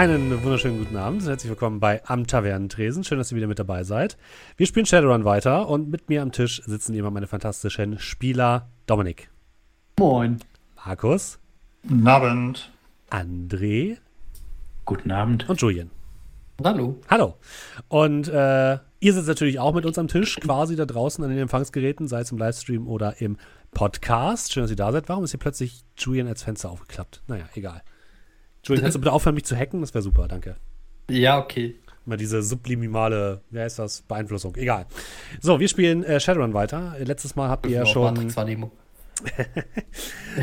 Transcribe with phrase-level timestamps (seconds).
[0.00, 1.26] Einen wunderschönen guten Abend.
[1.26, 3.04] Herzlich willkommen bei Am Tavernentresen.
[3.04, 4.16] Schön, dass ihr wieder mit dabei seid.
[4.56, 9.28] Wir spielen Shadowrun weiter und mit mir am Tisch sitzen immer meine fantastischen Spieler Dominik.
[9.98, 10.38] Moin.
[10.86, 11.38] Markus.
[11.86, 12.72] Guten Abend.
[13.10, 13.98] André.
[14.86, 15.46] Guten Abend.
[15.50, 15.90] Und Julian.
[16.64, 16.96] Hallo.
[17.10, 17.34] Hallo.
[17.88, 21.40] Und äh, ihr sitzt natürlich auch mit uns am Tisch, quasi da draußen an den
[21.40, 23.36] Empfangsgeräten, sei es im Livestream oder im
[23.72, 24.50] Podcast.
[24.50, 25.10] Schön, dass ihr da seid.
[25.10, 27.22] Warum ist hier plötzlich Julian als Fenster aufgeklappt?
[27.26, 27.82] Naja, egal.
[28.64, 29.80] Julian, kannst du bitte aufhören, mich zu hacken?
[29.80, 30.56] Das wäre super, danke.
[31.08, 31.76] Ja, okay.
[32.06, 34.56] Mal diese sublimimale, wie heißt das, Beeinflussung.
[34.56, 34.86] Egal.
[35.40, 36.96] So, wir spielen äh, Shadowrun weiter.
[36.98, 38.16] Letztes Mal habt ihr ja schon.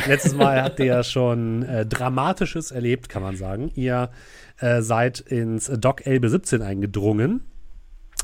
[0.08, 3.72] Letztes Mal habt ihr ja schon äh, Dramatisches erlebt, kann man sagen.
[3.74, 4.12] Ihr
[4.60, 7.42] äh, seid ins Dock Elbe 17 eingedrungen,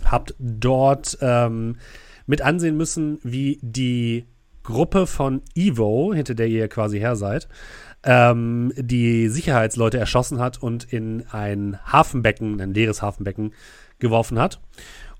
[0.05, 1.77] habt dort ähm,
[2.27, 4.25] mit ansehen müssen, wie die
[4.63, 7.49] Gruppe von Evo, hinter der ihr quasi her seid,
[8.03, 13.53] ähm, die Sicherheitsleute erschossen hat und in ein Hafenbecken, ein leeres Hafenbecken
[13.99, 14.59] geworfen hat.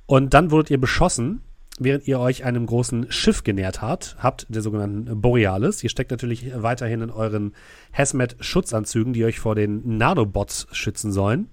[0.06, 1.42] Und dann wurdet ihr beschossen,
[1.80, 5.84] während ihr euch einem großen Schiff genähert habt, habt der sogenannten Borealis.
[5.84, 7.53] Ihr steckt natürlich weiterhin in euren
[7.98, 11.50] Hazmat-Schutzanzügen, die euch vor den Nanobots schützen sollen.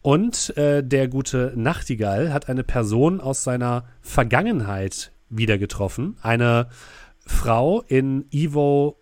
[0.00, 6.16] Und äh, der gute Nachtigall hat eine Person aus seiner Vergangenheit wieder getroffen.
[6.22, 6.68] Eine
[7.24, 9.01] Frau in Evo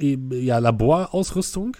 [0.00, 1.76] ja, Laborausrüstung,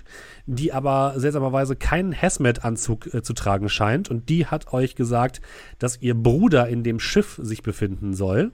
[0.47, 4.11] die aber seltsamerweise keinen Hazmat-Anzug äh, zu tragen scheint.
[4.11, 5.41] Und die hat euch gesagt,
[5.79, 8.53] dass ihr Bruder in dem Schiff sich befinden soll.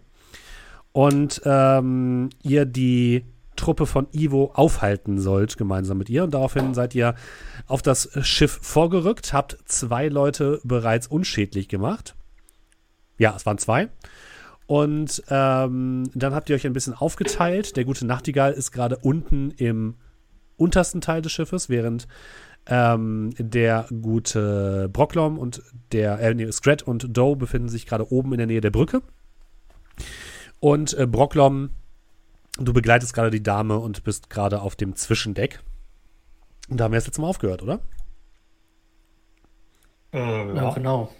[0.92, 3.24] Und ähm, ihr die
[3.56, 6.24] Truppe von Ivo aufhalten sollt, gemeinsam mit ihr.
[6.24, 7.14] Und daraufhin seid ihr
[7.66, 12.14] auf das Schiff vorgerückt, habt zwei Leute bereits unschädlich gemacht.
[13.18, 13.88] Ja, es waren zwei.
[14.66, 17.76] Und ähm, dann habt ihr euch ein bisschen aufgeteilt.
[17.76, 19.94] Der gute Nachtigall ist gerade unten im
[20.56, 22.08] untersten Teil des Schiffes, während
[22.66, 25.62] ähm, der gute Brocklom und
[25.92, 29.02] der äh, nee, Scrat und Doe befinden sich gerade oben in der Nähe der Brücke.
[30.58, 31.70] Und äh, Brocklom,
[32.58, 35.60] du begleitest gerade die Dame und bist gerade auf dem Zwischendeck.
[36.68, 37.80] Und da haben wir jetzt letztes Mal aufgehört, oder?
[40.12, 41.16] Äh, ja,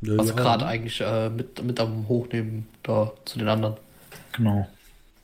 [0.00, 0.16] ja.
[0.16, 3.76] Also gerade eigentlich äh, mit, mit am Hochnehmen da zu den anderen.
[4.32, 4.68] Genau.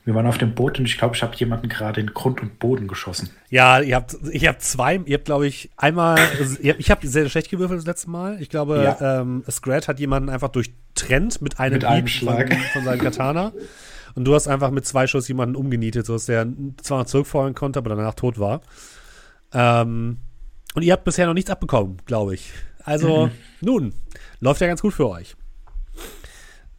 [0.05, 2.59] Wir waren auf dem Boot und ich glaube, ich habe jemanden gerade in Grund und
[2.59, 3.31] Boden geschossen.
[3.49, 6.19] Ja, ihr habt, ich habe zwei, ihr habt, glaube ich, einmal,
[6.61, 8.39] ich habe sehr schlecht gewürfelt das letzte Mal.
[8.39, 9.21] Ich glaube, ja.
[9.21, 13.51] ähm, Scrat hat jemanden einfach durchtrennt mit einem, mit einem Schlag von, von seinem Katana.
[14.13, 16.47] Und du hast einfach mit zwei Schuss jemanden umgenietet, sodass der
[16.83, 18.61] zwar noch zurückfeuern konnte, aber danach tot war.
[19.53, 20.17] Ähm,
[20.75, 22.51] und ihr habt bisher noch nichts abbekommen, glaube ich.
[22.83, 23.31] Also, mhm.
[23.61, 23.93] nun,
[24.45, 25.35] läuft ja ganz gut für euch.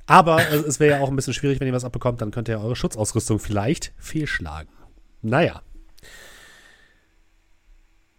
[0.06, 2.60] Aber es wäre ja auch ein bisschen schwierig, wenn ihr was abbekommt, dann könnt ihr
[2.60, 4.70] eure Schutzausrüstung vielleicht fehlschlagen.
[5.20, 5.62] Naja.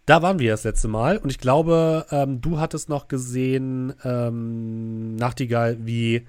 [0.04, 5.16] Da waren wir das letzte Mal und ich glaube, ähm, du hattest noch gesehen, ähm,
[5.16, 6.26] Nachtigall, wie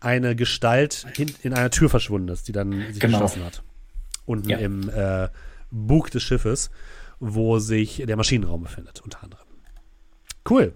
[0.00, 3.18] eine Gestalt in, in einer Tür verschwunden ist, die dann sich genau.
[3.18, 3.62] geschlossen hat.
[4.24, 4.58] Unten ja.
[4.58, 5.28] im äh,
[5.70, 6.70] Bug des Schiffes,
[7.20, 9.46] wo sich der Maschinenraum befindet, unter anderem.
[10.48, 10.74] Cool.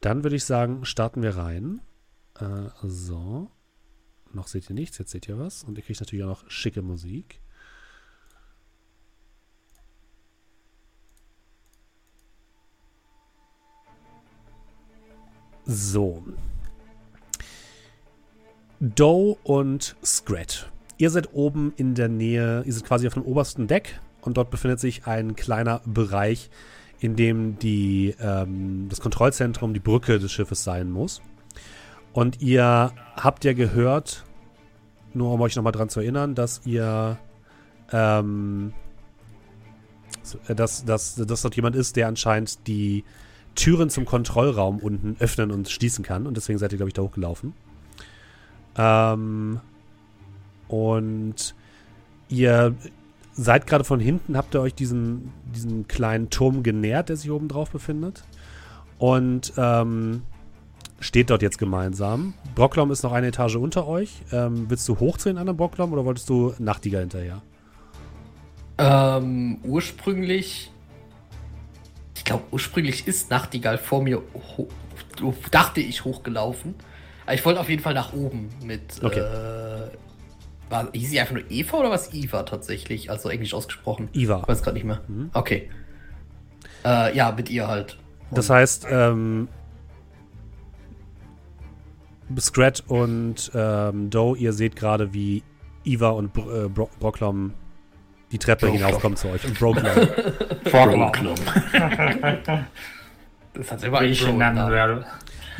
[0.00, 1.80] Dann würde ich sagen, starten wir rein.
[2.38, 3.50] Äh, so.
[4.32, 5.64] Noch seht ihr nichts, jetzt seht ihr was.
[5.64, 7.40] Und ihr kriegt natürlich auch noch schicke Musik.
[15.66, 16.24] So.
[18.80, 20.72] Doe und Scrat.
[20.96, 24.50] Ihr seid oben in der Nähe, ihr seid quasi auf dem obersten Deck und dort
[24.50, 26.50] befindet sich ein kleiner Bereich,
[27.00, 31.22] in dem die, ähm, das Kontrollzentrum die Brücke des Schiffes sein muss.
[32.12, 34.24] Und ihr habt ja gehört,
[35.14, 37.18] nur um euch nochmal dran zu erinnern, dass ihr,
[37.92, 38.72] ähm,
[40.46, 43.04] dass, dass, dass dort jemand ist, der anscheinend die
[43.54, 46.26] Türen zum Kontrollraum unten öffnen und schließen kann.
[46.26, 47.54] Und deswegen seid ihr, glaube ich, da hochgelaufen.
[48.76, 49.60] Ähm,
[50.68, 51.54] und
[52.28, 52.74] ihr
[53.40, 57.48] seid gerade von hinten, habt ihr euch diesen, diesen kleinen Turm genähert, der sich oben
[57.48, 58.22] drauf befindet.
[58.98, 60.22] Und ähm,
[61.00, 62.34] steht dort jetzt gemeinsam.
[62.54, 64.20] Brocklom ist noch eine Etage unter euch.
[64.30, 67.40] Ähm, willst du hoch zu den anderen Brocklom oder wolltest du Nachtigall hinterher?
[68.76, 70.70] Ähm, ursprünglich.
[72.14, 74.22] Ich glaube, ursprünglich ist Nachtigall vor mir,
[75.50, 76.74] dachte ich, hochgelaufen.
[77.24, 79.20] Aber ich wollte auf jeden Fall nach oben mit okay.
[79.20, 79.88] äh,
[80.70, 83.10] war, hieß sie einfach nur Eva oder was Eva tatsächlich?
[83.10, 84.08] Also englisch ausgesprochen.
[84.12, 84.40] Eva.
[84.42, 85.00] Ich weiß gerade nicht mehr.
[85.08, 85.30] Mhm.
[85.34, 85.68] Okay.
[86.84, 87.98] Äh, ja, mit ihr halt.
[88.30, 89.48] Und das heißt, ähm,
[92.38, 95.42] Scrat und ähm, Doe, ihr seht gerade, wie
[95.84, 97.52] Eva und Bro äh, Bro Brocklom
[98.30, 99.44] die Treppe Bro hinaufkommt zu euch.
[99.48, 100.08] Und Broklom.
[100.66, 101.36] Vorgelaufen.
[103.52, 104.14] Das hat immer Wie ein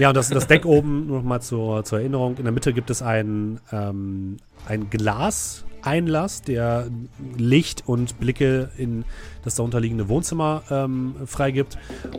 [0.00, 3.02] Ja, und das, das Deck oben, nochmal zur, zur Erinnerung, in der Mitte gibt es
[3.02, 6.88] ein, ähm, ein Glaseinlass, der
[7.37, 9.05] Licht und Blicke in
[9.44, 11.76] das darunterliegende Wohnzimmer ähm, freigibt.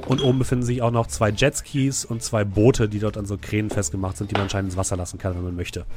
[0.08, 3.36] Und oben befinden sich auch noch zwei Jetskis und zwei Boote, die dort an so
[3.36, 5.88] Kränen festgemacht sind, die man anscheinend ins Wasser lassen kann, wenn man möchte.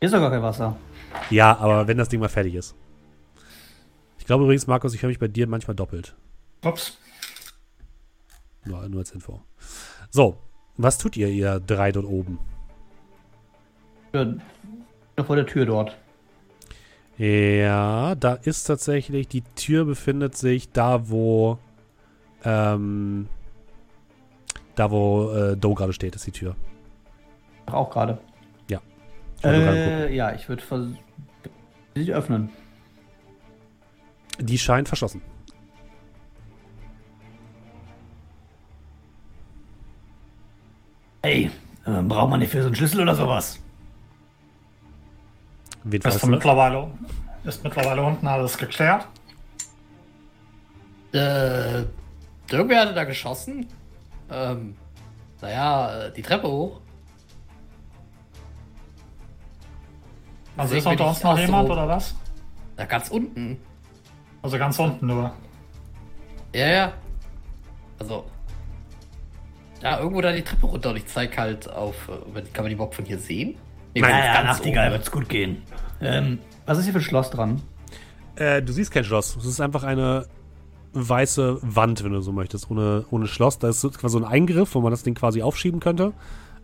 [0.00, 0.76] Hier ist doch gar kein Wasser.
[1.30, 2.74] Ja, aber wenn das Ding mal fertig ist.
[4.18, 6.16] Ich glaube übrigens, Markus, ich höre mich bei dir manchmal doppelt.
[6.64, 6.98] Ups.
[8.64, 9.40] Nur, nur als Info.
[10.10, 10.40] So,
[10.76, 12.38] was tut ihr, ihr drei dort oben?
[14.12, 14.26] Ja,
[15.24, 15.96] vor der Tür dort.
[17.16, 21.58] Ja, da ist tatsächlich, die Tür befindet sich da, wo,
[22.44, 23.28] ähm,
[24.74, 26.56] da wo äh, Doe gerade steht, ist die Tür.
[27.66, 28.18] Ach, Auch gerade.
[29.44, 30.08] Ich gerade gucken.
[30.10, 30.62] Äh, ja, ich würde.
[31.94, 32.50] Sie öffnen.
[34.40, 35.22] Die scheint verschlossen.
[41.24, 41.50] Hey,
[41.86, 43.58] äh, braucht man nicht für so einen Schlüssel oder sowas?
[45.90, 46.32] Ist, fragst du du?
[46.32, 46.90] mittlerweile,
[47.44, 49.08] ist mittlerweile unten alles geklärt?
[51.14, 51.84] Äh,
[52.50, 53.66] irgendwer hatte da geschossen.
[54.30, 54.76] Ähm,
[55.40, 56.82] naja, die Treppe hoch.
[60.58, 62.14] Also Deswegen ist unter uns noch jemand oder was?
[62.76, 63.58] Da ganz unten.
[64.42, 65.32] Also ganz unten nur.
[66.54, 66.92] Ja, ja.
[67.98, 68.26] Also.
[69.84, 72.08] Ja, irgendwo da die Treppe runter und ich zeig halt auf.
[72.08, 73.54] äh, Kann man die überhaupt von hier sehen?
[73.94, 74.42] Nee, Nein, ganz Ja.
[74.44, 75.62] Nachtigall wird's gut gehen.
[76.00, 77.60] Ähm, was ist hier für ein Schloss dran?
[78.36, 79.36] Äh, du siehst kein Schloss.
[79.36, 80.26] Es ist einfach eine
[80.94, 83.58] weiße Wand, wenn du so möchtest, ohne, ohne Schloss.
[83.58, 86.12] Da ist so quasi so ein Eingriff, wo man das Ding quasi aufschieben könnte.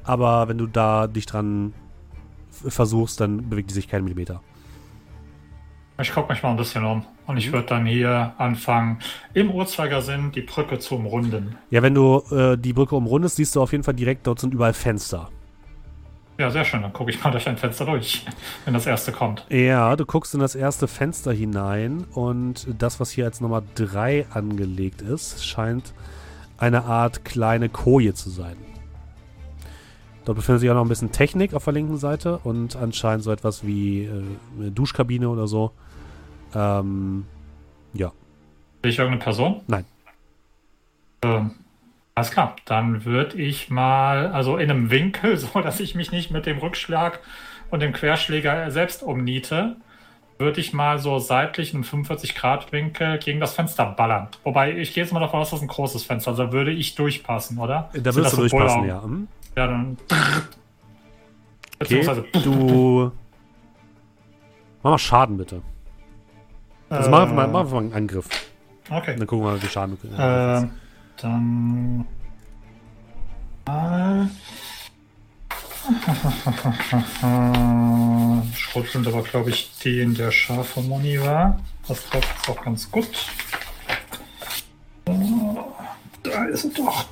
[0.03, 1.75] Aber wenn du da dich dran
[2.51, 4.41] versuchst, dann bewegt die sich keinen Millimeter.
[6.01, 7.05] Ich gucke mich mal ein bisschen um.
[7.27, 8.99] Und ich würde dann hier anfangen,
[9.35, 11.57] im Uhrzeigersinn die Brücke zu umrunden.
[11.71, 14.55] Ja, wenn du äh, die Brücke umrundest, siehst du auf jeden Fall direkt, dort sind
[14.55, 15.31] überall Fenster.
[16.39, 16.81] Ja, sehr schön.
[16.81, 18.25] Dann gucke ich mal durch ein Fenster durch,
[18.65, 19.45] wenn das erste kommt.
[19.51, 24.27] Ja, du guckst in das erste Fenster hinein und das, was hier als Nummer 3
[24.31, 25.93] angelegt ist, scheint
[26.57, 28.57] eine Art kleine Koje zu sein.
[30.25, 33.33] Dort befindet sich auch noch ein bisschen Technik auf der linken Seite und anscheinend so
[33.33, 34.23] etwas wie äh,
[34.59, 35.73] eine Duschkabine oder so.
[36.55, 37.27] Ähm,
[37.93, 38.13] ja.
[38.83, 39.61] Sehe ich irgendeine Person?
[39.67, 39.85] Nein.
[41.23, 41.53] Ähm,
[42.15, 42.57] alles klar.
[42.65, 46.59] Dann würde ich mal, also in einem Winkel, so dass ich mich nicht mit dem
[46.59, 47.21] Rückschlag
[47.71, 49.77] und dem Querschläger selbst umniete,
[50.39, 54.29] würde ich mal so seitlich in einem 45-Grad-Winkel gegen das Fenster ballern.
[54.43, 56.31] Wobei, ich gehe jetzt mal davon aus, das ist ein großes Fenster.
[56.31, 57.91] Also würde ich durchpassen, oder?
[57.93, 59.03] Da würdest du durchpassen, ja.
[59.03, 59.29] Hm?
[59.57, 59.99] Ja, dann.
[60.09, 60.41] Okay,
[61.79, 62.25] Beziehungsweise.
[62.33, 63.13] du...
[64.83, 65.61] Mach mal Schaden, bitte.
[66.91, 68.29] Also äh, mach, einfach mal, mach einfach mal einen Angriff.
[68.91, 69.15] Okay.
[69.17, 70.69] Dann gucken wir mal, wie Schaden du Äh,
[71.17, 72.07] dann.
[77.23, 81.59] Äh, Schrot sind aber, glaube ich, die in der Schafe Moni war.
[81.89, 83.09] Das trifft auch ganz gut.
[85.07, 85.65] Oh,
[86.23, 87.07] Da ist es doch.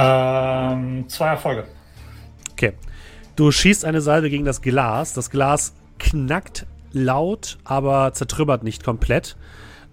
[0.00, 1.64] Ähm, zwei Erfolge.
[2.52, 2.72] Okay.
[3.36, 5.12] Du schießt eine Salve gegen das Glas.
[5.12, 9.36] Das Glas knackt laut, aber zertrümmert nicht komplett.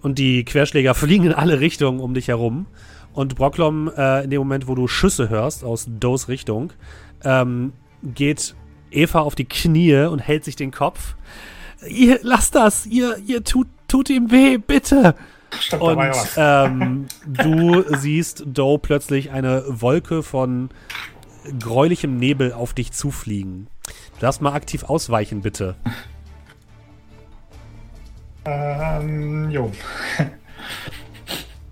[0.01, 2.67] Und die Querschläger fliegen in alle Richtungen um dich herum.
[3.13, 6.71] Und Brocklom, äh, in dem Moment, wo du Schüsse hörst aus Does Richtung,
[7.23, 7.73] ähm,
[8.03, 8.55] geht
[8.91, 11.15] Eva auf die Knie und hält sich den Kopf.
[11.87, 12.85] Ihr, lasst das!
[12.85, 15.15] Ihr, ihr tut, tut ihm weh, bitte!
[15.59, 16.33] Stimmt, da Und war ja was.
[16.37, 20.69] ähm, du siehst Doe plötzlich eine Wolke von
[21.59, 23.67] gräulichem Nebel auf dich zufliegen.
[24.15, 25.75] Du darfst mal aktiv ausweichen, bitte.
[28.45, 29.71] Ähm, jo.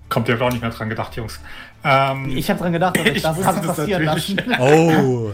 [0.10, 1.39] Kommt ihr auch nicht mehr dran gedacht, Jungs.
[1.84, 4.36] Ähm, Ich habe dran gedacht, dass ich, Ich das habe das passieren natürlich.
[4.46, 4.55] lassen.
[4.60, 5.32] Oh.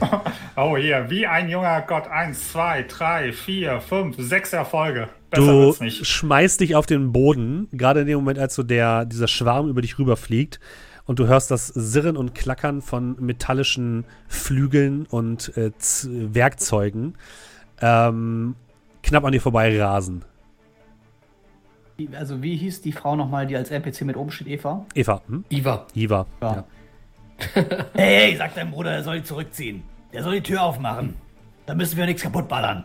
[0.55, 2.07] oh, hier, wie ein junger Gott.
[2.07, 5.09] Eins, zwei, drei, vier, fünf, sechs Erfolge.
[5.31, 9.69] Du schmeißt dich auf den Boden, gerade in dem Moment, als so der, dieser Schwarm
[9.69, 10.59] über dich rüberfliegt.
[11.05, 15.71] Und du hörst das Sirren und Klackern von metallischen Flügeln und äh,
[16.05, 17.15] Werkzeugen
[17.81, 18.55] ähm,
[19.03, 20.23] knapp an dir vorbei rasen.
[22.13, 24.85] Also, wie hieß die Frau nochmal, die als NPC mit oben steht, Eva?
[24.95, 25.43] Eva, hm?
[25.49, 25.85] Iva.
[25.93, 26.25] Iva.
[26.41, 26.65] Ja.
[27.93, 29.81] Hey, hey, sag deinem Bruder, er soll die zurückziehen.
[30.13, 31.15] Der soll die Tür aufmachen.
[31.65, 32.83] Da müssen wir nichts kaputt ballern.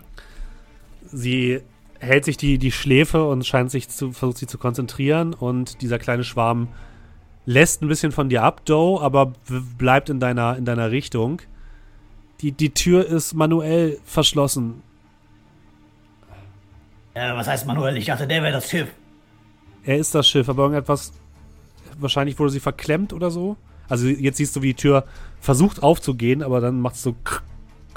[1.05, 1.61] Sie
[2.01, 5.99] hält sich die, die Schläfe und scheint sich zu, versucht sich zu konzentrieren und dieser
[5.99, 6.69] kleine Schwarm
[7.47, 9.33] lässt ein bisschen von dir ab, Doe, aber
[9.79, 11.41] bleibt in deiner, in deiner Richtung.
[12.41, 14.83] Die, die Tür ist manuell verschlossen.
[17.15, 17.97] Ja, was heißt Manuel?
[17.97, 18.89] Ich dachte, der wäre das Schiff.
[19.85, 21.13] Er ist das Schiff, aber irgendetwas.
[21.99, 23.57] Wahrscheinlich wurde sie verklemmt oder so.
[23.89, 25.05] Also jetzt siehst du, wie die Tür
[25.41, 27.15] versucht aufzugehen, aber dann macht es so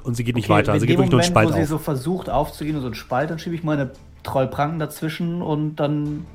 [0.04, 0.72] und sie geht nicht weiter.
[0.72, 1.68] Also in geht wirklich nur ein Moment, Spalt wo sie auf.
[1.70, 3.92] so versucht aufzugehen und so ein Spalt, dann schiebe ich meine
[4.24, 6.26] Trollpranken dazwischen und dann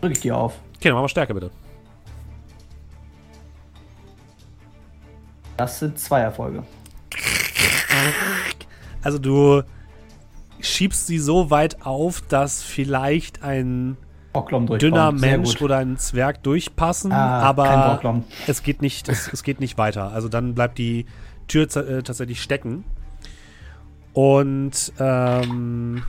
[0.00, 0.54] drücke ich die auf.
[0.76, 1.50] Okay, dann machen wir Stärke bitte.
[5.56, 6.62] Das sind zwei Erfolge.
[9.02, 9.62] Also du
[10.60, 13.96] schiebst sie so weit auf, dass vielleicht ein
[14.78, 19.76] dünner Mensch oder ein Zwerg durchpassen, Ah, aber es geht nicht, es, es geht nicht
[19.76, 20.10] weiter.
[20.12, 21.06] Also dann bleibt die
[21.48, 22.84] Tür äh, tatsächlich stecken.
[24.12, 26.02] Und ähm,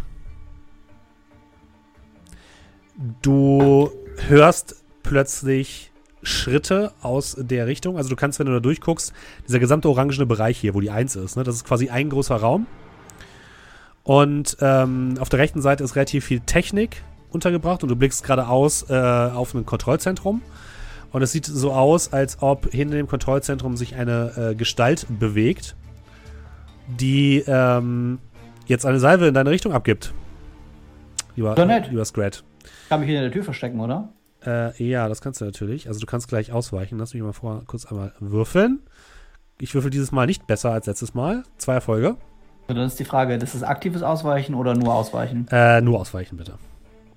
[3.22, 3.92] du
[4.28, 7.98] hörst plötzlich Schritte aus der Richtung.
[7.98, 9.14] Also du kannst, wenn du da durchguckst,
[9.48, 12.36] dieser gesamte orangene Bereich hier, wo die 1 ist, ne, das ist quasi ein großer
[12.36, 12.66] Raum.
[14.04, 18.90] Und ähm, auf der rechten Seite ist relativ viel Technik untergebracht und du blickst geradeaus
[18.90, 20.42] äh, auf ein Kontrollzentrum.
[21.14, 25.76] Und es sieht so aus, als ob hinter dem Kontrollzentrum sich eine äh, Gestalt bewegt,
[26.88, 28.18] die ähm,
[28.66, 30.12] jetzt eine Salve in deine Richtung abgibt.
[31.36, 31.90] Lieber, Doch nett.
[31.90, 32.44] lieber Scrat.
[32.90, 34.10] Kann mich hinter der Tür verstecken, oder?
[34.46, 35.88] Äh, ja, das kannst du natürlich.
[35.88, 36.98] Also du kannst gleich ausweichen.
[36.98, 38.80] Lass mich mal vor kurz einmal würfeln.
[39.60, 41.44] Ich würfel dieses Mal nicht besser als letztes Mal.
[41.58, 42.18] Zwei Erfolge.
[42.68, 45.48] So, dann ist die Frage, das ist aktives Ausweichen oder nur Ausweichen?
[45.52, 46.56] Äh, nur ausweichen, bitte.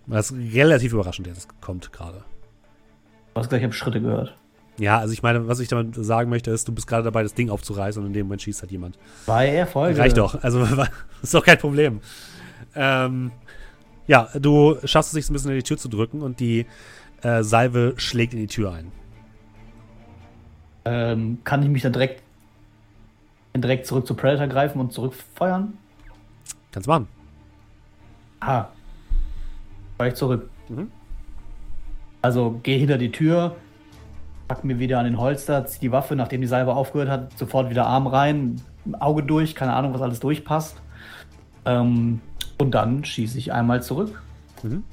[0.07, 2.25] Das ist relativ überraschend, jetzt kommt gerade.
[3.37, 4.35] Du hast gleich, ich habe Schritte gehört.
[4.79, 7.35] Ja, also ich meine, was ich damit sagen möchte, ist, du bist gerade dabei, das
[7.35, 8.97] Ding aufzureißen und in dem Moment schießt halt jemand.
[9.27, 9.99] Zwei Erfolge.
[9.99, 10.43] Reicht doch.
[10.43, 10.67] Also
[11.23, 12.01] ist doch kein Problem.
[12.75, 13.33] Ähm,
[14.07, 16.65] ja, du schaffst es sich so ein bisschen in die Tür zu drücken und die
[17.21, 18.91] äh, Salve schlägt in die Tür ein.
[20.87, 22.23] Ähm, kann ich mich dann direkt,
[23.55, 25.77] direkt zurück zu Predator greifen und zurückfeuern?
[26.73, 27.07] Kannst machen.
[28.41, 28.69] Ah.
[29.99, 30.49] Feuer ich zurück.
[30.71, 30.91] Mhm.
[32.23, 33.57] Also gehe hinter die Tür,
[34.49, 37.71] pack mir wieder an den Holster, zieh die Waffe, nachdem die Salve aufgehört hat, sofort
[37.71, 38.61] wieder Arm rein,
[38.99, 40.81] Auge durch, keine Ahnung, was alles durchpasst.
[41.65, 42.21] Ähm,
[42.59, 44.23] und dann schieße ich einmal zurück.
[44.63, 44.85] Mhm.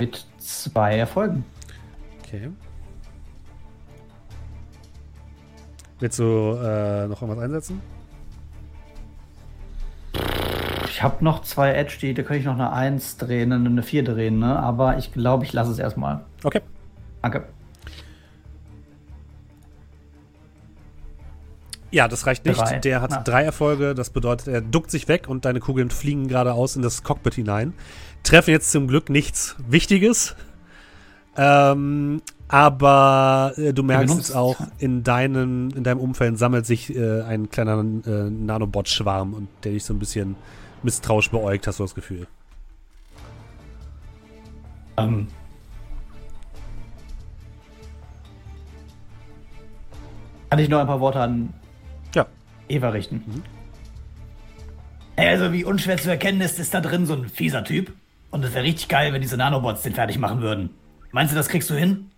[0.00, 1.44] Mit zwei Erfolgen.
[2.22, 2.50] Okay.
[6.00, 7.80] Willst du äh, noch irgendwas einsetzen?
[10.94, 14.04] Ich habe noch zwei Edge, die, da könnte ich noch eine 1 drehen, eine 4
[14.04, 14.56] drehen, ne?
[14.60, 16.20] Aber ich glaube, ich lasse es erstmal.
[16.44, 16.60] Okay.
[17.20, 17.48] Danke.
[21.90, 22.60] Ja, das reicht nicht.
[22.60, 22.78] Drei.
[22.78, 23.22] Der hat Ah.
[23.22, 23.96] drei Erfolge.
[23.96, 27.72] Das bedeutet, er duckt sich weg und deine Kugeln fliegen geradeaus in das Cockpit hinein.
[28.22, 30.36] Treffen jetzt zum Glück nichts Wichtiges.
[31.36, 37.22] Ähm, aber äh, du merkst jetzt auch, in, deinen, in deinem Umfeld sammelt sich äh,
[37.22, 40.36] ein kleiner äh, Nanobot-Schwarm und der dich so ein bisschen
[40.84, 42.26] misstrauisch beäugt, hast du das Gefühl.
[44.96, 45.28] Ähm.
[50.50, 51.52] Kann ich noch ein paar Worte an
[52.14, 52.26] Ja.
[52.68, 53.42] Eva richten?
[55.16, 57.92] Ey, Also, wie unschwer zu erkennen ist, ist da drin so ein fieser Typ.
[58.30, 60.70] Und es wäre richtig geil, wenn diese Nanobots den fertig machen würden.
[61.12, 62.10] Meinst du, das kriegst du hin?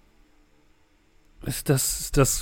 [1.45, 2.39] Ist das, das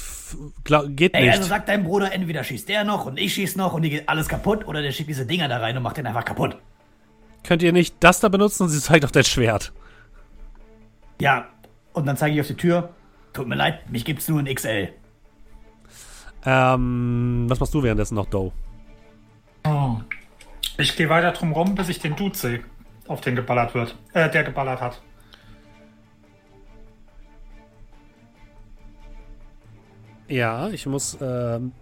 [0.88, 1.32] geht Ey, nicht.
[1.32, 4.08] also sagt dein Bruder, entweder schießt der noch und ich schieß noch und die geht
[4.08, 6.56] alles kaputt oder der schickt diese Dinger da rein und macht den einfach kaputt.
[7.42, 9.72] Könnt ihr nicht das da benutzen und sie zeigt auf dein Schwert?
[11.20, 11.46] Ja,
[11.92, 12.90] und dann zeige ich auf die Tür.
[13.32, 14.88] Tut mir leid, mich gibt's nur in XL.
[16.46, 18.52] Ähm, was machst du währenddessen noch, Doe?
[19.66, 19.96] Oh.
[20.76, 22.60] Ich gehe weiter drum rum, bis ich den Dude sehe,
[23.06, 23.96] auf den geballert wird.
[24.12, 25.00] Äh, der geballert hat.
[30.28, 31.18] Ja, ich muss.
[31.20, 31.72] Ähm,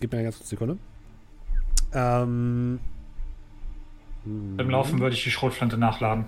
[0.00, 0.78] gib mir eine ganz kurze Sekunde.
[1.92, 2.80] Ähm,
[4.24, 6.26] Im Laufen würde ich die Schrotflinte nachladen.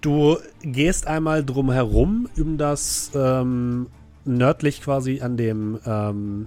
[0.00, 3.88] du gehst einmal drum herum, um das ähm,
[4.24, 5.78] nördlich quasi an dem.
[5.84, 6.46] Ähm,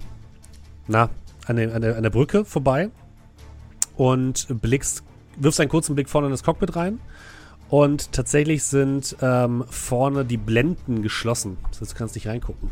[0.88, 1.10] na,
[1.46, 2.90] an, dem, an, der, an der Brücke vorbei
[3.96, 5.04] und blickst,
[5.36, 6.98] wirfst einen kurzen Blick vorne in das Cockpit rein.
[7.72, 11.56] Und tatsächlich sind ähm, vorne die Blenden geschlossen.
[11.70, 12.70] Das heißt, du kannst nicht reingucken.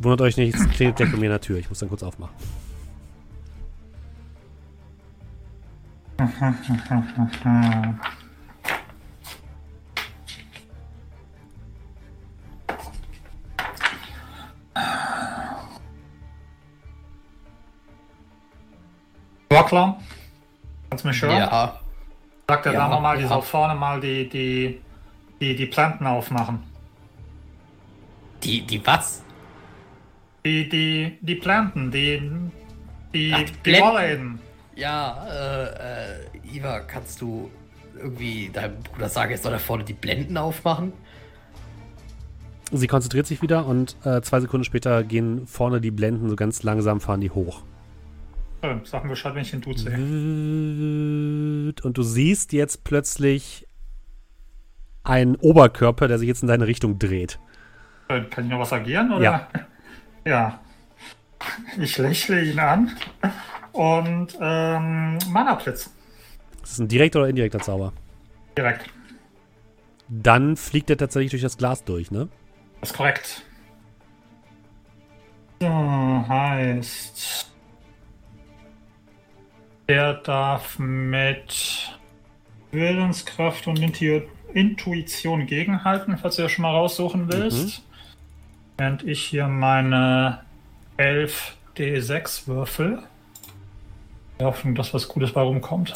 [0.00, 1.58] Wundert euch nicht, es klingelt gleich bei mir an der Tür.
[1.58, 2.34] Ich muss dann kurz aufmachen.
[19.54, 19.98] Rockler?
[20.90, 21.36] Kannst du mich hören?
[21.36, 21.80] Ja.
[22.48, 23.28] Sagt er Ja, da nochmal, die ja.
[23.28, 24.80] soll vorne mal die, die,
[25.40, 26.62] die, die Planten aufmachen.
[28.42, 29.22] Die, die was?
[30.44, 32.20] Die, die, die Planten, die,
[33.14, 33.80] die, Ach, die.
[33.80, 34.38] Wollläden.
[34.76, 37.50] Ja, äh, äh, Iva, kannst du
[37.96, 40.92] irgendwie deinem Bruder sagen, er soll da vorne die Blenden aufmachen?
[42.72, 46.62] Sie konzentriert sich wieder und äh, zwei Sekunden später gehen vorne die Blenden so ganz
[46.64, 47.62] langsam, fahren die hoch.
[48.64, 49.94] Schön, sag mir Bescheid, wenn ich den sehe.
[51.82, 53.66] Und du siehst jetzt plötzlich
[55.02, 57.38] einen Oberkörper, der sich jetzt in deine Richtung dreht.
[58.10, 59.12] Schön, Kann ich noch was agieren?
[59.12, 59.22] Oder?
[59.22, 59.48] Ja.
[60.26, 60.58] Ja.
[61.78, 62.90] Ich lächle ihn an
[63.72, 65.90] und ähm, Mana-Blitz.
[66.62, 67.92] Das ist ein direkter oder indirekter Zauber.
[68.56, 68.88] Direkt.
[70.08, 72.30] Dann fliegt er tatsächlich durch das Glas durch, ne?
[72.80, 73.42] Das ist korrekt.
[75.60, 77.53] So, heißt.
[79.86, 81.98] Er darf mit
[82.70, 84.22] Willenskraft und Intu
[84.54, 87.82] Intuition gegenhalten, falls du das schon mal raussuchen willst.
[88.78, 90.40] Während ich hier meine
[90.96, 92.92] 11 D6 würfel.
[92.92, 95.92] In der Hoffnung, dass was Gutes bei rumkommt.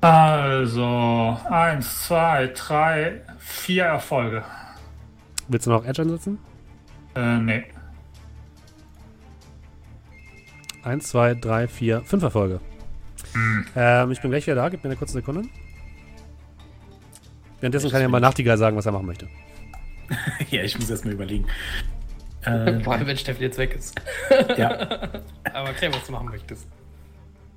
[0.00, 4.44] Also, 1, 2, 3, 4 Erfolge.
[5.48, 6.38] Willst du noch Edge einsetzen?
[7.16, 7.64] Äh, nee.
[10.86, 12.60] Eins, zwei, drei, vier, fünf Erfolge.
[13.74, 15.42] Ähm, ich bin gleich wieder da, gib mir eine kurze Sekunde.
[17.58, 19.28] Währenddessen kann ja mal Nachtigall sagen, was er machen möchte.
[20.50, 21.46] ja, ich muss erst mal überlegen.
[22.42, 24.00] Äh, Vor allem, wenn Steffen jetzt weg ist.
[24.56, 24.78] ja.
[25.52, 26.68] Aber erklär, was du machen möchtest.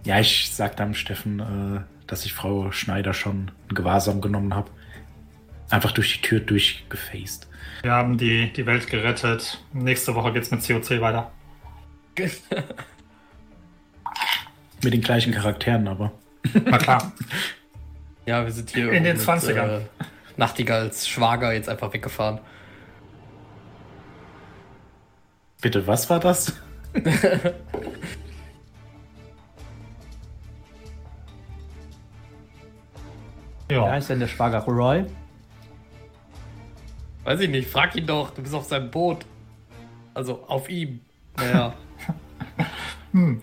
[0.04, 4.72] ja, ich sag dann Steffen, äh, dass ich Frau Schneider schon in Gewahrsam genommen habe.
[5.70, 7.48] Einfach durch die Tür durchgefaced.
[7.84, 9.64] Wir haben die, die Welt gerettet.
[9.74, 11.32] Nächste Woche geht's mit COC weiter.
[14.84, 16.12] Mit den gleichen Charakteren, aber.
[16.66, 17.12] Na klar.
[18.26, 19.80] Ja, wir sind hier In den mit, 20ern.
[19.80, 19.82] Äh,
[20.38, 22.40] Nachtigalls Schwager jetzt einfach weggefahren.
[25.62, 26.54] Bitte, was war das?
[26.94, 27.54] Wer
[33.72, 33.92] Ja.
[33.92, 35.06] heißt denn der Schwager Roy?
[37.26, 39.26] Weiß ich nicht, frag ihn doch, du bist auf seinem Boot.
[40.14, 41.02] Also auf ihm.
[41.38, 41.74] Naja.
[43.12, 43.42] Hm.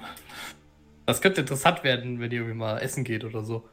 [1.06, 3.68] Das könnte interessant werden, wenn ihr irgendwie mal essen geht oder so.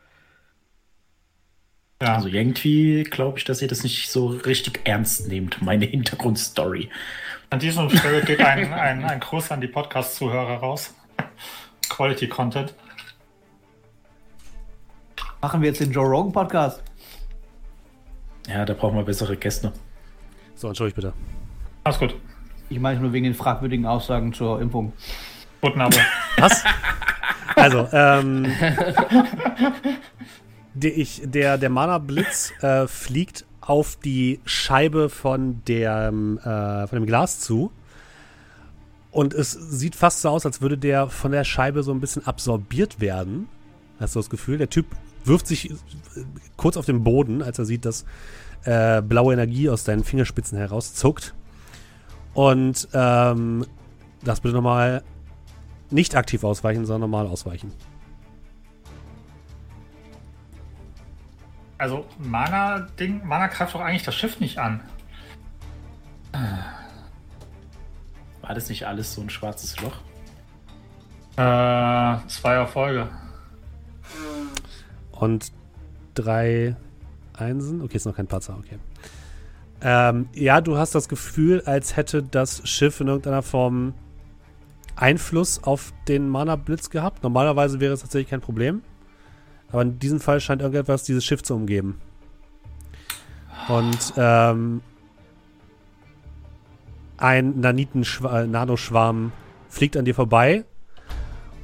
[2.02, 2.16] ja.
[2.16, 6.90] Also irgendwie glaube ich, dass ihr das nicht so richtig ernst nehmt, meine Hintergrundstory.
[7.50, 10.94] An diesem Stelle geht ein, ein, ein Gruß an die Podcast-Zuhörer raus.
[11.90, 12.74] Quality Content.
[15.42, 16.82] Machen wir jetzt den Joe Rogan Podcast?
[18.48, 19.74] Ja, da brauchen wir bessere Gäste.
[20.56, 21.14] So, entschuldigt bitte.
[21.84, 22.16] Alles gut.
[22.70, 24.94] Ich meine nur wegen den fragwürdigen Aussagen zur Impfung.
[25.62, 26.00] Guten Abend.
[26.38, 26.64] Was?
[27.56, 28.48] Also, ähm.
[30.74, 37.06] der, ich, der, der Mana-Blitz äh, fliegt auf die Scheibe von, der, äh, von dem
[37.06, 37.72] Glas zu.
[39.12, 42.26] Und es sieht fast so aus, als würde der von der Scheibe so ein bisschen
[42.26, 43.48] absorbiert werden.
[44.00, 44.58] Hast du das Gefühl?
[44.58, 44.88] Der Typ
[45.24, 45.76] wirft sich äh,
[46.58, 48.06] kurz auf den Boden, als er sieht, dass
[48.66, 51.34] äh, blaue Energie aus deinen Fingerspitzen herauszuckt.
[52.34, 53.66] Und ähm,
[54.24, 55.04] das bitte nochmal
[55.94, 57.72] nicht aktiv ausweichen, sondern normal ausweichen.
[61.78, 64.82] Also, Mana-Ding, Mana greift doch eigentlich das Schiff nicht an.
[68.42, 69.98] War das nicht alles so ein schwarzes Loch?
[71.36, 73.10] Äh, zwei Erfolge.
[75.12, 75.52] Und
[76.14, 76.76] drei
[77.34, 77.82] Einsen.
[77.82, 78.80] Okay, ist noch kein Patzer, okay.
[79.82, 83.94] Ähm, ja, du hast das Gefühl, als hätte das Schiff in irgendeiner Form
[84.96, 87.24] Einfluss auf den Mana-Blitz gehabt.
[87.24, 88.82] Normalerweise wäre es tatsächlich kein Problem.
[89.72, 92.00] Aber in diesem Fall scheint irgendetwas dieses Schiff zu umgeben.
[93.68, 94.82] Und ähm,
[97.18, 99.32] ein Naniten-Schwa- äh, Nanoschwarm
[99.70, 100.66] fliegt an dir vorbei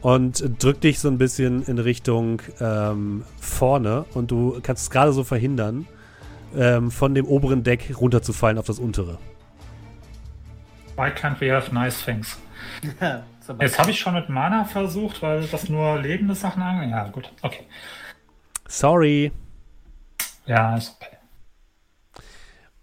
[0.02, 5.12] und drückt dich so ein bisschen in Richtung ähm, vorne und du kannst es gerade
[5.12, 5.86] so verhindern,
[6.56, 9.18] ähm, von dem oberen Deck runterzufallen auf das untere.
[10.96, 12.38] Why can't we have nice things?
[13.60, 16.92] Jetzt habe ich schon mit Mana versucht, weil das nur lebende Sachen angeht.
[16.92, 17.32] Ja, gut.
[17.42, 17.66] Okay.
[18.68, 19.32] Sorry.
[20.46, 21.16] Ja, ist okay.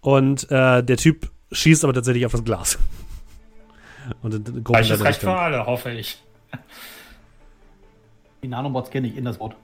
[0.01, 2.77] Und äh, der Typ schießt aber tatsächlich auf das Glas.
[4.21, 6.21] Und Gleiches deine Recht für alle, hoffe ich.
[8.43, 9.55] Die Nanobots kenne ich in das Boot.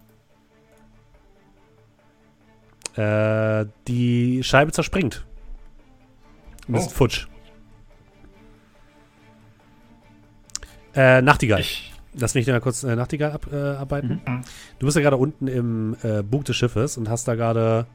[2.96, 5.26] Äh, die Scheibe zerspringt.
[6.68, 6.90] Und ist Oh.
[6.90, 7.28] futsch.
[10.96, 11.60] Äh, Nachtigall.
[11.60, 14.22] Ich, Lass mich mal kurz äh, Nachtigall ab, äh, arbeiten.
[14.26, 14.42] Mhm.
[14.80, 17.88] Du bist ja gerade unten im äh, Bug des Schiffes und hast da gerade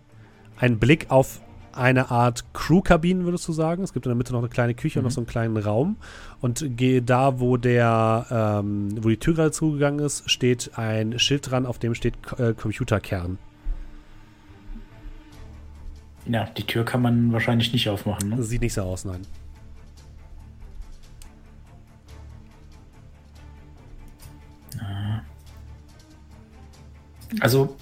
[0.59, 1.41] einen Blick auf
[1.73, 3.85] eine Art Crew-Kabinen, würdest du sagen.
[3.85, 5.97] Es gibt in der Mitte noch eine kleine Küche und noch so einen kleinen Raum.
[6.41, 11.49] Und geh da, wo der, ähm, wo die Tür gerade zugegangen ist, steht ein Schild
[11.49, 13.39] dran, auf dem steht äh, Computerkern.
[16.27, 18.31] Ja, die Tür kann man wahrscheinlich nicht aufmachen.
[18.31, 18.43] Ne?
[18.43, 19.21] Sieht nicht so aus, nein.
[27.41, 27.77] Also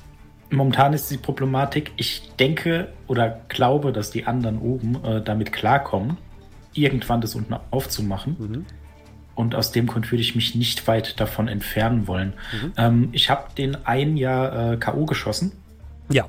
[0.50, 6.16] momentan ist die Problematik, ich denke oder glaube, dass die anderen oben äh, damit klarkommen,
[6.74, 8.36] irgendwann das unten aufzumachen.
[8.38, 8.66] Mhm.
[9.34, 12.32] Und aus dem Grund würde ich mich nicht weit davon entfernen wollen.
[12.52, 12.72] Mhm.
[12.76, 15.04] Ähm, ich habe den ein Jahr äh, K.O.
[15.04, 15.52] geschossen.
[16.10, 16.26] Ja,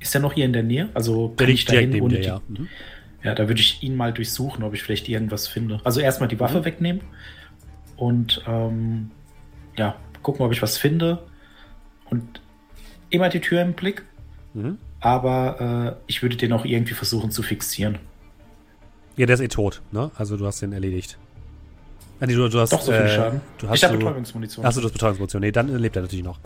[0.00, 0.88] Ist er noch hier in der Nähe?
[0.94, 2.40] Also kann ich dahin neben dir, ja.
[2.48, 2.68] Mhm.
[3.24, 5.80] Ja, da würde ich ihn mal durchsuchen, ob ich vielleicht irgendwas finde.
[5.84, 6.40] Also erstmal die Mhm.
[6.40, 7.02] Waffe wegnehmen
[7.96, 9.10] und ähm,
[9.76, 11.26] ja, gucken, ob ich was finde.
[12.10, 12.40] Und
[13.10, 14.04] immer die Tür im Blick.
[14.54, 14.78] Mhm.
[15.00, 17.98] Aber äh, ich würde den auch irgendwie versuchen zu fixieren.
[19.16, 20.10] Ja, der ist eh tot, ne?
[20.16, 21.18] Also du hast den erledigt.
[22.20, 23.40] Ah, nee, du, du hast, Doch so viel äh, Schaden.
[23.58, 24.64] Du hast ich habe Betäubungsmunition.
[24.64, 25.40] Achso, du hast Betäubungsmunition.
[25.40, 26.38] Nee, dann lebt er natürlich noch.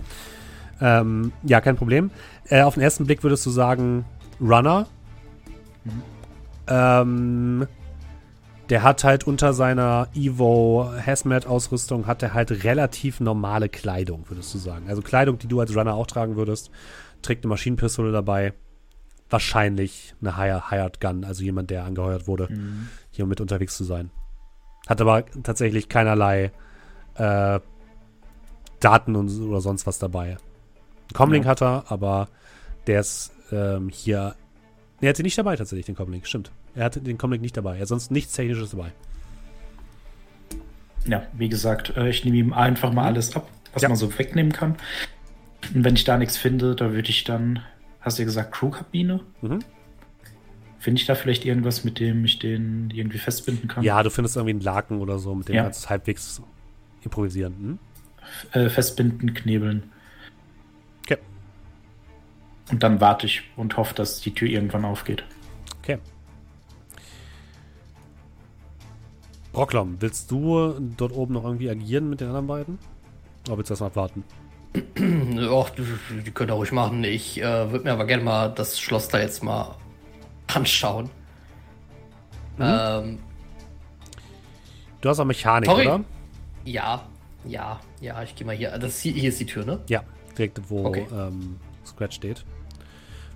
[0.80, 2.10] Ähm, ja, kein Problem.
[2.48, 4.04] Äh, auf den ersten Blick würdest du sagen,
[4.40, 4.86] Runner.
[5.84, 6.02] Mhm.
[6.68, 7.66] Ähm,
[8.70, 14.58] der hat halt unter seiner Evo Hazmat-Ausrüstung hat er halt relativ normale Kleidung, würdest du
[14.58, 14.86] sagen.
[14.88, 16.70] Also Kleidung, die du als Runner auch tragen würdest.
[17.20, 18.54] Trägt eine Maschinenpistole dabei.
[19.30, 22.88] Wahrscheinlich eine Hire- Hired Gun, also jemand, der angeheuert wurde, Mhm.
[23.10, 24.10] hier mit unterwegs zu sein.
[24.88, 26.50] Hat aber tatsächlich keinerlei
[27.14, 27.60] äh,
[28.80, 30.38] Daten und, oder sonst was dabei.
[31.14, 31.50] Comlink Ja.
[31.52, 32.28] hat er, aber
[32.86, 34.34] der ist ähm, hier.
[35.00, 36.50] Er hat sie nicht dabei tatsächlich, den Comlink, stimmt.
[36.74, 37.76] Er hatte den Comlink nicht dabei.
[37.76, 38.92] Er hat sonst nichts Technisches dabei.
[41.06, 43.88] Ja, wie gesagt, äh, ich nehme ihm einfach mal alles ab, was Ja.
[43.88, 44.76] man so wegnehmen kann.
[45.74, 47.60] Und wenn ich da nichts finde, da würde ich dann,
[48.00, 49.20] hast du ja gesagt, Crewkabine?
[49.42, 49.60] Mhm.
[50.78, 53.84] Finde ich da vielleicht irgendwas, mit dem ich den irgendwie festbinden kann?
[53.84, 55.62] Ja, du findest irgendwie einen Laken oder so, mit dem Ja.
[55.64, 56.42] kannst du halbwegs
[57.02, 57.78] improvisieren.
[58.52, 58.60] Hm?
[58.62, 59.84] Äh, festbinden, knebeln.
[61.04, 61.18] Okay.
[62.70, 65.24] Und dann warte ich und hoffe, dass die Tür irgendwann aufgeht.
[65.80, 65.98] Okay.
[69.52, 72.78] Brocklom, willst du dort oben noch irgendwie agieren mit den anderen beiden?
[73.46, 74.24] Oder willst du erstmal abwarten?
[75.34, 77.04] Ja, die, die könnt ihr ruhig machen.
[77.04, 79.74] Ich äh, würde mir aber gerne mal das Schloss da jetzt mal
[80.46, 81.10] anschauen.
[82.58, 83.18] Ähm,
[85.00, 85.86] Du hast auch Mechanik, Sorry.
[85.86, 86.04] oder?
[86.64, 87.02] ja,
[87.44, 88.70] ja, ja, ich gehe mal hier.
[88.78, 89.80] Das hier, hier ist die Tür, ne?
[89.88, 90.04] Ja,
[90.38, 91.06] direkt wo Okay.
[91.12, 92.44] ähm, Scratch steht.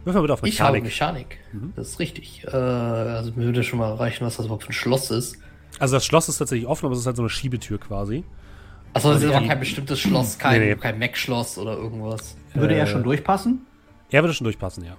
[0.04, 1.40] Mal bitte auf Ich habe Mechanik.
[1.52, 1.74] Mechanik.
[1.74, 2.44] Das ist richtig.
[2.44, 5.38] Äh, also mir würde schon mal reichen, was das überhaupt für ein Schloss ist.
[5.78, 8.24] Also das Schloss ist tatsächlich offen, aber es ist halt so eine Schiebetür quasi.
[8.94, 10.80] Achso, das ist aber kein bestimmtes Schloss, kein, Nee, nee.
[10.80, 12.36] kein Mac-Schloss oder irgendwas.
[12.54, 13.66] Würde Äh, er schon durchpassen?
[14.10, 14.96] Er würde schon durchpassen, ja.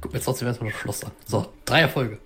[0.00, 1.10] Guck mir jetzt trotzdem erstmal das Schloss an.
[1.26, 2.18] So, drei Erfolge.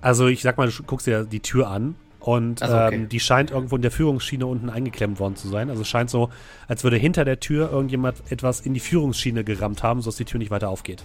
[0.00, 2.94] Also ich sag mal, du guckst dir die Tür an und Ach so, okay.
[2.94, 5.70] ähm, die scheint irgendwo in der Führungsschiene unten eingeklemmt worden zu sein.
[5.70, 6.30] Also es scheint so,
[6.68, 10.38] als würde hinter der Tür irgendjemand etwas in die Führungsschiene gerammt haben, sodass die Tür
[10.38, 11.04] nicht weiter aufgeht.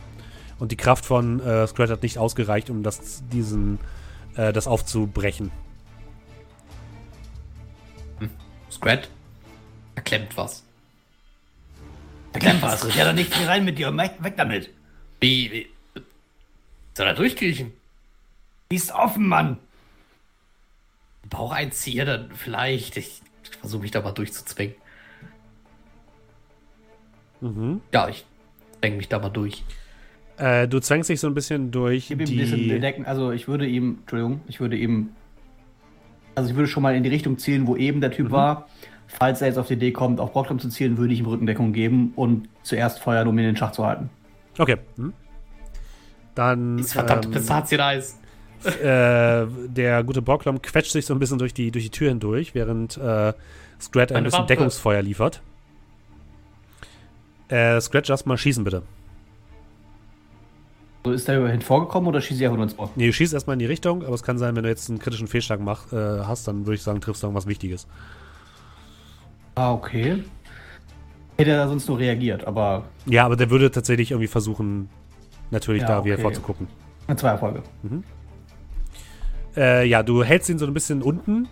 [0.60, 3.80] Und die Kraft von äh, Scrat hat nicht ausgereicht, um das, diesen,
[4.40, 5.52] äh, das aufzubrechen.
[8.72, 9.10] Scrat?
[9.96, 10.64] Da klemmt was.
[12.32, 12.96] Da klemmt was.
[12.96, 13.96] Ja, dann nicht viel rein mit dir.
[13.98, 14.70] Weg, weg damit.
[15.20, 16.02] Wie, wie?
[16.94, 17.74] Soll er durchkriechen?
[18.72, 19.58] Die ist offen, Mann.
[21.30, 22.96] Bauch einziehe, dann vielleicht.
[22.98, 24.76] Ich, ich versuche mich da mal durchzuzwängen.
[27.42, 27.82] Mhm.
[27.92, 28.26] Ja, ich
[28.80, 29.64] zwänge mich da mal durch.
[30.40, 32.70] Äh, du zwängst dich so ein bisschen durch Gib ihm ein bisschen die...
[32.70, 33.06] bedecken.
[33.06, 35.10] Also ich würde ihm, Entschuldigung, ich würde ihm,
[36.36, 38.32] also ich würde schon mal in die Richtung zielen, wo eben der Typ Mhm.
[38.32, 38.70] war.
[39.08, 41.74] Falls er jetzt auf die Idee kommt, auf Brocklom zu zielen, würde ich ihm Rückendeckung
[41.74, 44.10] geben und zuerst feuern, um ihn in den Schach zu halten.
[44.58, 44.78] Okay.
[44.98, 45.14] Mhm.
[46.36, 46.78] Dann...
[46.78, 48.20] Dieses verdammte ähm, Pistazien-Eis.
[48.66, 52.54] äh, der gute Brocklom quetscht sich so ein bisschen durch die, durch die Tür hindurch,
[52.54, 53.34] während äh,
[53.82, 54.54] Scrat ein bisschen Wampe.
[54.54, 55.42] Deckungsfeuer liefert.
[57.48, 58.84] Äh, Scratch erstmal schießen, bitte.
[61.06, 62.90] So ist er überhin vorgekommen oder schießt er einfach nur ins Ohr?
[62.96, 65.00] Nee, du schießt erstmal in die Richtung, aber es kann sein, wenn du jetzt einen
[65.00, 67.88] kritischen Fehlschlag mach, äh, hast, dann würde ich sagen, triffst du irgendwas Wichtiges.
[69.56, 70.24] Ah, okay.
[71.38, 74.90] Hätte er sonst nur reagiert, aber Ja, aber der würde tatsächlich irgendwie versuchen,
[75.52, 76.24] natürlich Ja, da wieder okay.
[76.24, 76.68] vorzugucken.
[77.16, 77.64] zwei Erfolge.
[79.56, 81.48] Äh, ja, du hältst ihn so ein bisschen unten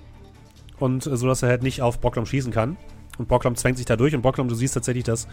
[0.77, 2.75] und äh, so, dass er halt nicht auf Brocklom schießen kann.
[3.17, 5.27] Und Brocklom zwängt sich da durch und Brocklom, du siehst tatsächlich, dass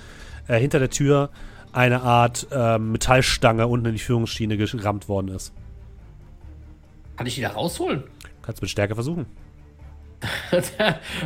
[0.49, 1.31] äh, hinter der Tür
[1.75, 5.53] eine Art ähm, Metallstange unten in die Führungsschiene gerammt worden ist.
[7.17, 8.05] Kann ich die da rausholen?
[8.43, 9.27] Kannst mit Stärke versuchen.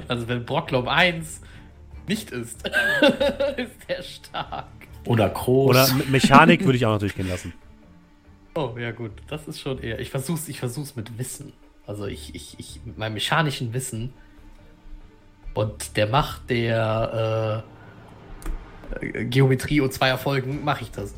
[0.08, 1.40] also wenn Brocklom 1
[2.06, 2.66] nicht ist,
[3.56, 4.66] ist der stark.
[5.04, 5.70] Oder groß.
[5.70, 7.52] Oder Me- Mechanik würde ich auch noch durchgehen lassen.
[8.54, 10.00] Oh, ja gut, das ist schon eher.
[10.00, 11.52] Ich versuch's, ich versuch's mit Wissen.
[11.86, 14.12] Also ich, ich, ich, mit meinem mechanischen Wissen
[15.54, 17.77] und der Macht der äh,
[19.00, 21.14] Geometrie und zwei Erfolgen mache ich das.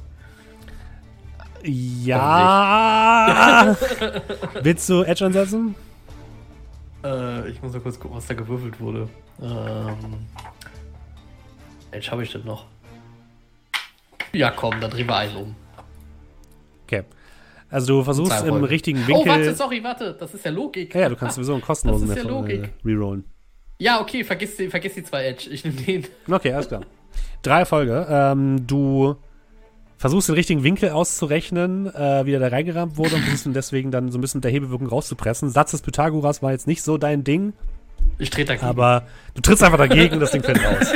[1.64, 3.76] Ja.
[4.62, 5.74] Willst du Edge ansetzen?
[7.04, 9.08] Äh, ich muss mal kurz gucken, was da gewürfelt wurde.
[9.42, 9.96] Ähm,
[11.90, 12.66] Mensch, habe ich das noch?
[14.32, 15.56] Ja, komm, dann drehen wir einen um.
[16.86, 17.02] Okay.
[17.68, 19.26] Also du versuchst im richtigen Oh, Winkel.
[19.26, 20.16] warte, sorry, warte.
[20.18, 20.94] Das ist ja Logik.
[20.94, 23.24] ja, ja, du kannst sowieso einen kostenlosen Das ist ja äh, rerollen.
[23.78, 25.48] Ja, okay, vergiss die, vergiss die zwei Edge.
[25.50, 26.06] Ich nehme den.
[26.28, 26.82] Okay, alles klar.
[27.42, 28.06] Drei Erfolge.
[28.08, 29.16] Ähm, du
[29.96, 33.90] versuchst den richtigen Winkel auszurechnen, äh, wie der da reingerammt wurde und versuchst ihn deswegen
[33.90, 35.50] dann so ein bisschen mit der Hebelwirkung rauszupressen.
[35.50, 37.52] Satz des Pythagoras war jetzt nicht so dein Ding,
[38.18, 38.66] Ich trete dagegen.
[38.66, 39.02] aber
[39.34, 40.92] du trittst einfach dagegen und das Ding fällt raus.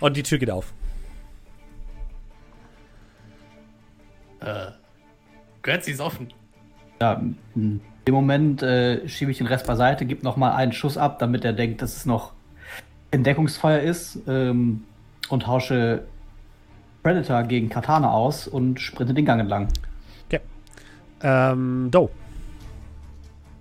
[0.00, 0.72] Und die Tür geht auf.
[5.62, 6.32] Götzi ist offen.
[7.00, 7.22] Ja,
[7.54, 11.44] in dem Moment äh, schiebe ich den Rest beiseite, gebe nochmal einen Schuss ab, damit
[11.44, 12.32] er denkt, dass es noch
[13.12, 14.82] Entdeckungsfeuer ist ähm,
[15.28, 16.02] und tausche
[17.02, 19.68] Predator gegen Katana aus und sprinte den Gang entlang.
[20.26, 20.40] Okay.
[21.22, 22.10] Ähm, Do.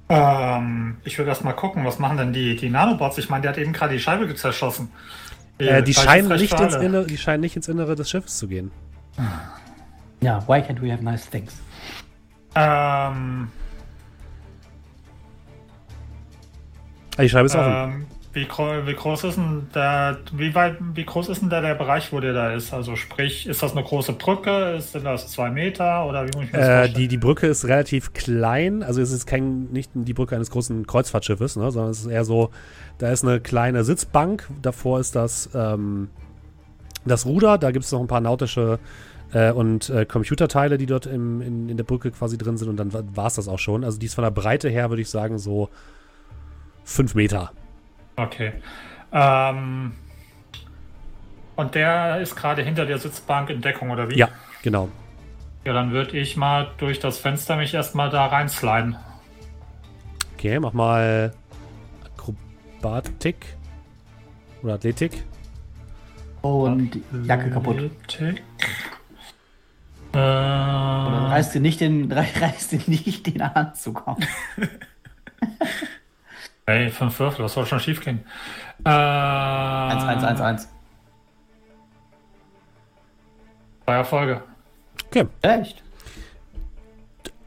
[0.09, 3.17] Ähm, ich will erst mal gucken, was machen denn die, die Nanobots?
[3.17, 4.89] Ich meine, der hat eben gerade die Scheibe zerschossen.
[5.57, 6.75] Äh, die, scheinen nicht ins.
[6.75, 8.71] Innere, die scheinen nicht ins Innere des Schiffes zu gehen.
[10.21, 11.53] Ja, why can't we have nice things?
[12.55, 13.47] Ähm,
[17.17, 18.07] Ah, die Scheibe ist offen.
[18.33, 22.13] Wie, wie groß ist denn der, wie weit, wie groß ist denn da der Bereich,
[22.13, 22.73] wo der da ist?
[22.73, 24.75] Also sprich, ist das eine große Brücke?
[24.77, 26.93] Ist denn das zwei Meter oder wie muss ich mir das Äh, vorstellen?
[26.95, 30.87] die, die Brücke ist relativ klein, also es ist kein, nicht die Brücke eines großen
[30.87, 32.51] Kreuzfahrtschiffes, ne, sondern es ist eher so,
[32.99, 36.09] da ist eine kleine Sitzbank, davor ist das, ähm,
[37.05, 38.79] das Ruder, da gibt es noch ein paar nautische
[39.33, 42.77] äh, und äh, Computerteile, die dort im, in, in der Brücke quasi drin sind und
[42.77, 43.83] dann war es das auch schon.
[43.83, 45.69] Also die ist von der Breite her, würde ich sagen, so
[46.83, 47.51] fünf Meter.
[48.21, 48.53] Okay.
[49.11, 49.93] Ähm,
[51.55, 54.17] und der ist gerade hinter der Sitzbank in Deckung, oder wie?
[54.17, 54.29] Ja,
[54.61, 54.89] genau.
[55.63, 58.95] Ja, dann würde ich mal durch das Fenster mich erstmal da reinsliden.
[60.33, 61.33] Okay, mach mal
[62.03, 63.45] Akrobatik
[64.63, 65.23] oder Athletik.
[66.41, 67.77] Und die Jacke kaputt.
[68.07, 68.43] Athletik.
[70.13, 74.17] Äh, Reißt dir nicht den, reißt dir nicht den Anzug auf.
[76.65, 78.23] Ey, fünf Würfel, was soll schon schief gehen?
[78.85, 80.67] Äh, 1, 1, 1, 1.
[83.85, 84.43] Zwei Erfolge.
[85.07, 85.27] Okay.
[85.41, 85.83] Echt?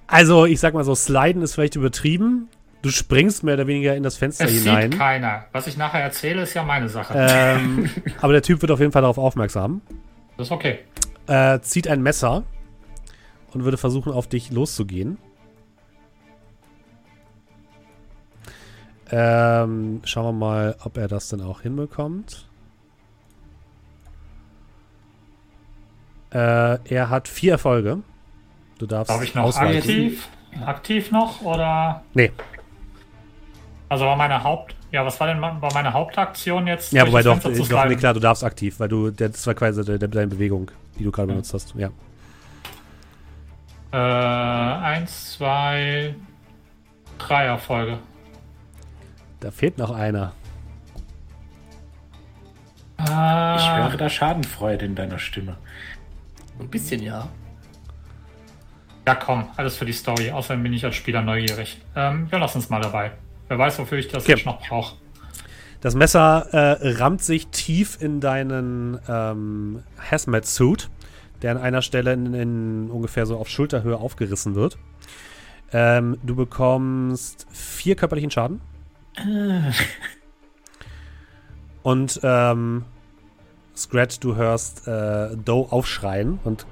[0.06, 2.48] Also, ich sag mal so, sliden ist vielleicht übertrieben.
[2.82, 4.90] Du springst mehr oder weniger in das Fenster Es hinein.
[4.92, 5.46] sieht keiner.
[5.52, 7.14] Was ich nachher erzähle, ist ja meine Sache.
[7.16, 7.88] Ähm,
[8.20, 9.80] aber der Typ wird auf jeden Fall darauf aufmerksam.
[10.36, 10.80] Das ist okay.
[11.26, 12.42] Äh, zieht ein Messer
[13.54, 15.16] und würde versuchen, auf dich loszugehen.
[19.16, 22.48] Ähm, schauen wir mal, ob er das denn auch hinbekommt.
[26.32, 27.98] Äh, er hat vier Erfolge.
[28.78, 29.76] Du darfst Darf ich noch ausweichen.
[29.78, 30.28] aktiv?
[30.66, 32.02] Aktiv noch oder?
[32.14, 32.32] Nee.
[33.88, 34.74] Also war meine Haupt.
[34.90, 36.92] Ja, was war denn war meine Hauptaktion jetzt?
[36.92, 37.50] Ja, wobei doch, doch
[37.86, 41.04] nee, klar, du darfst aktiv, weil du, das war quasi de- de- deine Bewegung, die
[41.04, 41.72] du gerade benutzt hast.
[41.76, 41.90] Ja.
[43.92, 46.16] Äh, eins, zwei,
[47.18, 47.98] drei Erfolge.
[49.44, 50.32] Da fehlt noch einer.
[52.98, 55.56] Ich Äh, höre da Schadenfreude in deiner Stimme.
[56.58, 57.28] Ein bisschen ja.
[59.06, 60.30] ja, komm, alles für die Story.
[60.30, 61.78] Außerdem bin ich als Spieler neugierig.
[61.94, 63.12] Ähm, wir lassen es mal dabei.
[63.48, 64.32] Wer weiß, wofür ich das Okay.
[64.32, 64.96] jetzt noch brauche.
[65.82, 70.88] Das Messer äh, rammt sich tief in deinen ähm, Hazmat-Suit,
[71.42, 74.78] der an einer Stelle in, in ungefähr so auf Schulterhöhe aufgerissen wird.
[75.70, 78.62] Ähm, du bekommst vier körperlichen Schaden.
[81.82, 82.84] Und ähm,
[83.76, 86.66] Scrat, du hörst äh, Doe aufschreien und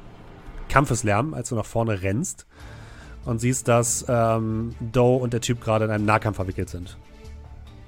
[0.68, 2.46] Kampfeslärm, als du nach vorne rennst.
[3.24, 6.96] Und siehst, dass ähm, Doe und der Typ gerade in einem Nahkampf verwickelt sind.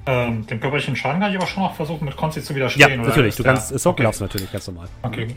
[0.07, 3.01] Ähm, den körperlichen Schaden kann ich aber schon noch versuchen, mit Konsti zu Ja, widerstehen.
[3.01, 3.37] oder natürlich.
[3.37, 4.17] Du der- kannst Socken okay.
[4.21, 4.87] natürlich ganz normal.
[5.03, 5.37] Okay, gut.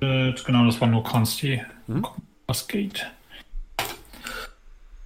[0.00, 1.62] Äh, Genau, das war nur Konsti.
[1.86, 2.04] Mhm.
[2.52, 3.10] Was geht?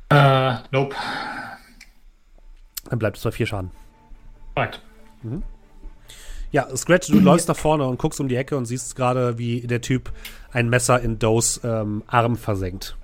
[0.09, 0.96] Äh, nope.
[2.90, 3.70] Dann bleibt es bei vier Schaden.
[4.56, 4.82] Right.
[6.50, 9.61] Ja, Scratch, du läufst nach vorne und guckst um die Ecke und siehst gerade, wie
[9.61, 10.11] der Typ
[10.52, 12.96] ein Messer in Does ähm, Arm versenkt.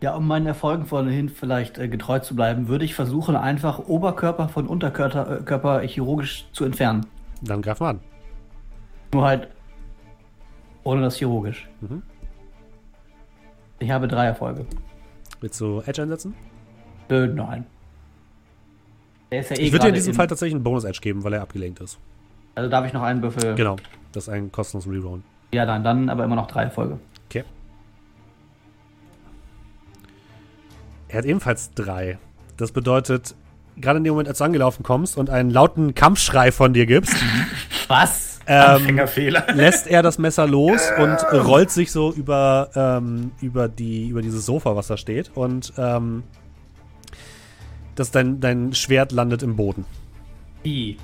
[0.00, 4.48] Ja, um meinen Erfolgen vorhin vielleicht äh, getreu zu bleiben, würde ich versuchen, einfach Oberkörper
[4.48, 7.06] von Unterkörper äh, Körper chirurgisch zu entfernen.
[7.40, 8.00] Dann greif mal an.
[9.12, 9.46] Nur halt
[10.82, 11.68] ohne das chirurgisch.
[11.80, 12.02] Mhm.
[13.78, 14.66] Ich habe drei Erfolge.
[15.40, 16.34] Willst du Edge einsetzen?
[17.08, 17.66] Nö, nein.
[19.30, 21.24] Der ist ja eh Ich würde dir in diesem im- Fall tatsächlich einen Bonus-Edge geben,
[21.24, 21.98] weil er abgelenkt ist.
[22.54, 23.54] Also darf ich noch einen Würfel.
[23.54, 23.76] Genau.
[24.12, 25.20] Das ist ein kostenloses Reroll.
[25.52, 26.98] Ja, nein, dann aber immer noch drei Erfolge.
[27.28, 27.44] Okay.
[31.08, 32.18] Er hat ebenfalls drei.
[32.56, 33.34] Das bedeutet,
[33.76, 37.14] gerade in dem Moment, als du angelaufen kommst und einen lauten Kampfschrei von dir gibst,
[37.88, 38.35] Was?
[38.46, 38.96] Ähm,
[39.54, 44.46] lässt er das Messer los und rollt sich so über, ähm, über, die, über dieses
[44.46, 45.30] Sofa, was da steht.
[45.34, 46.22] Und ähm,
[47.94, 49.84] das dein, dein Schwert landet im Boden.
[50.62, 50.96] Wie?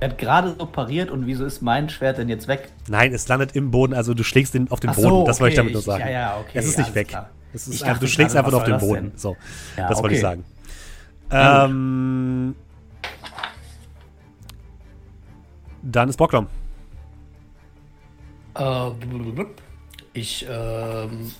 [0.00, 2.70] Er hat gerade so pariert und wieso ist mein Schwert denn jetzt weg?
[2.88, 5.08] Nein, es landet im Boden, also du schlägst ihn auf den Ach Boden.
[5.08, 6.00] so, das wollte ich okay, damit nur ich- sagen.
[6.04, 7.16] ja, ja, okay, es ist nicht weg.
[7.52, 9.10] ist Ich einfach, du dachte schlägst gerade, einfach nur auf den Boden.
[9.10, 9.18] denn?
[9.18, 9.36] So,
[9.76, 10.42] Ja, das wollte ich okay.
[10.42, 10.44] sagen.
[11.30, 12.54] Ähm,
[15.84, 16.48] dann ist Bocklom.
[18.56, 18.90] Äh,
[20.12, 21.32] ich, ähm,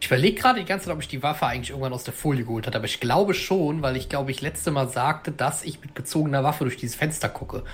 [0.00, 2.44] ich überlege gerade die ganze Zeit, ob ich die Waffe eigentlich irgendwann aus der Folie
[2.44, 5.80] geholt hatte, aber ich glaube schon, weil ich glaube, ich letzte Mal sagte, dass ich
[5.80, 7.64] mit gezogener Waffe durch dieses Fenster gucke.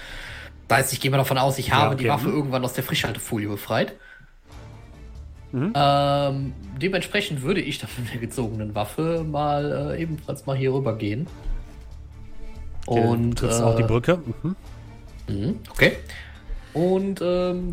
[0.68, 2.04] Das heißt, ich gehe mal davon aus, ich habe okay.
[2.04, 3.94] die Waffe irgendwann aus der Frischhaltefolie befreit.
[5.52, 5.72] Mhm.
[5.74, 10.96] Ähm, dementsprechend würde ich dann mit der gezogenen Waffe mal äh, ebenfalls mal hier rüber
[10.96, 11.26] gehen.
[12.86, 14.22] Und das ist äh, auch die Brücke.
[14.42, 14.56] Mhm.
[15.30, 15.96] Mhm, Okay.
[16.72, 17.72] Und ähm,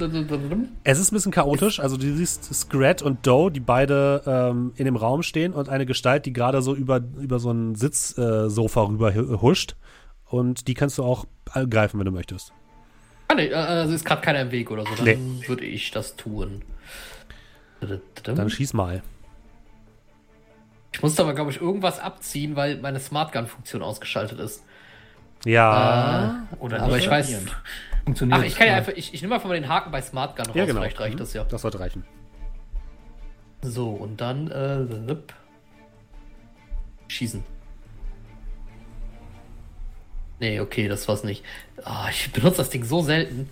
[0.84, 1.80] Es ist ein bisschen chaotisch.
[1.80, 5.86] Also du siehst Scrat und Doe, die beide ähm, in dem Raum stehen und eine
[5.86, 9.76] Gestalt, die gerade so über, über so ein Sitzsofa rüber hu- huscht.
[10.26, 11.26] Und die kannst du auch
[11.70, 12.54] greifen, wenn du möchtest.
[13.28, 14.96] Ah, nee, äh, also ist gerade keiner im Weg oder so.
[14.96, 15.48] Dann Nee.
[15.48, 16.64] würde ich das tun.
[18.24, 19.04] Dann schieß mal.
[20.94, 24.64] Ich musste aber, glaube ich, irgendwas abziehen, weil meine Smart Gun-Funktion ausgeschaltet ist.
[25.46, 26.48] Ja.
[26.60, 27.42] Oder aber nicht ich weiß.
[28.06, 28.40] Funktioniert.
[28.40, 28.94] Ach, ich kann ja einfach.
[28.96, 30.56] Ich, ich nehme einfach mal den Haken bei Smart Gun raus.
[30.56, 30.80] ja, genau.
[30.82, 31.20] Vielleicht reicht Mhm.
[31.20, 31.44] das ja.
[31.44, 32.04] Das sollte reichen.
[33.62, 34.50] So, und dann.
[34.52, 35.16] Äh,
[37.10, 37.44] schießen.
[40.40, 41.44] Nee, okay, das war's nicht.
[41.84, 43.50] Ah, ich benutze das Ding so selten.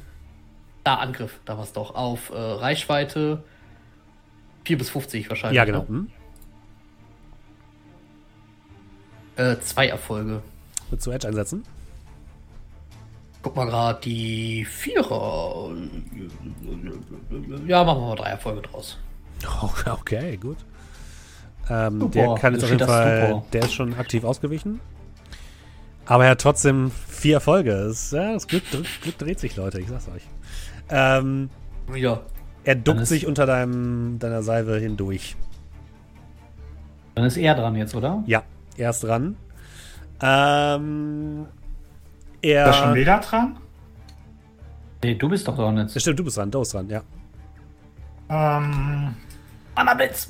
[0.83, 1.95] Da, Angriff, da war's doch.
[1.95, 3.43] Auf äh, Reichweite
[4.65, 5.57] 4 bis 50 wahrscheinlich.
[5.57, 5.79] Ja, genau.
[5.79, 5.85] Ne?
[5.89, 6.11] Mhm.
[9.37, 10.41] Äh, zwei Erfolge.
[10.89, 11.63] Willst du Edge einsetzen?
[13.45, 15.69] Guck mal gerade, die Vierer.
[17.67, 18.97] Ja, machen wir mal drei Erfolge draus.
[19.85, 20.57] Okay, gut.
[21.69, 23.45] Ähm, Super, der kann jetzt da auf jeden Fall, super.
[23.53, 24.79] der ist schon aktiv ausgewichen.
[26.07, 27.85] Aber er hat trotzdem vier Erfolge.
[27.87, 30.23] Das, ja, das Glück, Glück, dreht sich, Leute, ich sag's euch.
[30.89, 31.51] Ähm,
[31.93, 32.21] Ja.
[32.63, 35.35] er duckt sich unter deinem, deiner Salve hindurch.
[37.13, 38.23] Dann ist er dran jetzt, oder?
[38.25, 38.41] Ja,
[38.75, 39.35] er ist dran.
[40.19, 41.45] Ähm,
[42.51, 42.95] Ist das schon er.
[42.95, 43.57] wieder dran?
[45.03, 45.99] Nee, du bist doch dran jetzt.
[45.99, 47.01] Stimmt, du bist dran, du bist dran, ja.
[48.29, 49.15] Ähm,
[49.75, 50.29] Annablitz!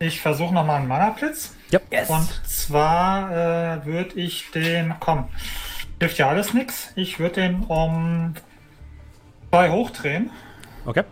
[0.00, 1.54] ich versuche nochmal einen Mana-Blitz.
[1.70, 2.08] Yes!
[2.08, 5.28] Und zwar äh, würde ich den, komm,
[6.00, 6.90] hilft ja alles nix.
[6.96, 8.34] Ich würde den um
[9.50, 10.30] zwei hochdrehen.
[10.86, 11.04] Okay.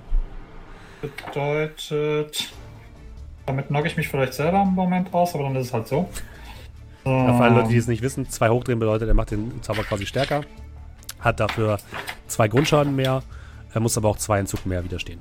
[1.03, 2.53] Bedeutet,
[3.47, 6.09] damit knocke ich mich vielleicht selber im Moment aus, aber dann ist es halt so.
[7.05, 9.85] So Für alle Leute, die es nicht wissen, zwei hochdrehen bedeutet, er macht den Zauber
[9.85, 10.43] quasi stärker.
[11.21, 11.79] Hat dafür
[12.27, 13.23] zwei Grundschaden mehr.
[13.73, 15.21] Er muss aber auch zwei Entzug mehr widerstehen.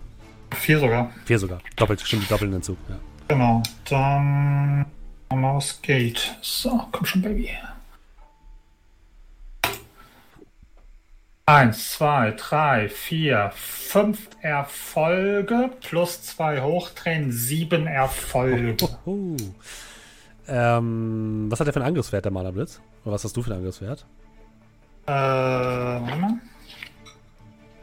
[0.52, 1.12] vier sogar.
[1.26, 1.60] Vier sogar.
[1.76, 2.78] Doppelt, stimmt, doppelten Entzug.
[2.90, 2.96] Ja.
[3.28, 3.64] Genau.
[3.90, 4.86] Dann
[5.30, 6.36] Maus geht.
[6.42, 7.50] So, komm schon, Baby.
[11.46, 18.76] Eins, zwei, drei, vier, fünf Erfolge plus zwei Hochdrehen, sieben Erfolge.
[19.06, 19.38] Uh.
[20.48, 22.80] Ähm, was hat er für einen Angriffswert, der Mana-Blitz?
[23.04, 24.06] Oder was hast du für einen Angriffswert?
[25.08, 26.34] Äh, mal.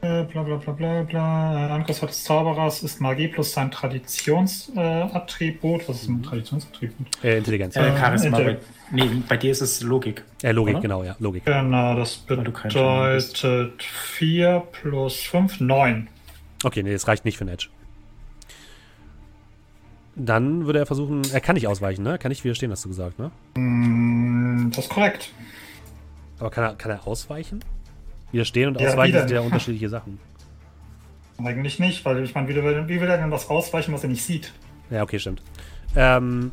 [0.02, 1.74] Äh, bla bla bla bla bla.
[1.74, 5.82] Angriffswert des Zauberers ist Magie plus sein Traditionsattribut.
[5.82, 5.88] Äh.
[5.88, 7.06] Was ist ein Traditionsattribut?
[7.22, 7.74] Äh, Intelligenz.
[7.76, 8.36] Äh, Äh, Charisma.
[8.38, 8.58] Bei,
[8.92, 10.22] nee, bei dir ist es Logik.
[10.42, 10.82] Logik, oder?
[10.82, 11.44] genau, ja, Logik.
[11.46, 16.08] Genau, das bedeutet 4 plus 5, 9.
[16.64, 17.68] Okay, nee, das reicht nicht für einen Edge.
[20.16, 22.10] Dann würde er versuchen, er kann nicht ausweichen, ne?
[22.12, 23.30] Er Kann nicht widerstehen, hast du gesagt, ne?
[23.56, 25.32] Mm, Das ist korrekt.
[26.38, 27.60] Aber kann er, kann er ausweichen?
[28.30, 30.18] Widerstehen und Ja, ausweichen sind ja unterschiedliche Sachen.
[31.44, 34.08] Eigentlich nicht, weil ich meine, wie, will- wie will er denn was ausweichen, was er
[34.08, 34.52] nicht sieht?
[34.90, 35.42] Ja, okay, stimmt.
[35.96, 36.52] Ähm,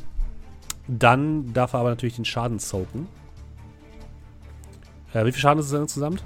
[0.87, 3.07] dann darf er aber natürlich den Schaden soaken.
[5.13, 6.23] Äh, wie viel Schaden ist es denn insgesamt?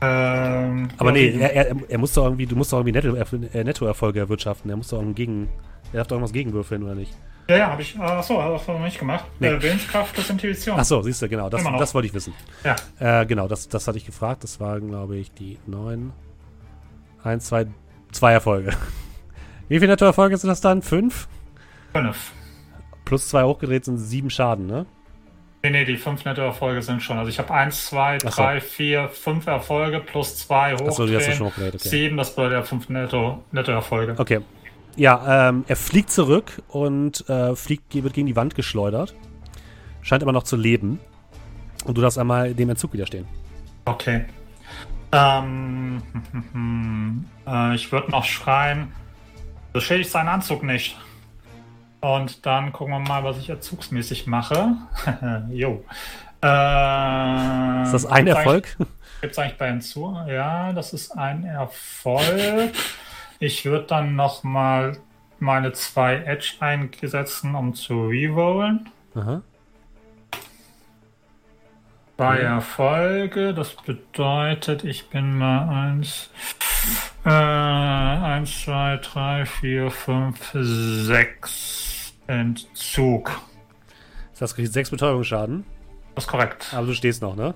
[0.00, 1.40] Ähm, Aber nee, überwiegen.
[1.40, 3.14] er, er, er muss doch irgendwie, du musst doch irgendwie Netto,
[3.52, 4.70] äh, Nettoerfolge erwirtschaften.
[4.70, 5.48] Er muss doch einen Gegen.
[5.92, 7.12] Er darf doch irgendwas gegenwürfeln, oder nicht?
[7.48, 7.98] Ja, ja, habe ich.
[7.98, 9.24] Achso, habe ich noch nicht gemacht.
[9.40, 9.48] Nee.
[9.48, 10.78] Äh, Willenskraft plus Intuition.
[10.78, 11.48] Ach so, siehst du, genau.
[11.48, 12.34] Das, das wollte ich wissen.
[12.62, 12.76] Ja.
[12.98, 14.44] Äh, genau, das, das hatte ich gefragt.
[14.44, 16.12] Das waren, glaube ich, die neun.
[17.24, 17.66] Eins, zwei,
[18.12, 18.72] zwei Erfolge.
[19.68, 20.82] Wie viele Nettoerfolge sind das dann?
[20.82, 21.26] Fünf?
[21.92, 22.32] Fünf.
[23.06, 24.84] Plus zwei hochgedreht sind sieben Schaden, ne?
[25.62, 27.18] Nee, nee, die fünf Nettoerfolge sind schon.
[27.18, 28.42] Also ich habe eins, zwei, Ach so.
[28.42, 30.88] drei, vier, fünf Erfolge plus zwei hochdrehen.
[30.88, 31.88] Achso, die hast du schon hochgedreht, okay.
[31.88, 34.14] Sieben, das bedeutet ja fünf Netto, Nettoerfolge.
[34.18, 34.40] Okay.
[34.98, 39.14] Ja, ähm, er fliegt zurück und äh, fliegt, wird gegen die Wand geschleudert.
[40.02, 40.98] Scheint aber noch zu leben.
[41.84, 43.24] Und du darfst einmal dem Entzug widerstehen.
[43.84, 44.24] Okay.
[45.12, 46.02] Ähm,
[47.46, 48.92] äh, ich würde noch schreien,
[49.72, 50.98] beschädigt seinen Anzug nicht.
[52.00, 54.74] Und dann gucken wir mal, was ich erzugsmäßig mache.
[55.50, 55.84] jo.
[56.42, 58.76] Äh, Ist das ein Erfolg?
[59.20, 60.16] Gibt es eigentlich bei hinzu?
[60.26, 62.72] Ja, das ist ein Erfolg.
[63.40, 64.98] Ich würde dann noch mal
[65.38, 68.90] meine zwei Edge einsetzen, um zu rerollen.
[69.14, 69.42] Aha.
[72.16, 76.30] Zwei Erfolge, das bedeutet, ich bin mal eins,
[77.24, 83.40] äh, eins, zwei, drei, vier, fünf, sechs Entzug.
[84.36, 85.64] Das kriegt sechs Betäubungsschaden.
[86.16, 86.72] Das ist korrekt.
[86.74, 87.54] Aber du stehst noch, ne?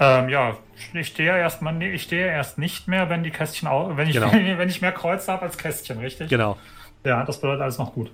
[0.00, 0.56] Ähm, ja,
[0.94, 4.32] ich stehe erstmal, nee, ich stehe erst nicht mehr, wenn die Kästchen, wenn ich, Genau.
[4.58, 6.28] wenn ich mehr Kreuze habe als Kästchen, richtig?
[6.28, 6.56] Genau.
[7.04, 8.10] Ja, das bedeutet alles noch gut.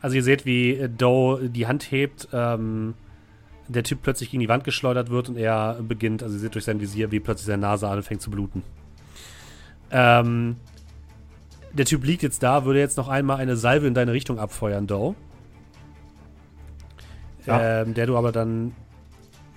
[0.00, 2.94] Also ihr seht, wie Doe die Hand hebt, ähm,
[3.68, 6.64] der Typ plötzlich gegen die Wand geschleudert wird und er beginnt, also ihr seht durch
[6.64, 8.62] sein Visier, wie plötzlich seine Nase anfängt zu bluten.
[9.90, 10.56] Ähm,
[11.72, 14.86] der Typ liegt jetzt da, würde jetzt noch einmal eine Salve in deine Richtung abfeuern,
[14.86, 15.14] Doe.
[17.46, 17.82] Ja.
[17.82, 18.74] Ähm, der du aber dann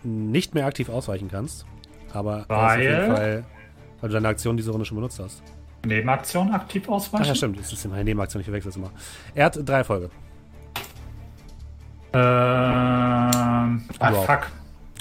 [0.07, 1.65] nicht mehr aktiv ausweichen kannst.
[2.13, 3.07] Aber er ist auf jeden Weil?
[3.15, 3.43] Fall,
[4.01, 5.43] weil du deine Aktion diese Runde schon benutzt hast.
[5.85, 7.25] Nebenaktion aktiv Ach ausweichen?
[7.25, 8.91] ja, stimmt, das ist meine Nebenaktion, ich verwechsel es immer.
[9.35, 10.09] Er hat drei Erfolge.
[12.13, 12.21] Ähm,
[13.99, 14.47] ah, fuck.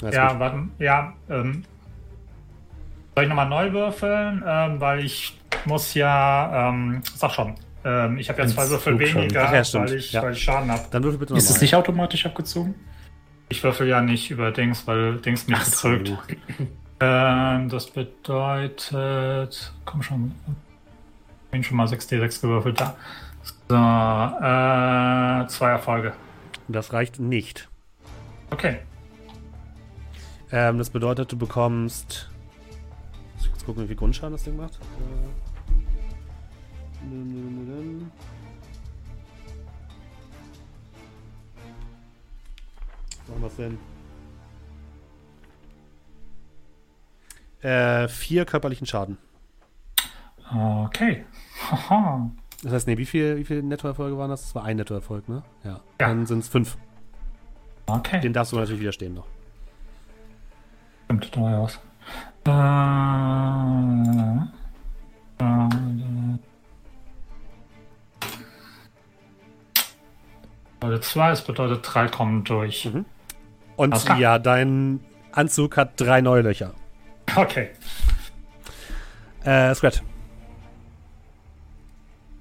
[0.03, 0.39] Alles Ja, gut.
[0.39, 1.63] warte, ja, ähm,
[3.15, 4.43] soll ich nochmal neu würfeln?
[4.45, 9.45] Ähm, weil ich muss ja, ähm, sag schon, ähm, ich habe ja zwei Würfel weniger,
[9.47, 10.21] Ach ja, weil, ich, Ja.
[10.21, 10.83] weil ich Schaden habe.
[10.91, 11.61] Dann würfel bitte Ist es nochmal.
[11.63, 12.75] nicht automatisch abgezogen?
[13.49, 16.17] Ich würfel ja nicht über Dings, weil Dings mich betrügt.
[16.99, 20.33] Ähm, das bedeutet, komm schon,
[21.45, 22.95] ich bin schon mal 6d6 gewürfelt da.
[23.69, 26.13] So, äh, zwei Erfolge.
[26.67, 27.69] Das reicht nicht.
[28.49, 28.79] Okay.
[30.51, 32.31] Ähm, das bedeutet, du bekommst.
[33.35, 34.79] Muss ich kurz gucken, wie viel Grundschaden das Ding macht.
[37.03, 37.17] Äh,
[43.29, 43.77] haben wir denn?
[47.61, 49.17] Äh, vier körperlichen Schaden.
[50.49, 51.25] Okay.
[51.69, 52.31] Haha.
[52.63, 54.41] Das heißt, nee, wie viel, wie viel Nettoerfolge waren das?
[54.43, 55.43] Das war ein Nettoerfolg, ne?
[55.63, 55.69] Ja.
[55.71, 55.81] Ja.
[55.97, 56.77] Dann sind es fünf.
[57.85, 58.19] Okay.
[58.21, 59.27] Den darfst du natürlich widerstehen noch.
[61.05, 61.79] Stimmt, da war ja was.
[62.47, 62.51] Äh,
[65.43, 66.37] äh,
[70.79, 72.85] bedeutet zwei, es bedeutet drei kommen durch.
[72.85, 73.05] Mhm.
[73.77, 74.19] Und klar.
[74.19, 74.99] ja, dein
[75.31, 76.73] Anzug hat drei neue Löcher.
[77.35, 77.69] Okay.
[79.45, 80.03] Äh, Scrat.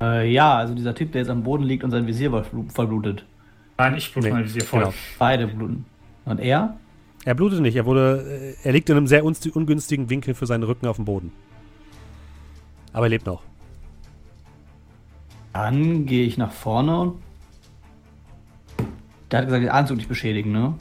[0.00, 3.24] Äh, ja, also dieser Typ, der jetzt am Boden liegt und sein Visier vollblutet.
[3.78, 4.80] Nein, ich blute Nee, mal Visier voll.
[4.80, 4.94] genau.
[5.18, 5.84] Beide bluten.
[6.24, 6.76] Und er?
[7.24, 7.76] Er blutet nicht.
[7.76, 11.04] Er wurde, äh, er liegt in einem sehr ungünstigen Winkel für seinen Rücken auf dem
[11.04, 11.32] Boden.
[12.92, 13.42] Aber er lebt noch.
[15.52, 17.22] Dann gehe ich nach vorne und.
[19.30, 20.74] Der hat gesagt, den Anzug nicht beschädigen, ne?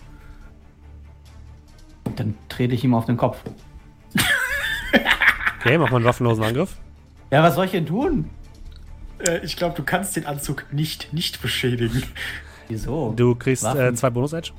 [2.16, 3.42] Dann trete ich ihm auf den Kopf.
[5.66, 6.78] Okay, mach mal einen waffenlosen Angriff.
[7.32, 8.30] Ja, was soll ich denn tun?
[9.18, 12.04] Äh, ich glaube, du kannst den Anzug nicht nicht beschädigen.
[12.68, 13.14] Wieso?
[13.16, 14.52] Du kriegst äh, zwei Bonus-Edge.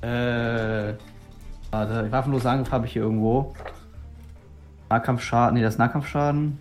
[0.00, 0.94] Äh.
[1.70, 3.54] Warte, waffenloser Angriff habe ich hier irgendwo.
[4.90, 5.54] Nahkampfschaden.
[5.54, 6.58] Nee, das ist Nahkampfschaden.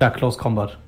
[0.00, 0.78] Ja, Close Combat.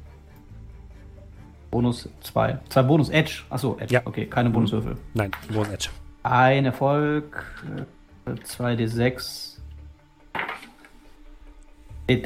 [1.72, 2.58] Bonus 2.
[2.68, 3.42] Zwei Bonus Edge.
[3.50, 3.94] Achso, Edge.
[3.94, 4.02] Ja.
[4.04, 4.96] Okay, keine Bonuswürfel.
[5.14, 5.88] Nein, Bonus-Edge.
[6.22, 7.44] Ein Erfolg.
[8.26, 9.56] 2d6.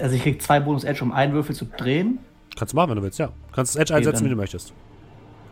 [0.01, 2.19] Also ich krieg zwei Bonus Edge, um einen Würfel zu drehen.
[2.57, 3.31] Kannst du machen, wenn du willst, ja.
[3.53, 4.73] Kannst das Edge Okay, einsetzen, dann- wie du möchtest.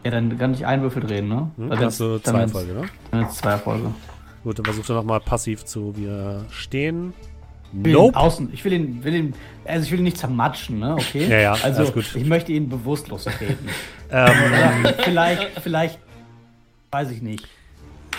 [0.04, 1.50] Ja, dann kann ich einen Würfel drehen, ne?
[1.56, 1.70] Hm?
[1.70, 2.82] Weil Dann hast du zwei dann Erfolge, ne?
[3.10, 3.90] Dann jetzt zwei Erfolge.
[4.42, 6.42] Gut, dann versuch doch nochmal passiv zu will
[6.74, 7.14] ihn
[7.74, 8.16] Nope.
[8.16, 10.94] außen, ich will ihn, will ihn, also ich will ihn nicht zermatschen, ne?
[10.94, 11.26] Okay?
[11.28, 12.14] Ja, ja, also alles gut.
[12.14, 13.68] ich möchte ihn bewusstlos treten.
[14.10, 15.98] Ähm, vielleicht, vielleicht,
[16.92, 17.48] weiß ich nicht.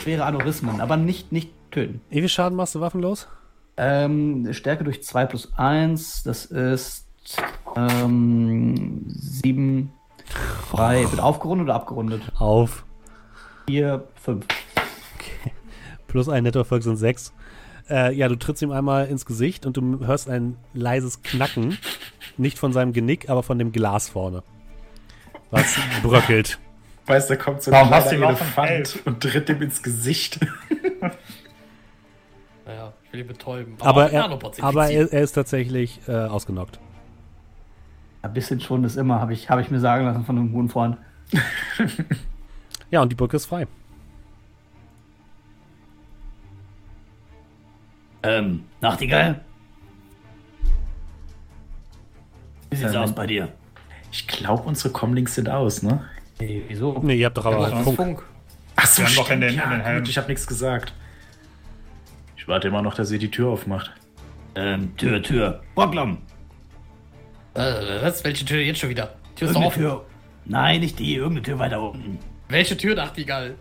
[0.02, 2.02] Schwere Aneurysmen, aber nicht, nicht töten.
[2.10, 3.30] Wie viel Schaden machst du waffenlos?
[3.78, 7.08] Ähm, Stärke durch 2 plus 1, das ist
[7.78, 9.94] ähm, 7,
[10.72, 11.12] 3.
[11.12, 12.24] Wird aufgerundet oder abgerundet?
[12.40, 12.84] Auf.
[13.68, 14.46] 4, 5.
[16.08, 17.34] Plus ein Nettoerfolg sind sechs.
[17.90, 21.78] Äh, ja, du trittst ihm einmal ins Gesicht und du hörst ein leises Knacken.
[22.38, 24.44] Nicht von seinem Genick, aber von dem Glas vorne.
[25.52, 26.60] Was bröckelt.
[27.06, 29.22] Weißt du, da kommt so Warum ein hast du kleiner ihm auf den Elefant und
[29.22, 30.40] tritt ihm ins Gesicht.
[32.68, 33.76] Naja, ich will ihn betäuben.
[33.80, 36.80] Aber, mit er, aber er, er ist tatsächlich äh, ausgenockt.
[38.24, 40.70] Ein bisschen schon ist immer, habe ich, hab ich mir sagen lassen von einem guten
[40.70, 40.98] Freund.
[42.92, 43.68] Ja, und die Brücke ist frei.
[48.26, 49.42] Ähm, Nachtigall?
[52.70, 53.50] Wie sieht's Ähm, aus bei dir?
[54.12, 56.06] Ich glaube, unsere Comlinks sind aus, ne?
[56.40, 57.00] Hey, wieso?
[57.04, 57.96] Nee, ihr habt doch Ja, aber ist Funk.
[57.96, 58.24] Funk.
[58.76, 60.00] Achso, Wir haben doch in den- in den Helm.
[60.00, 60.94] gut, ich habe nichts gesagt.
[62.38, 63.92] Ich warte immer noch, dass ihr die Tür aufmacht.
[64.56, 65.62] Ähm, Tür, Tür.
[65.76, 66.20] Brocklom!
[67.56, 68.24] Äh, was?
[68.24, 69.16] Welche Tür jetzt schon wieder?
[69.36, 69.82] Tür ist doch offen.
[69.82, 70.06] Tür.
[70.46, 72.20] Nein, nicht die, irgendeine Tür weiter unten.
[72.50, 73.56] Welche Tür, Nachtigall?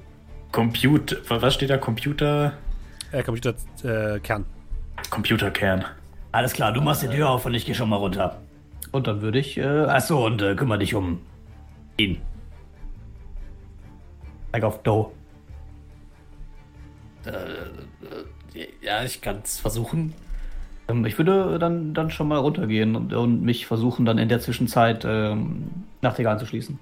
[0.53, 1.79] Computer, was steht da?
[1.79, 2.55] Computer,
[3.13, 4.45] Äh, Computer, äh, Kern.
[5.11, 5.85] Computerkern.
[6.33, 8.41] Alles klar, du machst die Tür auf und ich gehe schon mal runter.
[8.93, 11.21] Und dann würde ich, äh, achso, und äh, kümmere dich um
[11.97, 12.21] ihn.
[14.53, 15.11] Zeig auf Doe.
[18.83, 20.15] Ja, ich kann es versuchen.
[20.89, 24.41] Ähm, ich würde dann, dann schon mal runtergehen und, und mich versuchen, dann in der
[24.41, 25.71] Zwischenzeit ähm,
[26.03, 26.79] Nachtigall anzuschließen.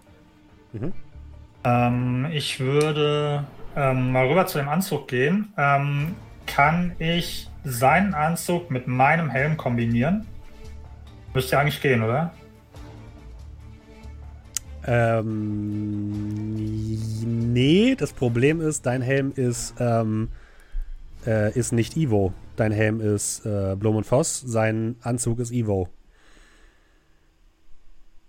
[1.64, 3.44] Ähm, ich würde
[3.76, 5.52] ähm, mal rüber zu dem Anzug gehen.
[5.56, 6.14] Ähm,
[6.46, 10.26] kann ich seinen Anzug mit meinem Helm kombinieren?
[11.34, 12.32] Müsste ja eigentlich gehen, oder?
[14.84, 16.52] Ähm,
[17.52, 20.28] nee, das Problem ist, dein Helm ist, ähm,
[21.26, 22.34] äh, ist nicht Ivo.
[22.56, 25.88] Dein Helm ist äh, Blom und Voss, sein Anzug ist Ivo.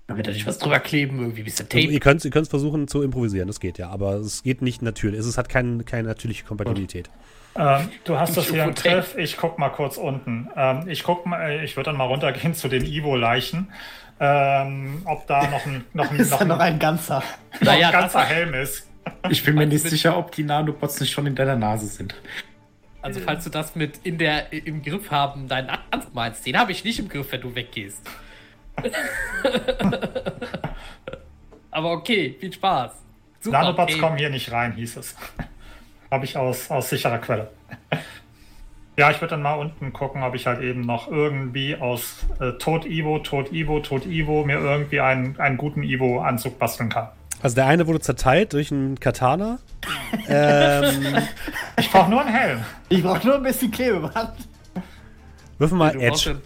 [0.08, 1.92] Da wird da nicht was drüber kleben, irgendwie ein bisschen Also, Tape.
[1.92, 5.20] ihr könnt ihr es versuchen zu improvisieren, das geht ja, aber es geht nicht natürlich.
[5.20, 7.10] Es hat kein, keine natürliche Kompatibilität.
[7.56, 9.16] Ähm, du hast das hier im Griff.
[9.18, 10.50] Ich guck mal kurz unten.
[10.56, 13.72] Ähm, ich guck mal, äh, ich würde dann mal runtergehen zu den Ivo-Leichen.
[14.20, 17.18] Ähm, ob da noch ein, noch ein, noch ein, noch ein ganzer.
[17.52, 18.90] ein Naja, ganzer das- Helm ist.
[19.30, 22.16] Ich bin mir nicht sicher, ob die Nanobots nicht schon in deiner Nase sind.
[23.02, 26.72] Also, falls du das mit in der, im Griff haben, deinen Anzug meinst, den habe
[26.72, 28.02] ich nicht im Griff, wenn du weggehst.
[31.72, 32.92] Aber okay, viel Spaß.
[33.42, 34.02] Super, Nanobots Tape.
[34.02, 35.16] kommen hier nicht rein, hieß es.
[36.14, 37.50] Habe ich aus, aus sicherer Quelle.
[38.96, 42.52] Ja, ich würde dann mal unten gucken, ob ich halt eben noch irgendwie aus äh,
[42.60, 47.08] Tod Ivo, Tod Ivo, Tod Ivo mir irgendwie einen, einen guten Ivo-Anzug basteln kann.
[47.42, 49.58] Also der eine wurde zerteilt durch einen Katana.
[50.28, 51.18] ähm,
[51.80, 52.60] Ich brauche nur einen Helm.
[52.90, 54.30] Ich brauche nur ein bisschen Klebeband.
[55.58, 56.40] würfel mal Du brauchst Edge.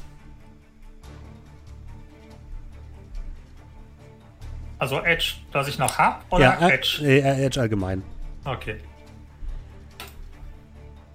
[4.79, 7.01] Also Edge, das ich noch habe, oder Ja, äh, Edge?
[7.03, 8.03] äh, Edge allgemein.
[8.45, 8.77] Okay.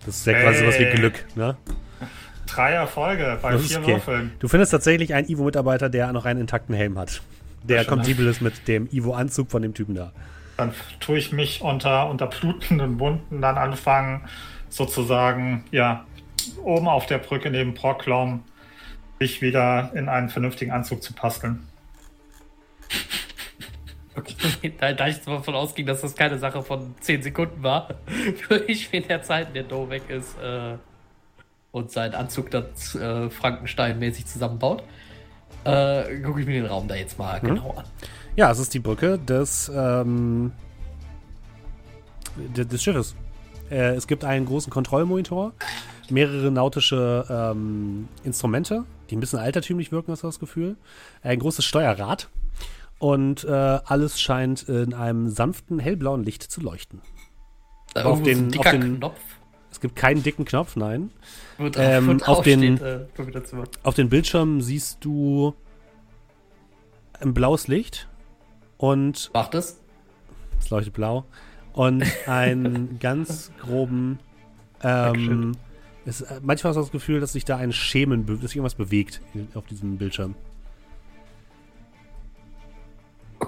[0.07, 0.95] Das ist ja quasi was wie Hey.
[0.95, 1.57] Glück, ne?
[2.47, 3.93] Drei Erfolge bei Das vier okay.
[3.93, 4.33] Würfeln.
[4.39, 7.23] Du findest tatsächlich einen Ivo-Mitarbeiter, der noch einen intakten Helm hat.
[7.63, 10.13] Der kompatibel ist mit dem Ivo-Anzug von dem Typen da.
[10.57, 14.23] Dann tue ich mich unter, unter blutenden Wunden dann anfangen,
[14.69, 16.05] sozusagen, ja,
[16.63, 18.43] oben auf der Brücke neben Proklom,
[19.21, 21.67] mich wieder in einen vernünftigen Anzug zu basteln.
[24.17, 27.63] Okay, da, da ich jetzt mal davon ausging, dass das keine Sache von 10 Sekunden
[27.63, 27.89] war,
[28.49, 30.77] würde ich in der Zeit, in der Do weg ist äh,
[31.71, 32.67] und seinen Anzug dann
[33.01, 34.83] äh, Frankenstein-mäßig zusammenbaut,
[35.65, 37.85] äh, gucke ich mir den Raum da jetzt mal genau an.
[38.37, 40.53] Ja, es ist die Brücke des, ähm,
[42.37, 43.15] de- des Schiffes.
[43.71, 45.53] Äh, es gibt einen großen Kontrollmonitor,
[46.11, 50.77] mehrere nautische ähm, Instrumente, die ein bisschen altertümlich wirken, hast du das Gefühl.
[51.23, 52.29] Ein großes Steuerrad.
[53.03, 57.01] Und äh, alles scheint in einem sanften, hellblauen Licht zu leuchten.
[57.95, 59.19] Da Auf den- dicker auf den- Knopf,
[59.73, 61.11] Es gibt keinen dicken Knopf, nein.
[61.59, 62.81] drauf, ähm, auf den- steht,
[63.19, 63.67] äh.
[63.83, 65.53] Auf den Bildschirmen siehst du
[67.21, 68.09] ein blaues Licht
[68.77, 69.81] und Macht es?
[70.61, 71.25] es leuchtet blau
[71.73, 74.21] und einen ganz groben
[74.85, 75.57] ähm,
[76.05, 78.77] es, äh, manchmal hast du das Gefühl, dass sich da ein Schemen, dass sich irgendwas
[78.77, 79.21] bewegt
[79.55, 80.37] auf diesem Bildschirm.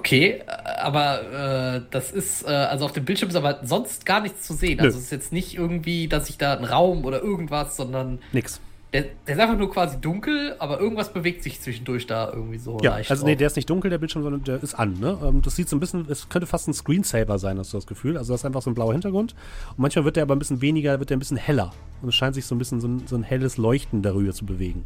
[0.05, 0.43] Okay,
[0.83, 4.53] aber äh, das ist, äh, also auf dem Bildschirm ist aber sonst gar nichts zu
[4.53, 4.77] sehen.
[4.77, 4.83] Nö.
[4.83, 8.61] Also es ist jetzt nicht irgendwie, dass ich da einen Raum oder irgendwas, sondern Nix.
[8.93, 12.77] Der, der ist einfach nur quasi dunkel, aber irgendwas bewegt sich zwischendurch da irgendwie so
[12.83, 13.39] Ja, also nee, drauf.
[13.39, 14.93] der ist nicht dunkel, der Bildschirm, sondern der ist an.
[14.99, 15.17] Ne?
[15.23, 17.87] Ähm, Das sieht so ein bisschen, es könnte fast ein Screensaver sein, hast du das
[17.87, 18.15] Gefühl.
[18.15, 19.33] Also das ist einfach so ein blauer Hintergrund.
[19.71, 21.73] Und manchmal wird der aber ein bisschen weniger, wird der ein bisschen heller.
[22.03, 24.45] Und es scheint sich so ein bisschen so ein, so ein helles Leuchten darüber zu
[24.45, 24.85] bewegen.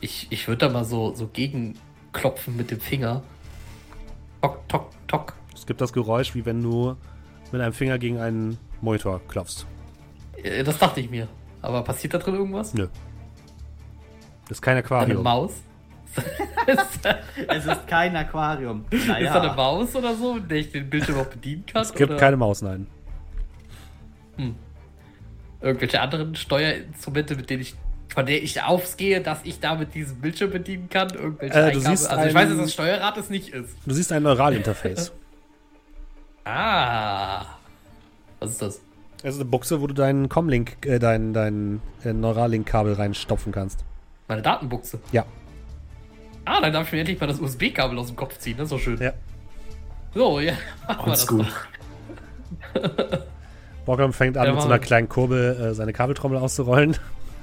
[0.00, 3.24] Ich, ich würde da mal so, so gegenklopfen mit dem Finger.
[4.42, 5.34] Tok, tok, tok.
[5.54, 6.96] Es gibt das Geräusch, wie wenn du
[7.52, 9.66] mit einem Finger gegen einen Monitor klopfst.
[10.42, 11.28] Äh, Das dachte ich mir.
[11.62, 12.74] Aber passiert da drin irgendwas?
[12.74, 12.88] Nö.
[14.48, 15.22] Das ist kein Eine Aquarium.
[15.22, 15.52] Maus?
[16.66, 17.00] ist,
[17.48, 18.84] Es ist kein Aquarium.
[18.90, 21.82] ist da eine Maus oder so, mit der ich den Bildschirm auch bedienen kann?
[21.82, 22.86] Es gibt oder keine Maus, nein.
[25.60, 27.74] irgendwelche anderen Steuerinstrumente, mit denen ich
[28.14, 31.10] von der ich ausgehe, dass ich damit diesen Bildschirm bedienen kann.
[31.10, 33.76] Irgendwelche Äh, du Eingabe- siehst also ich weiß, dass das Steuerrad es nicht ist.
[33.86, 35.12] Du siehst ein Neuralinterface.
[36.44, 37.44] Ah.
[38.40, 38.80] Was ist das?
[39.22, 43.84] Es ist eine Buchse, wo du deinen Comlink, äh, dein, dein äh, Neuralink-Kabel reinstopfen kannst.
[44.28, 45.00] Meine Datenbuchse.
[45.12, 45.24] Ja.
[46.44, 48.56] Ah, dann darf ich mir endlich mal das USB-Kabel aus dem Kopf ziehen.
[48.56, 48.98] Das ist doch schön.
[49.00, 49.12] Ja.
[50.14, 50.52] So, ja.
[50.86, 51.46] Machen wir das Oldschool.
[52.74, 53.18] doch.
[53.84, 56.96] Borgam fängt an, Ja, mit so einer kleinen Kurbel äh, seine Kabeltrommel auszurollen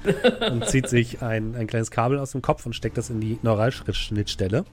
[0.50, 3.38] und zieht sich ein, ein kleines Kabel aus dem Kopf und steckt das in die
[3.42, 4.64] Neuralschnittstelle.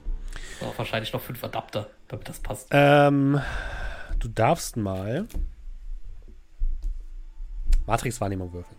[0.60, 2.68] So, wahrscheinlich noch fünf Adapter, damit das passt.
[2.70, 3.40] Ähm,
[4.18, 5.26] du darfst mal
[7.86, 8.76] Matrix-Wahrnehmung würfeln.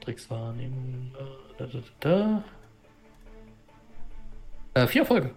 [0.00, 1.12] Tricks wahrnehmen.
[1.18, 1.24] äh,
[1.58, 2.44] Da, da, da,
[4.74, 4.82] da.
[4.82, 5.30] Äh, vier Erfolge.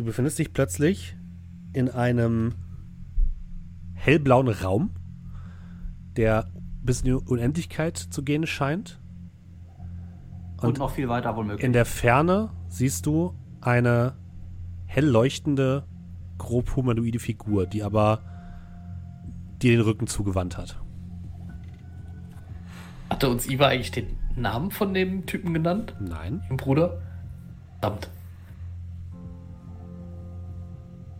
[0.00, 1.14] Du befindest dich plötzlich
[1.74, 2.54] in einem
[3.92, 4.94] hellblauen Raum,
[6.16, 6.50] der
[6.82, 8.98] bis in die Unendlichkeit zu gehen scheint.
[10.56, 11.66] Und noch viel weiter wohl möglich.
[11.66, 14.14] In der Ferne siehst du eine
[14.86, 15.84] hell leuchtende,
[16.38, 18.22] grob humanoide Figur, die aber
[19.60, 20.80] dir den Rücken zugewandt hat.
[23.10, 25.94] Hatte uns Iva eigentlich den Namen von dem Typen genannt?
[26.00, 26.42] Nein.
[26.48, 27.02] Dem Bruder?
[27.82, 28.08] Verdammt.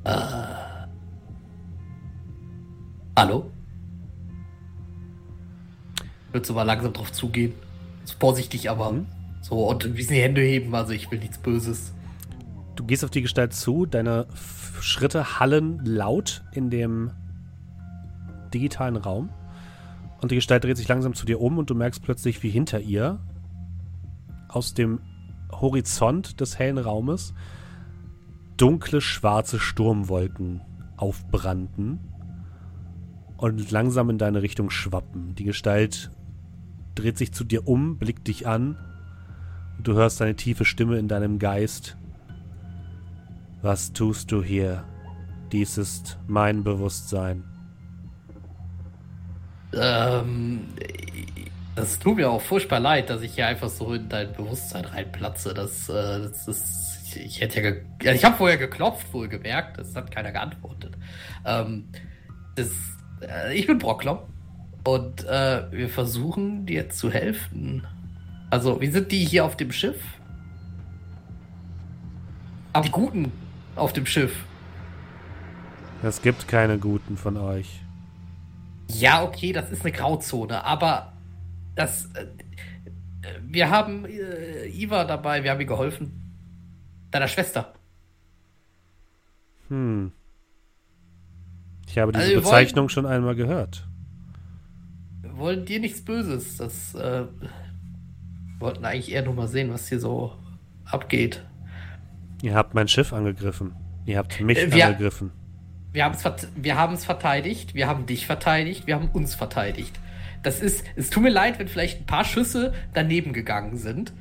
[0.05, 0.13] Äh.
[3.17, 3.51] Hallo?
[6.33, 7.53] Würdest du mal langsam drauf zugehen?
[8.05, 9.07] So vorsichtig, aber Mhm.
[9.43, 11.93] so und ein bisschen die Hände heben, also ich will nichts Böses.
[12.77, 14.27] Du gehst auf die Gestalt zu, deine
[14.81, 17.11] Schritte hallen laut in dem
[18.55, 19.29] digitalen Raum.
[20.23, 22.81] Und die Gestalt dreht sich langsam zu dir um und du merkst plötzlich, wie hinter
[22.81, 23.19] ihr
[24.49, 25.01] aus dem
[25.53, 27.35] Horizont des hellen Raumes
[28.61, 30.61] dunkle, schwarze Sturmwolken
[30.97, 32.01] aufbrannten
[33.39, 35.35] und langsam in deine Richtung schwappen.
[35.35, 36.11] Die Gestalt
[36.95, 38.77] dreht sich zu dir um, blickt dich an
[39.79, 41.97] und du hörst eine tiefe Stimme in deinem Geist.
[43.63, 44.85] Was tust du hier?
[45.53, 47.45] Dies ist mein Bewusstsein.
[49.73, 50.67] Ähm,
[51.77, 55.55] das tut mir auch furchtbar leid, dass ich hier einfach so in dein Bewusstsein reinplatze.
[55.55, 59.95] Das, äh, das ist, ich hätte ja, ja ich habe vorher geklopft, wohl gemerkt, das
[59.95, 60.97] hat keiner geantwortet.
[61.45, 61.89] Ähm,
[62.55, 62.71] das,
[63.21, 64.21] äh, ich bin Brocklom
[64.85, 67.87] und äh, wir versuchen dir zu helfen.
[68.51, 70.01] Also, wie sind die hier auf dem Schiff?
[72.73, 73.33] Aber die Guten
[73.77, 74.45] auf dem Schiff.
[76.03, 77.81] Es gibt keine guten von euch.
[78.89, 81.13] Ja, okay, das ist eine Grauzone, aber
[81.75, 82.07] das.
[82.15, 82.27] Äh,
[83.43, 86.20] wir haben äh, Iva dabei, wir haben ihr geholfen.
[87.11, 87.73] Deiner Schwester.
[89.69, 90.13] Hm.
[91.89, 93.87] Ich habe diese Also Bezeichnung schon einmal gehört.
[95.23, 96.57] Wir wollen dir nichts Böses.
[96.57, 97.25] Das äh,
[98.59, 100.33] wollten eigentlich eher nur mal sehen, was hier so
[100.85, 101.45] abgeht.
[102.43, 103.75] Ihr habt mein Schiff angegriffen.
[104.07, 105.33] Ihr habt mich Äh, wir- angegriffen.
[105.93, 109.99] Wir haben es wir haben's verteidigt, wir haben dich verteidigt, wir haben uns verteidigt.
[110.45, 114.13] Das ist, es tut mir leid, wenn vielleicht ein paar Schüsse daneben gegangen sind.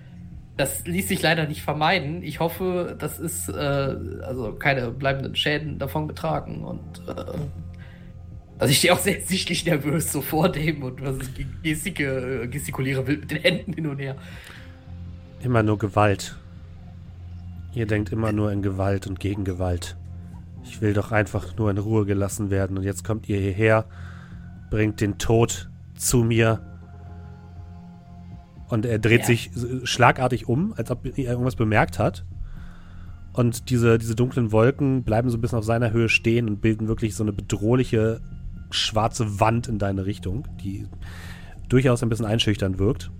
[0.59, 2.21] Das ließ sich leider nicht vermeiden.
[2.21, 7.13] Ich hoffe, das ist äh, also keine bleibenden Schäden davon getragen und äh,
[8.57, 13.07] also ich stehe auch sehr sichtlich nervös so vor dem und was ich gestike, gestikuliere
[13.07, 14.17] wild mit den Händen hin und her.
[15.41, 16.35] Immer nur Gewalt.
[17.73, 19.95] Ihr denkt immer nur in Gewalt und gegen Gewalt.
[20.65, 23.85] Ich will doch einfach nur in Ruhe gelassen werden und jetzt kommt ihr hierher,
[24.69, 26.68] bringt den Tod zu mir.
[28.69, 29.25] Und er dreht Ja.
[29.25, 29.51] sich
[29.83, 32.23] schlagartig um, als ob er irgendwas bemerkt hat.
[33.33, 36.87] Und diese, diese dunklen Wolken bleiben so ein bisschen auf seiner Höhe stehen und bilden
[36.87, 38.21] wirklich so eine bedrohliche
[38.69, 40.87] schwarze Wand in deine Richtung, die
[41.67, 43.11] durchaus ein bisschen einschüchternd wirkt.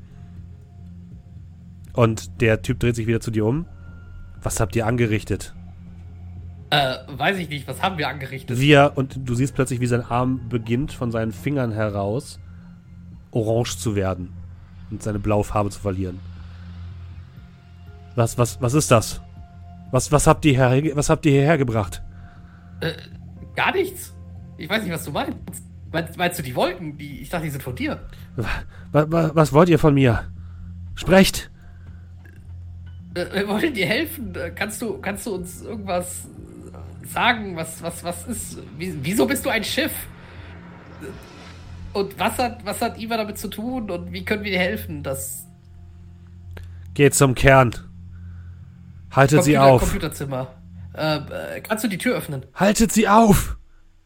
[1.93, 3.65] Und der Typ dreht sich wieder zu dir um.
[4.41, 5.55] Was habt ihr angerichtet?
[6.69, 8.59] Äh, weiß ich nicht, was haben wir angerichtet?
[8.59, 12.39] Wir, und du siehst plötzlich, wie sein Arm beginnt von seinen Fingern heraus
[13.31, 14.33] orange zu werden
[14.91, 16.19] und seine blaue Farbe zu verlieren.
[18.15, 19.21] Was, was, was ist das?
[19.91, 22.01] Was, was habt ihr her, was habt ihr hierher gebracht?
[22.81, 22.93] Äh,
[23.55, 24.13] gar nichts.
[24.57, 25.63] Ich weiß nicht, was du meinst.
[25.91, 26.97] Meinst, meinst du die Wolken?
[26.97, 27.99] Die, ich dachte, die sind von dir.
[28.91, 30.25] Was, was, was wollt ihr von mir?
[30.95, 31.49] Sprecht!
[33.15, 34.35] Äh, wir wollen dir helfen.
[34.35, 36.27] Äh, Kannst du, kannst du uns irgendwas
[37.11, 37.55] sagen?
[37.55, 38.57] Was, was, was ist.
[38.77, 39.93] Wie, wieso bist du ein Schiff?
[41.93, 43.89] Und was hat, was hat Iva damit zu tun?
[43.89, 45.03] Und wie können wir dir helfen?
[45.03, 45.45] Das
[46.93, 47.73] Geht zum Kern.
[49.11, 49.81] Haltet sie Computer- auf.
[49.81, 50.47] Computerzimmer.
[50.93, 51.17] Äh,
[51.57, 52.45] äh, kannst du die Tür öffnen?
[52.53, 53.57] Haltet sie auf!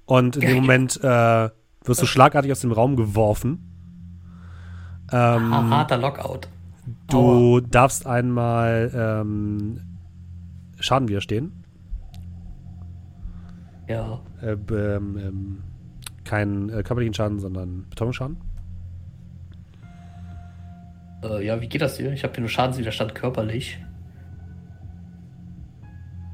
[0.06, 0.56] Und in dem.
[0.58, 1.50] Moment äh,
[1.86, 3.70] wirst du schlagartig aus dem Raum geworfen.
[5.12, 6.48] Ähm, Ah, harter Lockout.
[7.08, 9.80] Du darfst einmal ähm,
[10.80, 11.64] Schaden widerstehen.
[13.88, 14.20] Ja.
[14.42, 15.64] Äh, b- ähm,
[16.24, 18.38] ähm, kein äh, körperlichen Schaden, sondern Betäubungsschaden.
[21.24, 22.12] Äh, ja, wie geht das hier?
[22.12, 23.80] Ich habe hier nur Schadenswiderstand körperlich.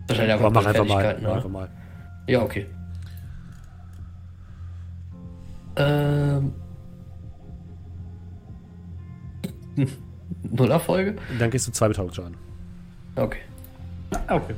[0.07, 1.13] Wahrscheinlich Aber mach einfach mal.
[1.15, 1.33] Mach ne?
[1.33, 1.69] einfach mal.
[2.27, 2.65] Ja, okay.
[5.75, 6.53] Ähm.
[10.43, 11.15] Null Erfolge?
[11.37, 12.35] Dann kriegst du zwei Betäubungsschaden.
[13.15, 13.39] Okay.
[14.27, 14.55] Okay.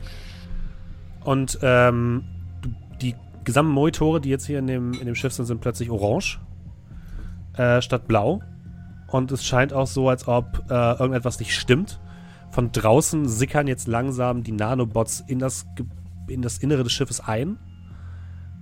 [1.24, 2.24] Und ähm,
[3.02, 6.40] die gesamten Monitore, die jetzt hier in dem, in dem Schiff sind, sind plötzlich orange
[7.54, 8.42] äh, statt blau.
[9.08, 12.00] Und es scheint auch so, als ob äh, irgendetwas nicht stimmt.
[12.50, 15.66] Von draußen sickern jetzt langsam die Nanobots in das,
[16.28, 17.58] in das Innere des Schiffes ein.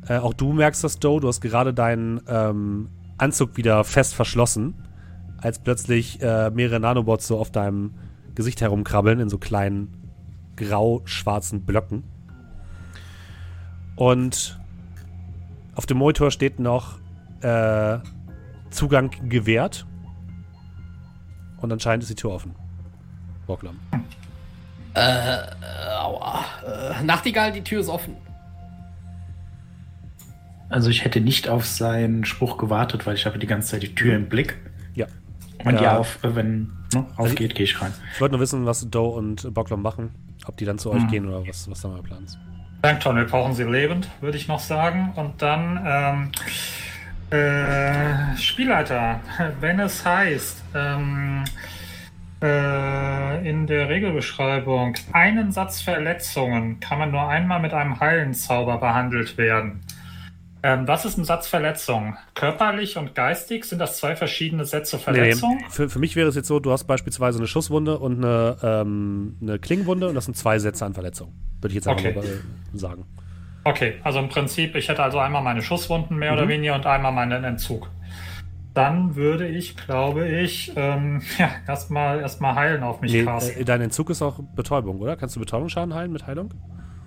[0.07, 1.19] Äh, auch du merkst das, Doe.
[1.19, 4.75] Du hast gerade deinen ähm, Anzug wieder fest verschlossen,
[5.38, 7.93] als plötzlich äh, mehrere Nanobots so auf deinem
[8.36, 9.93] Gesicht herumkrabbeln in so kleinen
[10.55, 12.03] grau-schwarzen Blöcken.
[13.95, 14.59] Und
[15.80, 16.97] auf dem Monitor steht noch
[17.41, 17.99] äh,
[18.69, 19.86] Zugang gewährt.
[21.61, 22.53] Und anscheinend ist die Tür offen.
[23.47, 23.80] Bocklam.
[24.93, 25.38] Äh,
[25.97, 26.43] aua.
[26.99, 28.17] Äh, Nachtigall, die Tür ist offen.
[30.67, 33.95] Also ich hätte nicht auf seinen Spruch gewartet, weil ich habe die ganze Zeit die
[33.95, 34.57] Tür im Blick.
[34.95, 35.05] Ja.
[35.63, 35.82] Und Ja.
[35.82, 37.93] ja, auf, äh, wenn ne, aufgeht, gehe ich rein.
[38.15, 40.09] Ich wollte nur wissen, was Doe und Bocklam machen.
[40.45, 41.07] Ob die dann zu euch Mhm.
[41.07, 42.38] gehen oder was, was da mal Plan ist.
[42.82, 45.11] Wir brauchen sie lebend, würde ich noch sagen.
[45.15, 46.32] Und dann, ähm,
[47.38, 49.19] äh, Spielleiter,
[49.59, 51.43] wenn es heißt, ähm,
[52.41, 59.38] äh, in der Regelbeschreibung, einen Satz Verletzungen kann man nur einmal mit einem Heilenzauber behandelt
[59.38, 59.82] werden.
[60.62, 62.18] Ähm, was ist ein Satz Verletzung?
[62.36, 65.57] Körperlich und geistig sind das zwei verschiedene Sätze Verletzung?
[65.57, 65.66] nee.
[65.70, 69.38] Für, für mich wäre es jetzt so, du hast beispielsweise eine Schusswunde und eine, ähm,
[69.41, 71.34] eine Klingenwunde und das sind zwei Sätze an Verletzung.
[71.62, 72.14] Würde ich jetzt einfach Okay.
[72.14, 73.05] mal äh, sagen.
[73.64, 76.49] Okay, also im Prinzip, ich hätte also einmal meine Schusswunden mehr oder Mhm.
[76.49, 77.89] weniger und einmal meinen Entzug.
[78.74, 83.62] Dann würde ich, glaube ich, ähm, ja, erstmal erstmal heilen auf mich Nee, casten.
[83.62, 85.16] äh, dein Entzug ist auch Betäubung, oder?
[85.18, 86.53] Kannst du Betäubungsschaden heilen mit Heilung?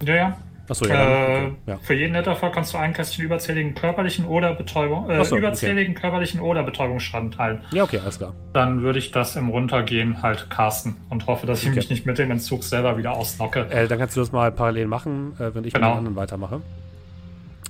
[0.03, 0.37] ja, ja.
[0.73, 0.95] Achso, ja.
[0.95, 1.79] äh, okay, ja.
[1.83, 5.39] Für jeden Netterfall kannst du einen Kästchen überzähligen körperlichen oder Betäubung, äh, so, okay.
[5.45, 7.61] überzähligen körperlichen oder Betäubungsschaden teilen.
[7.73, 8.35] ja, okay, alles klar.
[8.55, 11.77] Dann würde ich das im Runtergehen halt casten und hoffe, dass ich Okay.
[11.77, 13.67] mich nicht mit dem Entzug selber wieder ausnocke.
[13.71, 15.89] Äh, dann kannst du das mal parallel machen, äh, wenn ich Genau.
[15.89, 16.61] mit den anderen weitermache.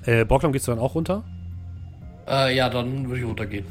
[0.06, 1.22] Äh, Borglum gehst du dann auch runter?
[2.28, 3.66] Äh, ja, dann würde ich runtergehen.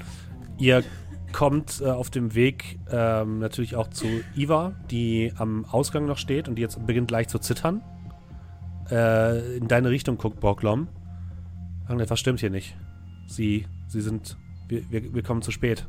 [0.58, 0.84] Ihr
[1.32, 4.06] kommt äh, auf dem Weg ähm, natürlich auch zu
[4.36, 7.82] Iva, die am Ausgang noch steht und die jetzt beginnt leicht zu zittern.
[8.92, 10.88] Äh, in deine Richtung guckt Borglom.
[11.88, 12.76] Irgendetwas stimmt hier nicht.
[13.28, 14.38] Sie, sie sind,
[14.68, 15.88] wir, wir, wir kommen zu spät.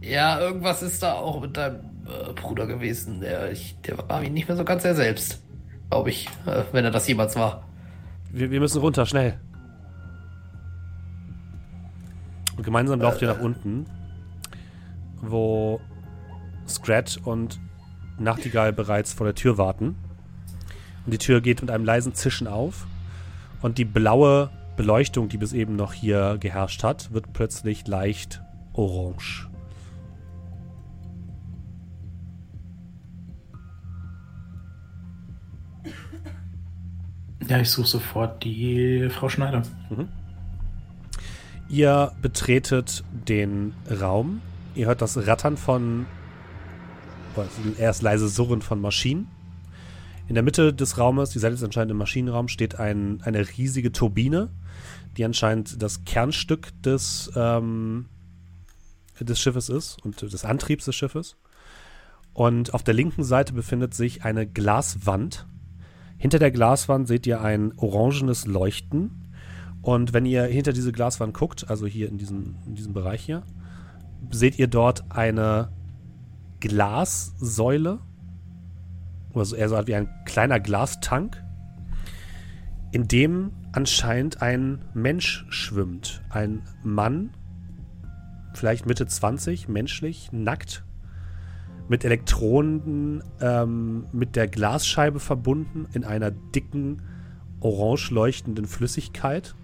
[0.00, 3.20] Ja, irgendwas ist da auch mit deinem äh, Bruder gewesen.
[3.20, 5.42] Der, ich, der war mir nicht mehr so ganz er selbst.
[5.90, 7.66] Glaube ich, äh, wenn er das jemals war.
[8.30, 9.40] Wir, wir müssen runter, schnell.
[12.56, 13.86] Und gemeinsam lauft ihr nach unten,
[15.20, 15.80] wo
[16.68, 17.58] Scrat und
[18.18, 19.96] Nachtigall bereits vor der Tür warten.
[21.04, 22.86] Und die Tür geht mit einem leisen Zischen auf.
[23.62, 28.42] Und die blaue Beleuchtung, die bis eben noch hier geherrscht hat, wird plötzlich leicht
[28.72, 29.48] orange.
[37.48, 39.62] Ja, ich suche sofort die Frau Schneider.
[41.68, 44.40] Ihr betretet den Raum.
[44.74, 46.06] Ihr hört das Rattern von.
[47.78, 49.28] Erst leise Surren von Maschinen.
[50.26, 53.92] In der Mitte des Raumes, die seid jetzt anscheinend im Maschinenraum, steht ein, eine riesige
[53.92, 54.50] Turbine,
[55.16, 58.06] die anscheinend das Kernstück des, ähm,
[59.20, 61.36] des Schiffes ist und des Antriebs des Schiffes.
[62.32, 65.46] Und auf der linken Seite befindet sich eine Glaswand,
[66.16, 69.30] Hinter der Glaswand seht ihr ein orangenes Leuchten.
[69.82, 73.42] Und wenn ihr hinter diese Glaswand guckt, also hier in diesem, in diesem Bereich hier,
[74.30, 75.70] seht ihr dort eine
[76.60, 77.98] Glassäule.
[79.34, 81.42] Oder so eher so wie ein kleiner Glastank,
[82.92, 86.22] in dem anscheinend ein Mensch schwimmt.
[86.30, 87.30] Ein Mann,
[88.54, 90.84] vielleicht Mitte 20, menschlich, nackt,
[91.88, 97.02] mit Elektronen ähm, mit der Glasscheibe verbunden in einer dicken,
[97.60, 99.54] orange leuchtenden Flüssigkeit.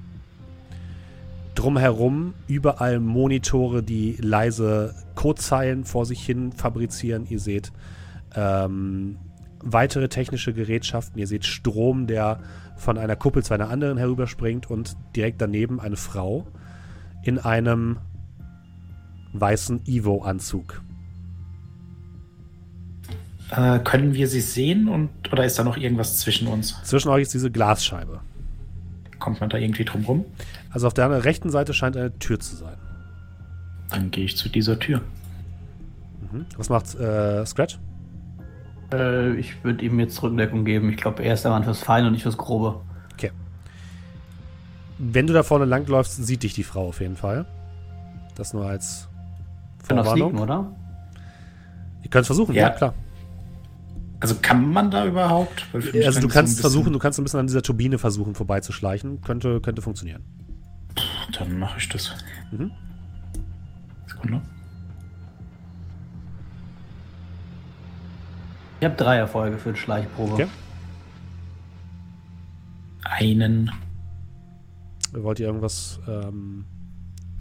[1.55, 7.27] Drumherum überall Monitore, die leise Codezeilen vor sich hin fabrizieren.
[7.27, 7.73] Ihr seht
[8.35, 9.19] ähm,
[9.63, 11.19] weitere technische Gerätschaften.
[11.19, 12.41] Ihr seht Strom, der
[12.77, 16.47] von einer Kuppel zu einer anderen herüberspringt und direkt daneben eine Frau
[17.23, 17.99] in einem
[19.33, 20.83] weißen Ivo-Anzug.
[23.51, 26.77] Äh, können wir sie sehen und oder ist da noch irgendwas zwischen uns?
[26.85, 28.21] Zwischen euch ist diese Glasscheibe.
[29.19, 30.25] Kommt man da irgendwie drum rum?
[30.71, 32.77] Also auf der rechten Seite scheint eine Tür zu sein.
[33.91, 35.03] Dann gehe ich zu dieser Tür.
[36.33, 36.47] Mhm.
[36.57, 37.79] Was macht äh, Scratch?
[38.93, 40.91] Äh, ich würde ihm jetzt Rückendeckung geben.
[40.91, 42.81] Ich glaube, er ist der Mann fürs Feine und nicht fürs Grobe.
[43.15, 43.31] Okay.
[44.99, 47.47] Wenn du da vorne langläufst, sieht dich die Frau auf jeden Fall.
[48.37, 49.09] Das nur als
[49.87, 50.31] Kann Vorwarnung.
[50.31, 50.77] sneaken, oder?
[52.03, 52.71] Ihr könnt es versuchen, ja, Ja.
[52.71, 52.95] klar.
[54.23, 55.67] Also kann man da überhaupt?
[55.73, 58.35] Also du das so kannst bisschen- versuchen, du kannst ein bisschen an dieser Turbine versuchen
[58.35, 59.23] vorbeizuschleichen.
[59.23, 60.23] Könnte, könnte funktionieren.
[61.39, 62.13] Dann mache ich das.
[62.51, 62.71] Mhm.
[64.07, 64.43] Sekunde.
[68.81, 70.33] Ich habe drei Erfolge für die Schleichprobe.
[70.33, 70.47] Okay.
[73.05, 73.71] Einen.
[75.13, 76.65] Wollt ihr irgendwas ähm,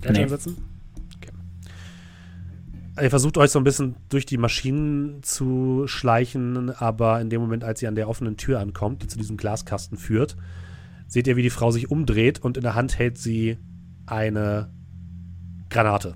[0.04, 0.20] Nee.
[0.24, 0.58] einsetzen?
[1.18, 1.32] Okay.
[3.02, 7.64] Ihr versucht euch so ein bisschen durch die Maschinen zu schleichen, aber in dem Moment,
[7.64, 10.36] als ihr an der offenen Tür ankommt, die zu diesem Glaskasten führt,
[11.08, 13.58] seht ihr, wie die Frau sich umdreht und in der Hand hält sie
[14.06, 14.72] eine
[15.70, 16.16] Granate.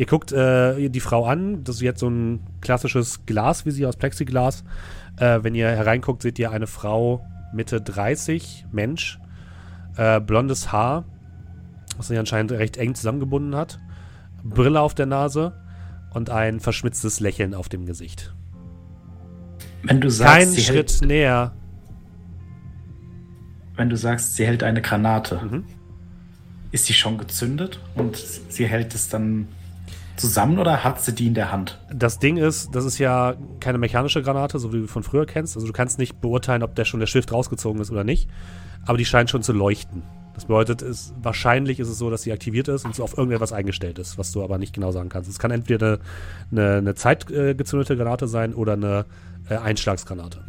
[0.00, 4.64] Ihr guckt äh, die Frau an, das ist jetzt so ein klassisches Glasvisier aus Plexiglas.
[5.18, 7.22] Äh, wenn ihr hereinguckt, seht ihr eine Frau
[7.52, 9.18] Mitte 30, Mensch,
[9.98, 11.04] äh, blondes Haar,
[11.98, 13.78] was sich anscheinend recht eng zusammengebunden hat,
[14.42, 15.52] Brille auf der Nase
[16.14, 18.34] und ein verschmitztes Lächeln auf dem Gesicht.
[19.82, 21.52] Wenn du sagst, Kein sie Schritt hält, näher.
[23.76, 25.64] wenn du sagst, sie hält eine Granate, Mhm.
[26.70, 29.46] ist sie schon gezündet und sie hält es dann
[30.20, 31.78] zusammen oder hat sie die in der Hand?
[31.92, 35.56] Das Ding ist, das ist ja keine mechanische Granate, so wie du von früher kennst.
[35.56, 38.28] Also du kannst nicht beurteilen, ob der schon der Stift rausgezogen ist oder nicht.
[38.86, 40.02] Aber die scheint schon zu leuchten.
[40.34, 43.52] Das bedeutet, es, wahrscheinlich ist es so, dass sie aktiviert ist und so auf irgendetwas
[43.52, 45.28] eingestellt ist, was du aber nicht genau sagen kannst.
[45.28, 45.98] Es kann entweder
[46.50, 49.04] eine, eine, eine zeitgezündete Granate sein oder eine
[49.48, 50.44] äh, Einschlagsgranate.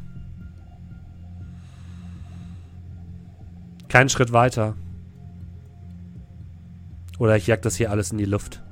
[3.89, 4.75] Keinen Schritt weiter.
[7.19, 8.63] Oder ich jag das hier alles in die Luft.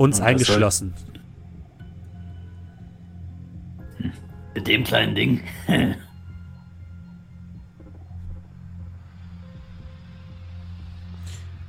[0.00, 0.94] Uns Ja, das soll- eingeschlossen.
[4.54, 5.40] Mit dem kleinen Ding.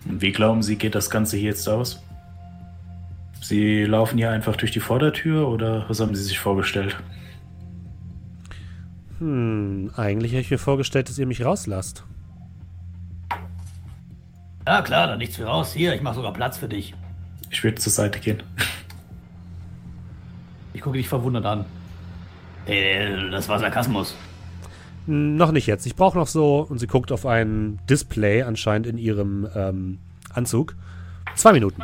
[0.06, 2.02] Wie glauben Sie, geht das Ganze hier jetzt aus?
[3.42, 6.96] Sie laufen hier einfach durch die Vordertür oder was haben Sie sich vorgestellt?
[9.20, 12.04] Hm, eigentlich hätte ich mir vorgestellt, dass ihr mich rauslasst.
[14.66, 15.74] Ja, klar, da nichts für raus.
[15.74, 16.94] Hier, ich mache sogar Platz für dich.
[17.52, 18.42] Ich würde zur Seite gehen.
[20.74, 21.66] Ich gucke dich verwundert an.
[22.66, 24.16] Äh, das war Sarkasmus.
[25.06, 25.86] Noch nicht jetzt.
[25.86, 30.00] Ich brauche noch so, und sie guckt auf ein Display anscheinend in ihrem ähm,
[30.34, 30.76] Anzug.
[31.36, 31.84] Zwei Minuten.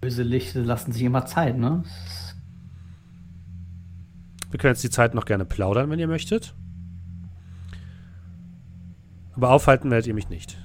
[0.00, 1.82] Böse Lichter lassen sich immer Zeit, ne?
[4.50, 6.54] Wir können jetzt die Zeit noch gerne plaudern, wenn ihr möchtet.
[9.36, 10.58] Aber aufhalten werdet ihr mich nicht.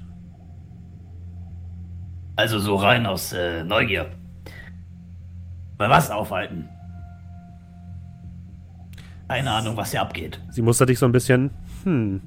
[2.36, 4.12] Also so rein aus äh, Neugier.
[5.78, 6.70] Bei was aufhalten?
[9.28, 10.42] Keine Ahnung, was hier abgeht.
[10.50, 11.52] Sie mustert dich so ein bisschen.
[11.84, 12.22] Hm.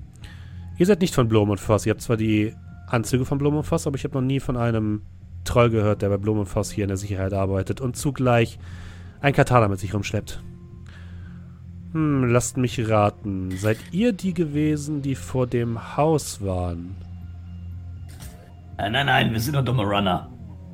[0.76, 1.86] Ihr seid nicht von Blom und Voss.
[1.86, 2.54] Ihr habt zwar die
[2.88, 5.02] Anzüge von Blom und Voss, aber ich habe noch nie von einem
[5.44, 8.58] Troll gehört, der bei Blom und Voss hier in der Sicherheit arbeitet und zugleich
[9.20, 10.42] ein Katana mit sich rumschleppt.
[11.94, 13.52] Hm, lasst mich raten.
[13.56, 16.96] Seid ihr die gewesen, die vor dem Haus waren?
[18.76, 20.28] Nein, nein, nein, wir sind nur dumme Runner.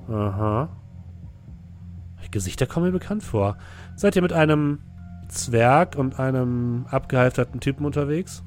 [0.08, 0.68] Aha.
[2.30, 3.56] Gesichter kommen mir bekannt vor.
[3.96, 4.78] Seid ihr mit einem
[5.28, 8.42] Zwerg und einem abgehalfterten Typen unterwegs?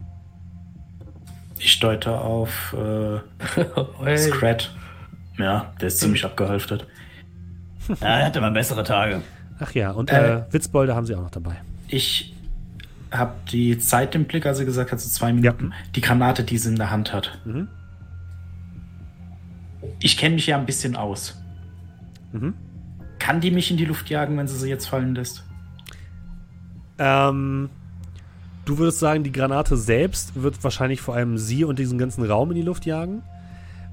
[1.59, 4.17] Ich deute auf äh.
[4.17, 4.73] Scrat.
[5.37, 6.87] Ja, der ist ziemlich abgehalftert.
[7.99, 9.21] Ja, er hatte mal bessere Tage.
[9.59, 10.37] Ach ja, und Äh.
[10.37, 11.57] äh, Witzbolde haben sie auch noch dabei.
[11.89, 12.32] Ich
[13.13, 15.73] habe die Zeit im Blick, als er gesagt hat, so zwei Minuten.
[15.95, 17.39] Die Granate, die sie in der Hand hat.
[17.45, 17.67] Mhm.
[19.99, 21.41] Ich kenne mich ja ein bisschen aus.
[22.31, 22.55] Mhm.
[23.19, 25.43] Kann die mich in die Luft jagen, wenn sie sie jetzt fallen lässt?
[26.97, 27.69] Ähm,
[28.65, 32.49] du würdest sagen, die Granate selbst wird wahrscheinlich vor allem sie und diesen ganzen Raum
[32.51, 33.21] in die Luft jagen.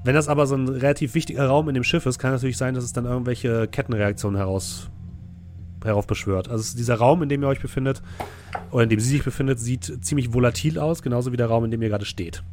[0.03, 2.73] Wenn das aber so ein relativ wichtiger Raum in dem Schiff ist, kann natürlich sein,
[2.73, 4.89] dass es dann irgendwelche Kettenreaktionen heraus,
[5.83, 6.49] heraufbeschwört.
[6.49, 8.01] Also es- dieser Raum, in dem ihr euch befindet,
[8.71, 11.71] oder in dem sie sich befindet, sieht ziemlich volatil aus, genauso wie der Raum, in
[11.71, 12.43] dem ihr gerade steht.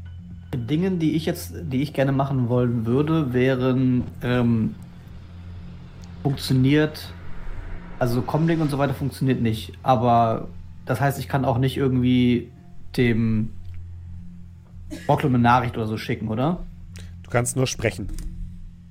[0.55, 4.75] Dingen, die ich jetzt, die ich gerne machen wollen würde, wären ähm,
[6.23, 7.13] funktioniert,
[7.99, 9.73] also Comlink und so weiter funktioniert nicht.
[9.83, 10.49] Aber
[10.87, 12.49] das heißt, ich kann auch nicht irgendwie
[12.97, 13.51] dem
[15.07, 16.65] Brocklum eine Nachricht oder so schicken, oder?
[17.23, 18.09] Du kannst nur sprechen.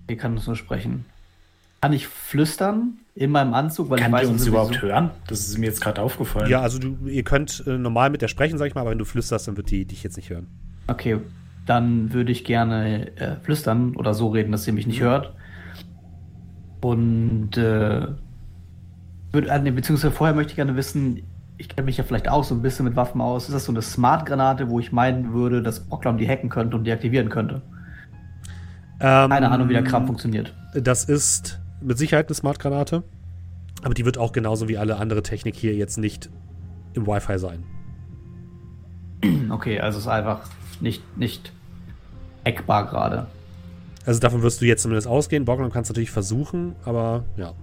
[0.08, 1.06] Ich kann nur sprechen.
[1.82, 5.12] Kann ich flüstern in meinem Anzug, weil Kann ich weiß die uns überhaupt hören?
[5.28, 6.50] Das ist mir jetzt gerade aufgefallen.
[6.50, 8.98] Ja, also du, ihr könnt äh, normal mit der sprechen, sag ich mal, aber wenn
[8.98, 10.48] du flüsterst, dann wird die dich jetzt nicht hören.
[10.88, 11.20] Okay,
[11.66, 15.34] dann würde ich gerne äh, flüstern oder so reden, dass ihr mich nicht hört.
[16.82, 18.08] Und äh,
[19.32, 21.24] würde, äh, beziehungsweise vorher möchte ich gerne wissen,
[21.58, 23.46] ich kenne mich ja vielleicht auch so ein bisschen mit Waffen aus.
[23.46, 26.86] Ist das so eine Smart-Granate, wo ich meinen würde, dass Brocklam die hacken könnte und
[26.86, 27.62] deaktivieren könnte?
[29.00, 30.54] Ähm, Keine Ahnung, wie der Kram funktioniert.
[30.74, 33.04] Das ist mit Sicherheit eine Smart-Granate.
[33.84, 36.30] Aber die wird auch genauso wie alle andere Technik hier jetzt nicht
[36.94, 37.64] im Wi-Fi sein.
[39.50, 40.42] Okay, also es ist einfach
[40.80, 41.52] nicht, nicht
[42.46, 43.28] hackbar gerade.
[44.06, 45.44] Also davon wirst du jetzt zumindest ausgehen.
[45.44, 47.54] Borglum kannst natürlich versuchen, aber ja.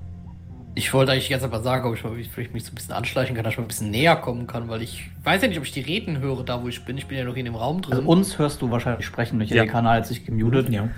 [0.74, 2.92] Ich wollte eigentlich ganz einfach sagen, ob ich, mal, ob ich mich so ein bisschen
[2.92, 5.58] anschleichen kann, dass ich mal ein bisschen näher kommen kann, weil ich weiß ja nicht,
[5.58, 6.98] ob ich die Reden höre, da wo ich bin.
[6.98, 7.94] Ich bin ja noch in dem Raum drin.
[7.94, 9.56] Also uns hörst du wahrscheinlich sprechen, Michael.
[9.56, 9.62] Ja.
[9.62, 10.68] Der Kanal hat sich gemutet.
[10.70, 10.88] Ja.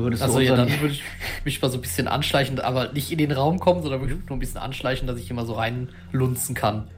[0.00, 1.02] Würdest also du ja, dann würde ich
[1.44, 4.36] mich mal so ein bisschen anschleichen, aber nicht in den Raum kommen, sondern wirklich nur
[4.36, 6.88] ein bisschen anschleichen, dass ich immer so reinlunzen kann.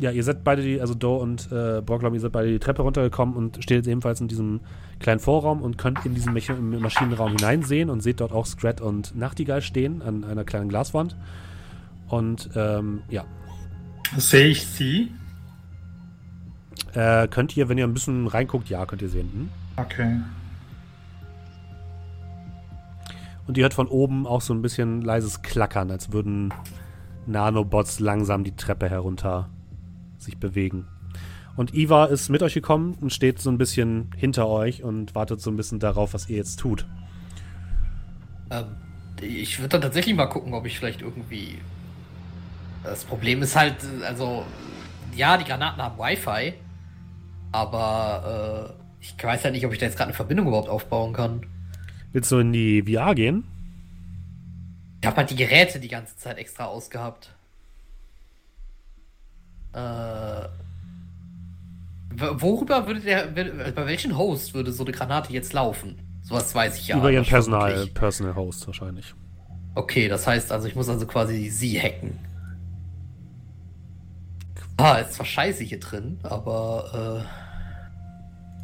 [0.00, 2.82] Ja, ihr seid beide, die, also Do und äh, Borglum, ihr seid beide die Treppe
[2.82, 4.60] runtergekommen und steht jetzt ebenfalls in diesem
[5.00, 8.80] kleinen Vorraum und könnt in diesen Mecha im Maschinenraum hineinsehen und seht dort auch Scrat
[8.80, 11.16] und Nachtigall stehen an einer kleinen Glaswand.
[12.08, 13.24] Und ähm, ja,
[14.16, 15.10] Sehe ich sie?
[16.94, 19.30] äh, könnt ihr, wenn ihr ein bisschen reinguckt, ja, könnt ihr sehen.
[19.32, 19.48] Hm?
[19.76, 20.16] Okay.
[23.46, 26.52] Und ihr hört von oben auch so ein bisschen leises Klackern, als würden
[27.26, 29.50] Nanobots langsam die Treppe herunter
[30.18, 30.86] sich bewegen.
[31.56, 35.40] Und Iva ist mit euch gekommen und steht so ein bisschen hinter euch und wartet
[35.40, 36.86] so ein bisschen darauf, was ihr jetzt tut.
[38.50, 38.76] Ähm,
[39.22, 41.58] ich würde dann tatsächlich mal gucken, ob ich vielleicht irgendwie.
[42.84, 43.76] Das Problem ist halt,
[44.06, 44.44] also,
[45.14, 46.54] ja, die Granaten haben Wi-Fi,
[47.52, 51.12] aber äh, ich weiß ja nicht, ob ich da jetzt gerade eine Verbindung überhaupt aufbauen
[51.12, 51.46] kann.
[52.16, 53.44] Willst du in die VR gehen?
[55.02, 57.28] Ich habe halt die Geräte die ganze Zeit extra ausgehabt.
[59.74, 60.48] Äh,
[62.14, 65.98] worüber würde der, bei welchen Host würde so eine Granate jetzt laufen?
[66.22, 66.96] Sowas weiß ich ja.
[66.96, 67.86] Über ihren Personal.
[67.88, 69.14] Personal Host wahrscheinlich.
[69.74, 72.18] Okay, das heißt also, ich muss also quasi sie hacken.
[74.78, 77.45] Ah, ist zwar scheiße hier drin, aber äh,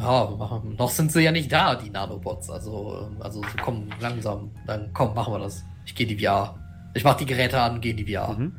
[0.03, 2.51] ja, machen- noch sind sie ja nicht da, die Nanobots.
[2.51, 4.51] Also, ähm, also so, komm, langsam.
[4.67, 5.65] Dann komm, machen wir das.
[5.87, 6.55] Ich gehe die VR.
[6.95, 8.33] Ich mach die Geräte an, gehe in die VR.
[8.35, 8.55] Mhm.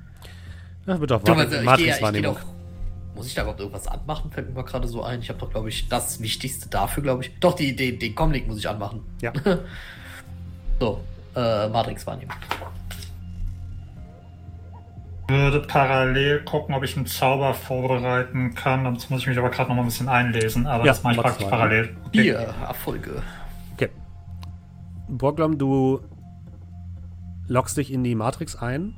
[0.86, 1.12] Ja, wird
[1.60, 2.36] geh Matrix-Wahrnehmung.
[2.36, 2.42] doch.
[3.16, 4.32] Muss ich da überhaupt irgendwas anmachen?
[4.32, 5.20] Fällt mir mal gerade so ein.
[5.22, 7.40] Ich habe doch, glaube ich, das Wichtigste dafür, glaube ich.
[7.40, 9.02] Doch, die, die, den Comlink muss ich anmachen.
[9.22, 9.32] Ja.
[10.80, 11.00] So,
[11.36, 12.36] äh, Matrix-Wahrnehmung.
[15.34, 18.84] Würde parallel gucken, ob ich einen Zauber vorbereiten kann.
[18.84, 20.68] Dazu muss ich mich aber gerade noch mal ein bisschen einlesen.
[20.68, 21.98] Aber Ja, das mache ich praktisch parallel.
[22.06, 22.22] Okay.
[22.22, 22.36] Hier,
[22.68, 23.24] Erfolge.
[23.74, 23.90] Okay.
[25.08, 26.02] Borglum, du
[27.48, 28.94] loggst dich in die Matrix ein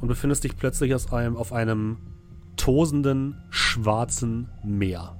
[0.00, 1.98] und befindest dich plötzlich aus einem, auf einem
[2.56, 5.16] tosenden, schwarzen Meer.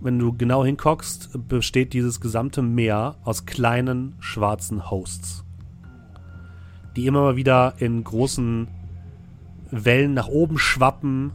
[0.00, 5.44] Wenn du genau hinguckst, besteht dieses gesamte Meer aus kleinen, schwarzen Hosts,
[6.96, 8.79] die immer mal wieder in großen
[9.70, 11.32] Wellen nach oben schwappen,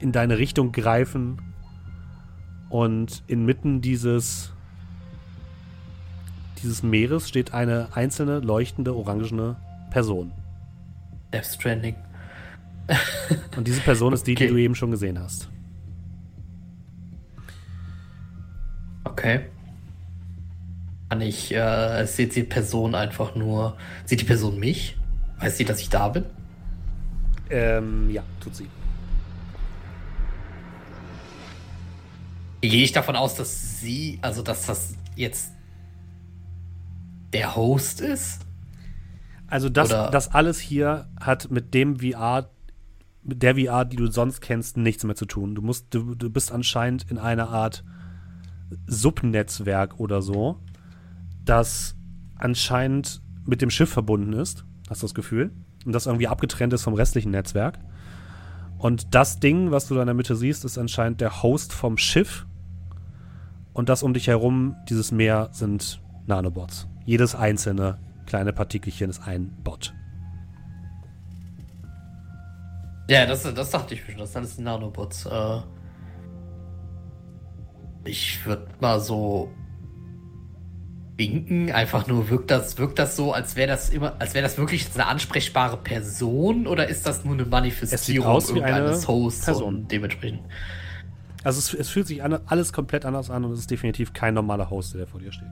[0.00, 1.40] in deine Richtung greifen
[2.68, 4.52] und inmitten dieses
[6.62, 9.56] dieses Meeres steht eine einzelne leuchtende orangene
[9.90, 10.32] Person.
[11.32, 11.94] Death Stranding.
[13.56, 14.52] Und diese Person ist die, die Okay.
[14.52, 15.48] du eben schon gesehen hast.
[19.04, 19.40] Okay.
[21.10, 23.76] Kann ich, äh, sieht die Person einfach nur.
[24.06, 24.96] Sieht die Person mich?
[25.38, 26.24] Weiß sie, dass ich da bin?
[27.54, 28.68] Ähm, ja, tut sie.
[32.60, 35.52] Gehe ich davon aus, dass sie, also dass das jetzt
[37.32, 38.44] der Host ist?
[39.46, 42.50] Also das, Oder- das alles hier hat mit dem VR,
[43.22, 45.54] mit der VR, die du sonst kennst, nichts mehr zu tun.
[45.54, 47.84] Du musst, du, du bist anscheinend in einer Art
[48.88, 50.58] Subnetzwerk oder so,
[51.44, 51.94] das
[52.36, 55.52] anscheinend mit dem Schiff verbunden ist, hast du das Gefühl,
[55.84, 57.78] und das irgendwie abgetrennt ist vom restlichen Netzwerk.
[58.78, 61.96] Und das Ding, was du da in der Mitte siehst, ist anscheinend der Host vom
[61.96, 62.46] Schiff.
[63.72, 66.86] Und das um dich herum, dieses Meer, sind Nanobots.
[67.04, 69.94] Jedes einzelne kleine Partikelchen ist ein Bot.
[73.08, 74.20] Ja, das, das dachte ich mir schon.
[74.20, 75.26] Das sind alles Nanobots.
[75.26, 75.60] Äh,
[78.04, 79.50] ich würde mal so
[81.16, 81.70] winken.
[81.72, 84.88] Einfach nur wirkt das, wirkt das so, als wäre das immer, als wäre das wirklich
[84.94, 89.86] eine ansprechbare Person oder ist das nur eine Manifestierung irgendeines Hosts Person.
[89.88, 90.40] dementsprechend?
[91.44, 94.34] Also es, es fühlt sich an, alles komplett anders an und es ist definitiv kein
[94.34, 95.48] normaler Host, der vor dir steht.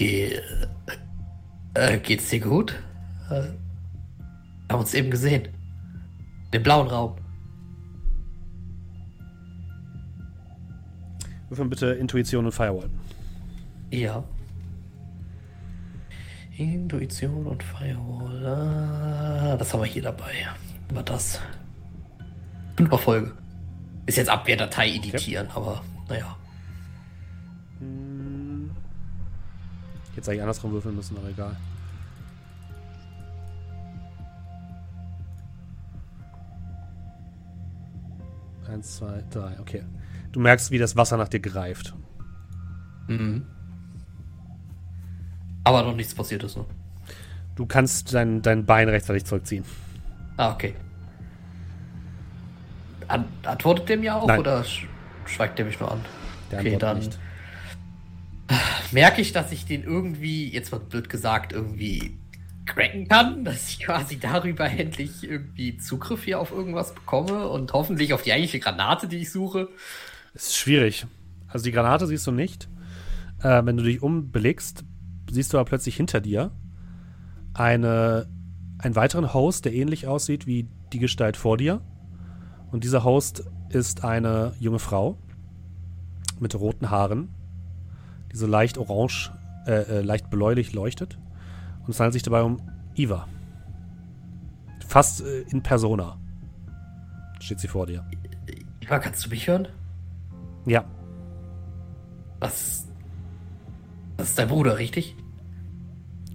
[0.00, 0.40] Äh,
[1.74, 2.74] äh, geht's dir gut?
[3.30, 3.42] Äh,
[4.70, 5.48] haben uns eben gesehen.
[6.52, 7.16] Den blauen Raum.
[11.48, 12.90] Würfeln bitte Intuition und Firewall.
[13.90, 14.24] Ja.
[16.56, 18.46] Intuition und Firewall.
[18.46, 20.32] Ah, das haben wir hier dabei.
[20.92, 21.40] War das.
[22.76, 23.32] Fünfer Folge.
[24.06, 26.36] Ist jetzt Abwehrdatei editieren, aber naja.
[30.10, 31.56] Ich hätte eigentlich andersrum würfeln müssen, aber egal.
[38.68, 39.82] Eins, zwei, drei, okay.
[40.32, 41.94] Du merkst, wie das Wasser nach dir greift.
[43.08, 43.46] Mhm.
[45.64, 46.64] Aber noch nichts passiert ist, ne?
[47.56, 49.64] Du kannst dein, dein Bein rechtzeitig zurückziehen.
[50.36, 50.74] Ah, okay.
[53.08, 54.40] An antwortet der mir auch Nein.
[54.40, 54.86] oder sch
[55.26, 56.00] schweigt der mich nur an?
[56.50, 57.18] Der okay, dann nicht.
[58.92, 62.16] merke ich, dass ich den irgendwie, jetzt mal blöd gesagt, irgendwie
[62.66, 68.12] cracken kann, dass ich quasi darüber endlich irgendwie Zugriff hier auf irgendwas bekomme und hoffentlich
[68.14, 69.68] auf die eigentliche Granate, die ich suche.
[70.34, 71.06] Es ist schwierig.
[71.48, 72.68] Also die Granate siehst du nicht.
[73.42, 74.84] Äh, wenn du dich umblickst,
[75.34, 76.50] siehst du aber plötzlich hinter dir
[77.54, 78.28] eine,
[78.78, 81.80] einen weiteren Host, der ähnlich aussieht wie die Gestalt vor dir.
[82.70, 85.16] Und dieser Host ist eine junge Frau
[86.38, 87.28] mit roten Haaren,
[88.32, 89.32] die so leicht orange,
[89.66, 91.18] äh, äh, leicht bläulich leuchtet.
[91.84, 92.60] Und es handelt sich dabei um
[92.94, 93.28] Eva.
[94.86, 96.18] Fast äh, in persona
[97.40, 98.04] steht sie vor dir.
[98.80, 99.68] Eva, kannst du mich hören?
[100.66, 100.84] Ja,
[102.40, 102.86] Was?
[104.16, 105.16] Das ist dein Bruder, richtig?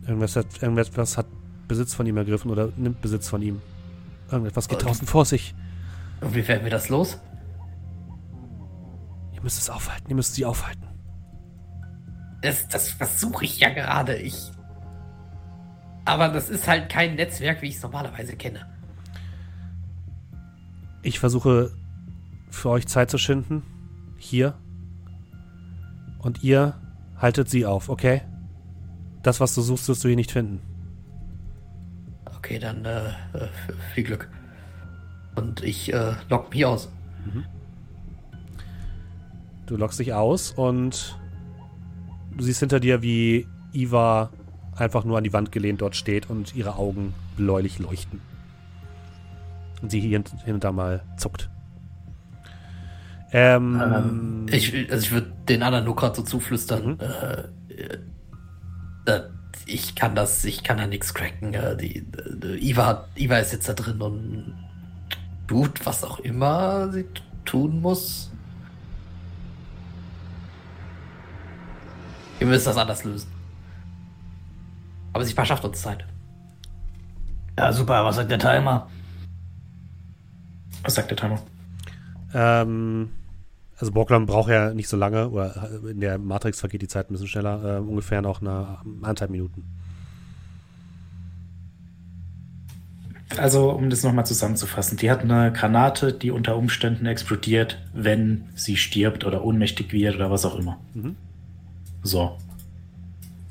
[0.07, 1.25] Irgendwas hat, irgendetwas hat
[1.67, 3.61] Besitz von ihm ergriffen oder nimmt Besitz von ihm.
[4.31, 5.55] Irgendetwas geht draußen vor sich.
[6.21, 7.19] Und wie werden wir das los?
[9.33, 10.09] Ihr müsst es aufhalten.
[10.09, 10.83] Ihr müsst sie aufhalten.
[12.41, 14.15] Das, das versuche ich ja gerade.
[14.17, 14.51] Ich.
[16.05, 18.67] Aber das ist halt kein Netzwerk, wie ich es normalerweise kenne.
[21.01, 21.71] Ich versuche
[22.49, 23.63] für euch Zeit zu schinden.
[24.17, 24.53] Hier.
[26.19, 26.75] Und ihr
[27.17, 28.21] haltet sie auf, okay?
[29.25, 30.61] Das, was du suchst, wirst du hier nicht finden.
[32.37, 33.47] Okay, dann äh, äh,
[33.95, 34.29] viel Glück.
[35.33, 36.91] Und ich äh, lock mich aus.
[39.65, 41.17] Du lockst dich aus und
[42.37, 44.29] du siehst hinter dir, wie Iva
[44.75, 48.21] einfach nur an die Wand gelehnt dort steht und ihre Augen bläulich leuchten.
[49.81, 51.49] Und sie hier hin und da mal zuckt.
[53.31, 56.99] Ähm, Ich, also ich würde den anderen nur gerade so zuflüstern.
[56.99, 57.97] Äh, äh,
[59.05, 59.21] äh,
[59.65, 61.53] ich kann das, ich kann da nichts cracken.
[61.53, 62.05] Äh, die,
[62.43, 64.55] äh, Iva, Iva ist jetzt da drin und
[65.47, 67.05] tut, was auch immer sie
[67.45, 68.31] tun muss.
[72.39, 73.31] Wir müssen das anders lösen.
[75.13, 76.05] Aber sie verschafft uns Zeit.
[77.57, 78.03] Ja, super.
[78.03, 78.89] Was sagt der Timer?
[80.83, 81.39] Was sagt der Timer?
[82.35, 83.09] ähm,
[83.77, 87.13] also Borglum braucht ja nicht so lange, oder in der Matrix vergeht die Zeit ein
[87.13, 89.63] bisschen schneller, äh, ungefähr noch eine anderthalb Minuten.
[93.37, 98.77] Also, um das nochmal zusammenzufassen, die hat eine Granate, die unter Umständen explodiert, wenn sie
[98.77, 100.77] stirbt oder ohnmächtig wird oder was auch immer.
[100.93, 101.15] Mhm.
[102.03, 102.37] So.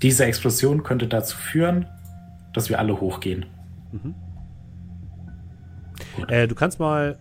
[0.00, 1.86] Diese Explosion könnte dazu führen,
[2.52, 3.46] dass wir alle hochgehen.
[6.28, 7.18] Äh, du kannst mal,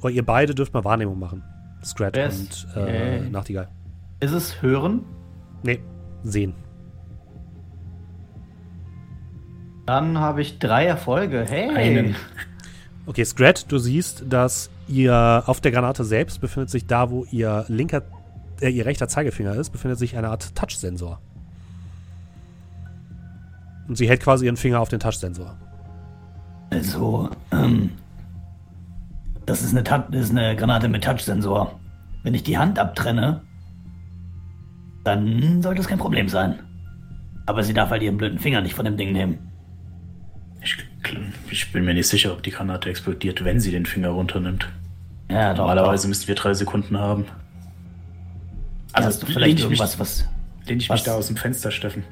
[0.00, 1.42] oder ihr beide dürft mal Wahrnehmung machen.
[1.84, 2.66] Scratch Yes.
[2.74, 3.30] und äh, Yay.
[3.30, 3.68] Nachtigall.
[4.20, 5.04] Ist es hören?
[5.62, 5.80] Nee,
[6.22, 6.54] sehen.
[9.86, 11.44] Dann habe ich drei Erfolge.
[11.48, 11.68] Hey!
[11.70, 12.14] Einen.
[13.04, 17.64] Okay, Scrat, du siehst, dass ihr auf der Granate selbst befindet sich da, wo ihr
[17.66, 18.02] linker,
[18.60, 21.20] äh, ihr rechter Zeigefinger ist, befindet sich eine Art Touch-Sensor.
[23.88, 25.56] Und sie hält quasi ihren Finger auf den Touchsensor.
[26.70, 27.90] Also, ähm,
[29.46, 31.78] das ist eine, das ist eine Granate mit Touchsensor.
[32.22, 33.42] Wenn ich die Hand abtrenne,
[35.04, 36.58] dann sollte es kein Problem sein.
[37.46, 39.50] Aber sie darf halt ihren blöden Finger nicht von dem Ding nehmen.
[40.62, 40.76] Ich,
[41.50, 44.68] ich bin mir nicht sicher, ob die Granate explodiert, wenn sie den Finger runternimmt.
[45.28, 45.66] Ja, doch.
[45.66, 47.24] Normalerweise müssten wir drei Sekunden haben.
[48.92, 50.28] Also, hast du vielleicht irgendwas, was.
[50.66, 51.00] Lehne ich Was?
[51.00, 52.04] mich da aus dem Fenster, Steffen.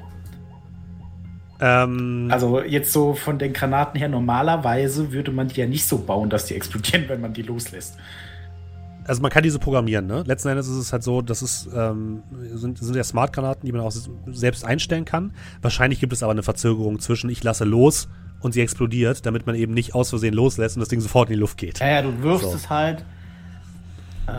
[1.61, 5.99] Ähm, Also jetzt so von den Granaten her, normalerweise würde man die ja nicht so
[5.99, 7.97] bauen, dass die explodieren, wenn man die loslässt.
[9.05, 10.23] also man kann diese programmieren, ne?
[10.25, 12.23] Letzten Endes ist es halt so, dass es ähm,
[12.53, 13.93] sind, sind ja Smart-Granaten, die man auch
[14.31, 15.33] selbst einstellen kann.
[15.61, 18.07] Wahrscheinlich gibt es aber eine Verzögerung zwischen ich lasse los
[18.41, 21.35] und sie explodiert, damit man eben nicht aus Versehen loslässt und das Ding sofort in
[21.35, 21.79] die Luft geht.
[21.79, 22.55] Ja, ja, du wirfst So.
[22.55, 23.05] es halt.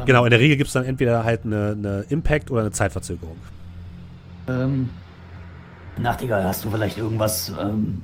[0.06, 3.36] Genau, in der Regel gibt es dann entweder halt eine, eine Impact- oder eine Zeitverzögerung.
[4.48, 4.88] Ähm,
[5.98, 7.52] Nachtigall, hast du vielleicht irgendwas.
[7.60, 8.02] Ähm,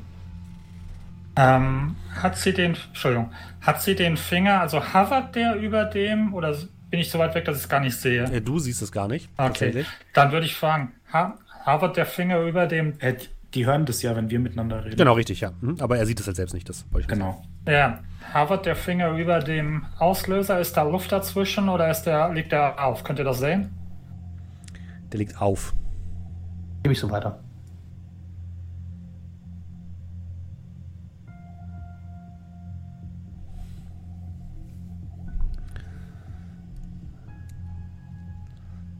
[1.36, 6.52] Ähm, hat sie den, Entschuldigung, hat sie den Finger, also hovert der über dem oder
[6.90, 8.24] bin ich so weit weg, dass ich es gar nicht sehe?
[8.24, 9.84] Äh, du siehst es gar nicht, Okay,
[10.14, 11.34] dann würde ich fragen, ha
[11.64, 13.14] hovert der Finger über dem, Äh,
[13.54, 14.96] die- hören das ja, wenn wir miteinander reden.
[14.96, 15.52] Genau, richtig, ja.
[15.60, 15.76] Mhm.
[15.80, 17.42] Aber er sieht es halt selbst nicht, das wollte ich nur sagen.
[17.64, 17.72] Genau.
[17.78, 18.00] ja,
[18.34, 22.84] hovert der Finger über dem Auslöser, ist da Luft dazwischen oder ist der, liegt der
[22.84, 23.04] auf?
[23.04, 23.70] Könnt ihr das sehen?
[25.12, 25.72] Der liegt auf.
[26.82, 27.38] gebe ich so weiter.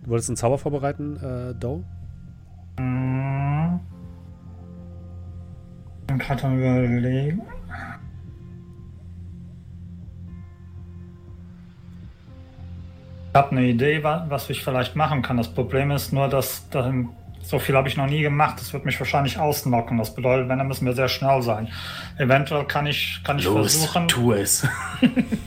[0.09, 1.85] Du wolltest einen Zauber vorbereiten, äh, Doe?
[2.79, 3.79] Hm.
[6.07, 7.43] Dann kann man überlegen.
[13.31, 15.37] Ich habe eine Idee, wa- was ich vielleicht machen kann.
[15.37, 17.11] Das Problem ist nur, dass dann,
[17.43, 18.59] so viel habe ich noch nie gemacht.
[18.59, 19.99] Das wird mich wahrscheinlich ausnocken.
[19.99, 21.69] Das bedeutet, wenn, dann müssen wir sehr schnell sein.
[22.17, 24.09] Eventuell kann ich, kann ich Los, versuchen.
[24.09, 24.67] tu es.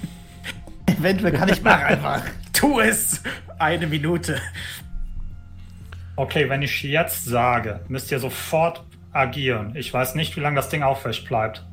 [0.86, 2.22] Eventuell kann ich machen einfach.
[2.54, 3.24] tu es!
[3.62, 4.42] Eine Minute.
[6.16, 9.76] Okay, wenn ich jetzt sage, müsst ihr sofort agieren.
[9.76, 11.64] Ich weiß nicht, wie lange das Ding aufrecht bleibt.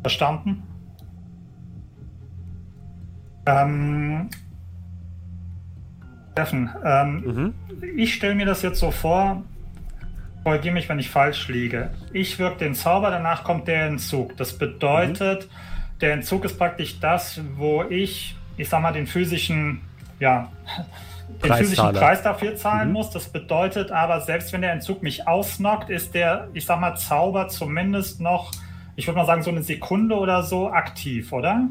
[0.00, 0.64] Verstanden?
[3.46, 4.28] Ähm,
[6.32, 7.54] Steffen, ähm, Mhm.
[7.96, 9.44] ich stelle mir das jetzt so vor,
[10.42, 11.90] korrigiere mich, wenn ich falsch liege.
[12.12, 14.36] Ich wirke den Zauber, danach kommt der Entzug.
[14.36, 15.48] Das bedeutet,
[16.00, 19.80] der Entzug ist praktisch das, wo ich, ich sag mal, den physischen,
[20.22, 20.52] ja,
[21.44, 21.92] den physischen.
[21.92, 22.94] Preis dafür zahlen Mhm.
[22.94, 23.10] muss.
[23.10, 27.48] Das bedeutet aber, selbst wenn der Entzug mich ausnockt, ist der, ich sag mal, Zauber
[27.48, 28.52] zumindest noch,
[28.94, 31.66] ich würde mal sagen, so eine Sekunde oder so aktiv, oder?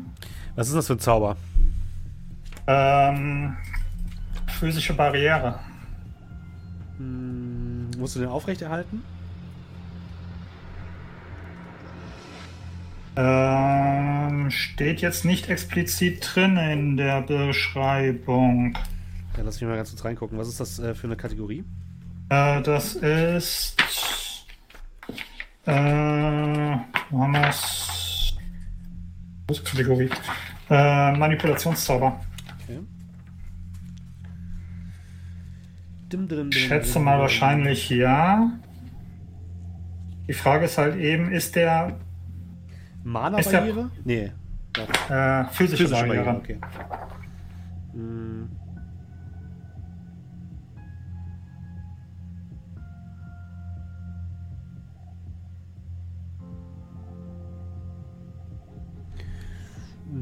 [0.56, 1.38] Was ist das für ein Zauber?
[2.68, 3.56] Ähm,
[4.48, 5.60] physische Barriere.
[6.98, 9.02] Hm, musst du den aufrechterhalten?
[13.16, 18.74] Ähm, steht jetzt nicht explizit drin in der Beschreibung.
[19.36, 20.38] Ja, lass mich mal ganz kurz reingucken.
[20.38, 21.64] Was ist das äh, für eine Kategorie?
[22.30, 23.76] Äh, das ist.
[25.66, 25.72] Äh,
[27.10, 28.34] wo haben wir's?
[29.50, 30.10] Ist die Kategorie?
[30.70, 32.20] Äh, Manipulationszauber.
[32.64, 32.80] Okay.
[36.12, 38.50] Dim, dim, dim, Ich schätze mal wahrscheinlich ja.
[40.28, 42.00] Die Frage ist halt eben, Ist der-
[43.03, 43.90] Mana-Barriere?
[44.03, 44.32] Nee.
[45.10, 46.23] Äh, physische, Physische Barriere?
[46.23, 46.57] Barriere, okay.
[47.94, 48.49] Hm.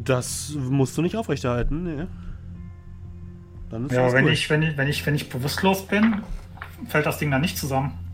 [0.03, 2.06] Das musst du nicht aufrechterhalten, nee.
[3.69, 6.23] Dann ist Ja, alles wenn ich, wenn, ich, wenn, ich, wenn ich bewusstlos bin,
[6.88, 8.09] fällt das Ding dann nicht zusammen.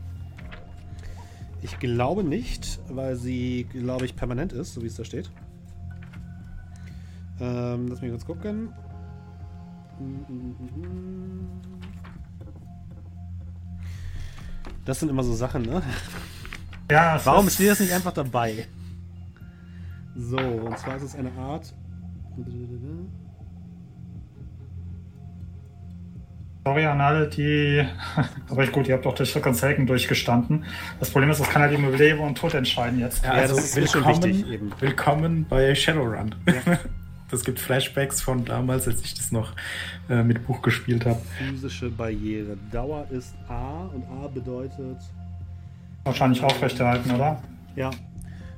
[1.62, 5.32] Ich glaube nicht, weil sie, glaube ich, permanent ist, so wie es da steht.
[7.40, 8.74] Ähm, lass mich kurz gucken.
[14.86, 15.82] Das sind immer so Sachen, ne?
[16.92, 18.68] Ja, Warum ist, steht das nicht einfach dabei?
[20.16, 21.74] So, und zwar ist es eine Art.
[26.66, 27.86] Sorry an alle, die.
[28.50, 30.66] Aber gut, ihr habt auch durch Circle Selken durchgestanden.
[31.00, 33.24] Das Problem ist, das kann halt eben über Leben und Tod entscheiden jetzt.
[33.24, 34.72] Ja, das ist- ist schon wichtig, eben.
[34.80, 36.34] Willkommen bei Shadowrun.
[37.32, 39.54] Das gibt Flashbacks von damals, als ich das noch
[40.10, 41.20] äh, mit Buch gespielt habe.
[41.40, 42.56] Physische Barriere.
[42.72, 44.98] Dauer ist A und A bedeutet.
[46.04, 47.42] Wahrscheinlich aufrechterhalten, oder?
[47.76, 47.90] Ja.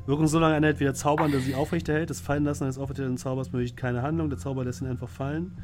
[0.05, 2.09] Wirkung so lange anhält, wie der Zauber, der sie aufrechterhält.
[2.09, 4.29] Das Fallen lassen eines aufrechterhaltenen Zaubers möglich keine Handlung.
[4.29, 5.57] Der Zauber lässt ihn einfach fallen.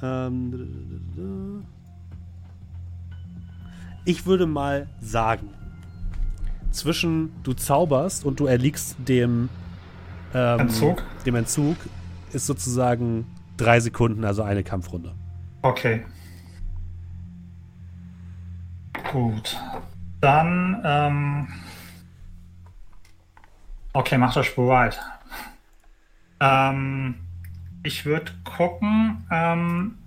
[0.00, 1.64] Ähm,
[4.06, 5.50] ich würde mal sagen,
[6.70, 9.50] zwischen du zauberst und du erliegst dem
[10.32, 11.02] ähm, Entzug?
[11.26, 11.76] Dem Entzug
[12.32, 13.26] ist sozusagen
[13.56, 15.14] drei Sekunden, also eine Kampfrunde.
[15.62, 16.06] Okay.
[19.12, 19.58] Gut.
[20.20, 21.48] Dann, ähm.
[23.92, 25.00] Okay, macht euch bereit.
[26.38, 27.16] Ähm,
[27.82, 29.98] ich würde gucken, ähm,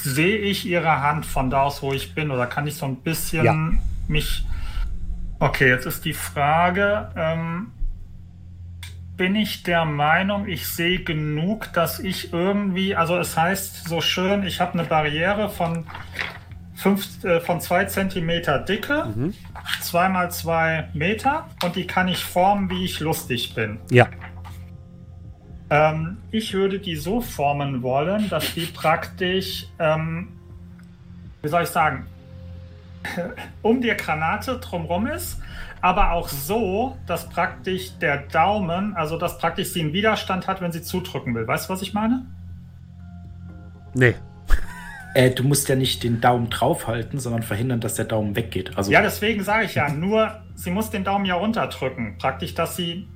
[0.00, 2.96] sehe ich ihre Hand von da aus, wo ich bin, oder kann ich so ein
[2.96, 3.54] bisschen Ja.
[4.08, 4.44] mich.
[5.40, 7.68] Okay, jetzt ist die Frage, ähm,
[9.16, 14.44] bin ich der Meinung, ich sehe genug, dass ich irgendwie, also es heißt so schön,
[14.44, 15.86] ich habe eine Barriere von
[16.74, 19.12] fünf, äh, von zwei Zentimeter Dicke,
[19.80, 23.78] zwei mal zwei Meter und die kann ich formen, wie ich lustig bin.
[23.90, 24.08] Ja,
[25.70, 30.28] Ähm, ich würde die so formen wollen, dass die praktisch, ähm,
[31.42, 32.06] wie soll ich sagen,
[33.62, 35.40] um die Granate drumrum ist,
[35.80, 40.72] aber auch so, dass praktisch der Daumen, also dass praktisch sie einen Widerstand hat, wenn
[40.72, 41.46] sie zudrücken will.
[41.46, 42.26] Weißt du, was ich meine?
[43.94, 44.14] nee.
[45.14, 48.76] Äh, du musst ja nicht den Daumen draufhalten, sondern verhindern, dass der Daumen weggeht.
[48.76, 52.18] Also Ja, deswegen sage ich ja, nur sie muss den Daumen ja runterdrücken.
[52.18, 53.08] Praktisch, dass sie.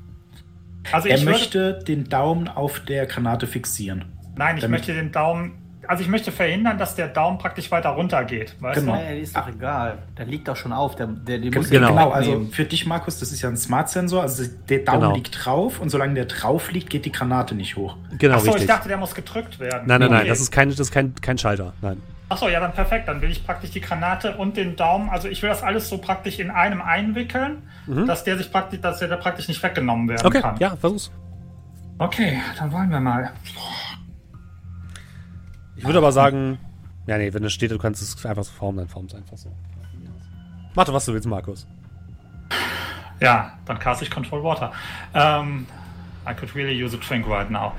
[0.90, 4.06] Also er ich würde, möchte den Daumen auf der Granate fixieren.
[4.36, 5.59] Nein, ich möchte den Daumen.
[5.88, 8.54] Also ich möchte verhindern, dass der Daumen praktisch weiter runter geht.
[8.60, 8.94] Weißt Genau.
[8.94, 9.02] du?
[9.02, 9.98] Ja, ist doch egal.
[10.16, 10.94] Der liegt doch schon auf.
[10.94, 11.88] Der, der, der muss Genau.
[11.88, 14.22] Genau, also für dich, Markus, das ist ja ein Smart-Sensor.
[14.22, 15.14] Also der Daumen Genau.
[15.16, 17.96] liegt drauf und solange der drauf liegt, geht die Granate nicht hoch.
[18.16, 18.68] Genau, Achso, ich richtig.
[18.70, 19.82] dachte, der muss gedrückt werden.
[19.86, 20.28] nein, nein, nein, Okay.
[20.28, 21.72] das ist kein, das ist kein, kein Schalter.
[21.82, 22.00] Nein.
[22.32, 23.09] Achso, ja, dann perfekt.
[23.09, 25.10] Dann will ich praktisch die Granate und den Daumen.
[25.10, 27.62] Also ich will das alles so praktisch in einem einwickeln,
[28.06, 30.26] dass der sich praktisch, dass der da praktisch nicht weggenommen werden Mhm.
[30.28, 30.56] Okay, kann.
[30.59, 31.10] ja, versuch's.
[31.98, 33.30] Okay, dann wollen wir mal.
[35.76, 36.59] Ich würde aber sagen,
[37.06, 39.36] ja, nee, wenn es steht, du kannst es einfach so formen, dann form es einfach
[39.36, 39.50] so.
[40.74, 41.66] Doch, was du willst, Markus.
[43.20, 44.72] Ja, dann cast ich Control Water.
[45.12, 45.66] Ähm,
[46.26, 47.72] I could really use a drink right now.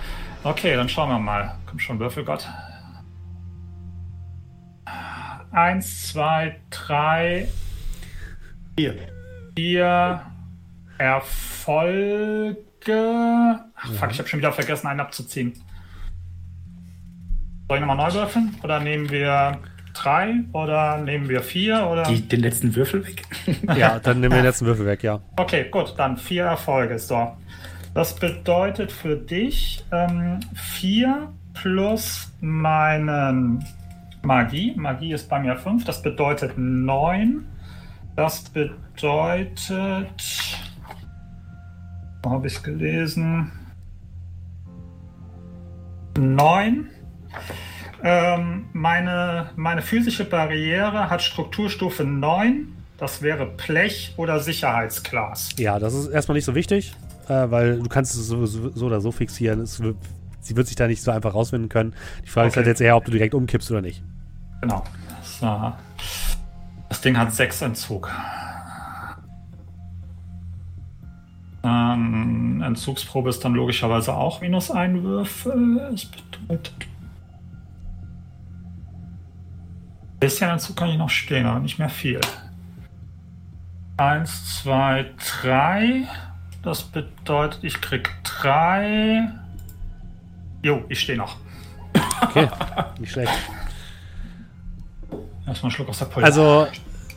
[0.44, 1.56] Okay, dann schauen wir mal.
[1.66, 2.48] Komm schon, Würfelgott.
[5.52, 7.48] Eins, zwei, drei,
[8.78, 8.96] Hier.
[9.56, 10.22] vier
[10.98, 12.58] Erfolge.
[13.76, 15.54] Ach, fuck, ich habe schon wieder vergessen, einen abzuziehen.
[17.68, 18.56] Soll ich nochmal neu würfeln?
[18.64, 19.60] Oder nehmen wir
[19.94, 20.36] drei?
[20.54, 21.88] Oder nehmen wir vier?
[21.88, 22.04] Oder?
[22.04, 23.24] Die, den letzten Würfel weg.
[23.76, 25.22] Ja, dann nehmen wir den letzten Würfel weg, ja.
[25.38, 27.00] Okay, gut, dann vier Erfolge.
[27.00, 27.36] So.
[27.94, 33.64] Das bedeutet für dich ähm, vier plus meinen
[34.26, 34.74] Magie.
[34.78, 35.86] Magie ist bei mir fünf.
[35.86, 37.46] Das bedeutet neun.
[38.16, 40.10] Das bedeutet.
[42.24, 43.52] Wo habe ich es gelesen?
[46.18, 46.88] Neun.
[48.04, 52.68] Ähm, meine, meine physische Barriere hat Strukturstufe 9.
[52.98, 55.50] Das wäre Blech oder Sicherheitsglas.
[55.58, 56.94] Ja, das ist erstmal nicht so wichtig,
[57.28, 59.62] äh, weil du kannst es so, so, so oder so fixieren.
[59.62, 59.82] Es
[60.42, 61.94] sie wird sich da nicht so einfach rausfinden können.
[62.24, 62.60] Die Frage ist Okay.
[62.60, 64.04] halt jetzt eher, ob du direkt umkippst oder nicht.
[64.64, 64.82] Genau.
[65.22, 65.74] So.
[66.88, 68.10] Das Ding hat 6 Entzug.
[71.66, 75.86] Ähm, Entzugsprobe ist dann logischerweise auch minus ein Würfel.
[75.92, 76.88] Das bedeutet.
[80.22, 82.22] Bisschen Entzug kann ich noch stehen, aber nicht mehr viel.
[83.98, 85.12] Eins, zwei,
[85.42, 86.08] drei.
[86.62, 89.28] Das bedeutet, ich krieg drei.
[90.62, 91.36] Jo, ich stehe noch.
[92.22, 92.48] Okay,
[92.98, 93.34] nicht schlecht.
[95.46, 96.26] Erstmal einen Schluck aus der Pulver.
[96.26, 96.68] Also,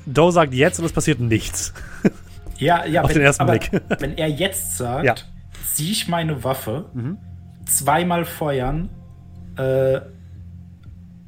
[0.07, 1.73] Doe sagt jetzt und es passiert nichts.
[2.59, 3.71] Ja, ja, Auf wenn, den ersten aber Blick.
[4.01, 5.15] wenn er jetzt sagt, Ja.
[5.75, 7.19] ziehe ich meine Waffe, Mhm.
[7.67, 8.89] zweimal feuern.
[9.59, 10.01] Äh,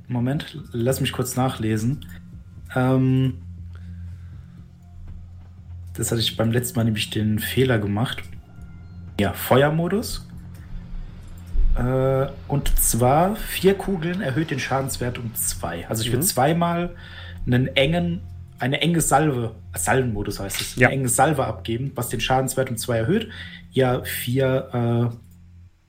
[0.06, 2.06] Moment, lass mich kurz nachlesen.
[2.74, 3.42] Ähm,
[5.94, 8.22] das hatte ich beim letzten Mal nämlich den Fehler gemacht.
[9.20, 10.27] Ja, Feuermodus.
[11.78, 15.86] Äh, und zwar vier Kugeln erhöht den Schadenswert um zwei.
[15.88, 16.28] Also ich würde Mhm.
[16.28, 16.96] zweimal
[17.46, 18.20] einen engen,
[18.58, 20.88] eine enge Salve, Salvenmodus heißt es, Ja.
[20.88, 23.28] eine enge Salve abgeben, was den Schadenswert um zwei erhöht.
[23.70, 25.16] Ja, vier, äh,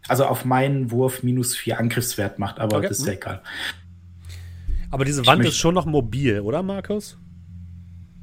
[0.07, 2.87] also auf meinen Wurf minus vier Angriffswert macht, aber Okay.
[2.89, 3.17] das ist ja Mhm.
[3.17, 3.41] egal.
[4.91, 7.17] Aber diese Wand ist schon noch mobil, oder, Markus?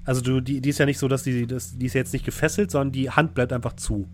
[0.04, 2.12] Also, du, die, die ist ja nicht so, dass die, das, die ist ja jetzt
[2.12, 4.08] nicht gefesselt, sondern die Hand bleibt einfach zu.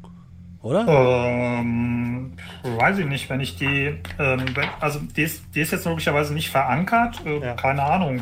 [0.63, 0.87] Oder?
[0.87, 2.33] Ähm,
[2.63, 6.33] weiß ich nicht, wenn ich die, ähm, wenn, also die ist, die ist jetzt logischerweise
[6.35, 7.55] nicht verankert, äh, Ja.
[7.55, 8.21] keine Ahnung.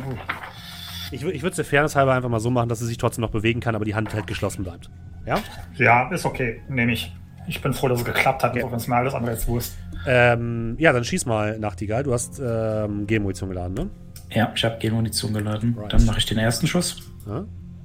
[1.11, 3.21] Ich, ich würde es der Fairness halber einfach mal so machen, dass sie sich trotzdem
[3.21, 4.89] noch bewegen kann, aber die Hand halt geschlossen bleibt.
[5.25, 5.39] Ja?
[5.75, 7.13] Ja, ist okay, nehme ich.
[7.47, 8.63] Ich bin froh, dass es geklappt hat, Ja.
[8.65, 9.75] auch wenn es mir alles andere jetzt Wurst.
[10.07, 12.03] Ähm, ja, dann schieß mal, Nachtigall.
[12.03, 13.89] Du hast ähm, G-Munition geladen, ne?
[14.31, 15.75] Ja, ich habe Munition geladen.
[15.77, 15.93] Right.
[15.93, 17.01] Dann mache ich den ersten Schuss.
[17.27, 17.43] Ja.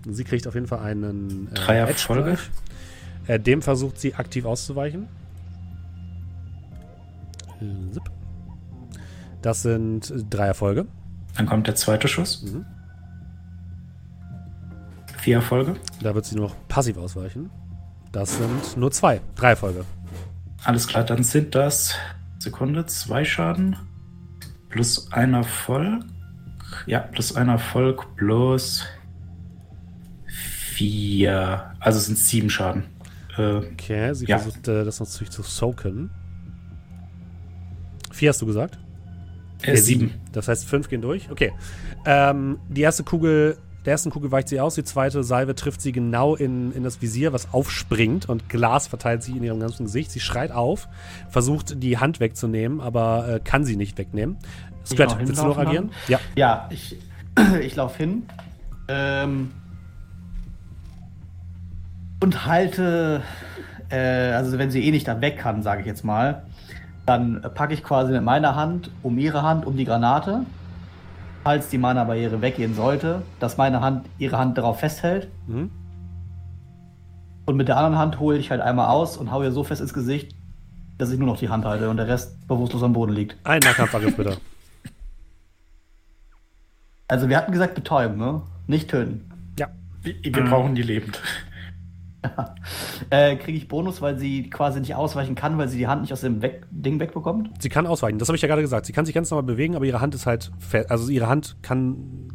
[0.08, 2.38] Sie kriegt auf jeden Fall einen äh, Drei Erfolge.
[3.26, 5.08] Äh, dem versucht sie aktiv auszuweichen.
[9.42, 10.86] Das sind drei Erfolge.
[11.36, 12.42] Dann kommt der zweite Schuss.
[12.42, 12.64] Mhm.
[15.18, 15.76] Vier Erfolge.
[16.00, 17.50] Da wird sie nur noch passiv ausweichen.
[18.12, 19.20] Das sind nur zwei.
[19.34, 19.84] Drei Erfolge.
[20.64, 21.94] Alles klar, dann sind das
[22.38, 23.76] Sekunde, zwei Schaden
[24.68, 26.04] plus ein Erfolg.
[26.86, 28.84] Ja, plus ein Erfolg plus
[30.26, 31.72] vier.
[31.80, 32.84] Also es sind sieben Schaden.
[33.38, 34.38] Äh, Okay, sie Ja.
[34.38, 36.10] versucht äh, das natürlich zu soaken.
[38.12, 38.78] Vier hast du gesagt?
[39.62, 40.12] äh, sieben.
[40.32, 41.30] Das heißt, fünf gehen durch.
[41.30, 41.52] Okay.
[42.04, 45.92] Ähm, die erste Kugel, der ersten Kugel weicht sie aus, die zweite Salve trifft sie
[45.92, 50.10] genau in, in das Visier, was aufspringt und Glas verteilt sie in ihrem ganzen Gesicht.
[50.10, 50.88] Sie schreit auf,
[51.30, 54.36] versucht die Hand wegzunehmen, aber äh, kann sie nicht wegnehmen.
[54.84, 55.90] Scrat, noch willst du noch agieren?
[56.06, 56.20] Ja.
[56.36, 56.96] Ja, ich,
[57.62, 58.22] ich laufe hin.
[58.88, 59.50] Ähm,
[62.20, 63.22] und halte,
[63.90, 66.42] äh, also wenn sie eh nicht da weg kann, sage ich jetzt mal,
[67.04, 70.44] dann packe ich quasi mit meiner Hand um ihre Hand um die Granate,
[71.44, 75.28] falls die Mana-Barriere weggehen sollte, dass meine Hand ihre Hand darauf festhält.
[75.46, 75.70] Mhm.
[77.44, 79.80] Und mit der anderen Hand hole ich halt einmal aus und hau ihr so fest
[79.80, 80.34] ins Gesicht,
[80.98, 83.36] dass ich nur noch die Hand halte und der Rest bewusstlos am Boden liegt.
[83.44, 84.38] Ein Nahkampfangriff bitte.
[87.06, 88.42] Also wir hatten gesagt betäuben, ne?
[88.66, 89.30] Nicht töten.
[89.60, 89.68] Ja.
[90.02, 91.20] Wir, wir brauchen die lebend.
[93.10, 96.12] Äh, Kriege ich Bonus, weil sie quasi nicht ausweichen kann, weil sie die Hand nicht
[96.12, 97.50] aus dem weg Ding wegbekommt?
[97.60, 98.86] Sie kann ausweichen, das habe ich ja gerade gesagt.
[98.86, 100.50] Sie kann sich ganz normal bewegen, aber ihre Hand ist halt,
[100.88, 102.32] also ihre Hand kann,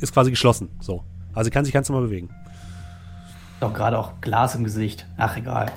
[0.00, 0.68] ist quasi geschlossen.
[0.80, 1.04] So.
[1.32, 2.30] Also sie kann sich ganz normal bewegen.
[3.60, 5.06] Doch gerade auch Glas im Gesicht.
[5.16, 5.72] Ach, egal.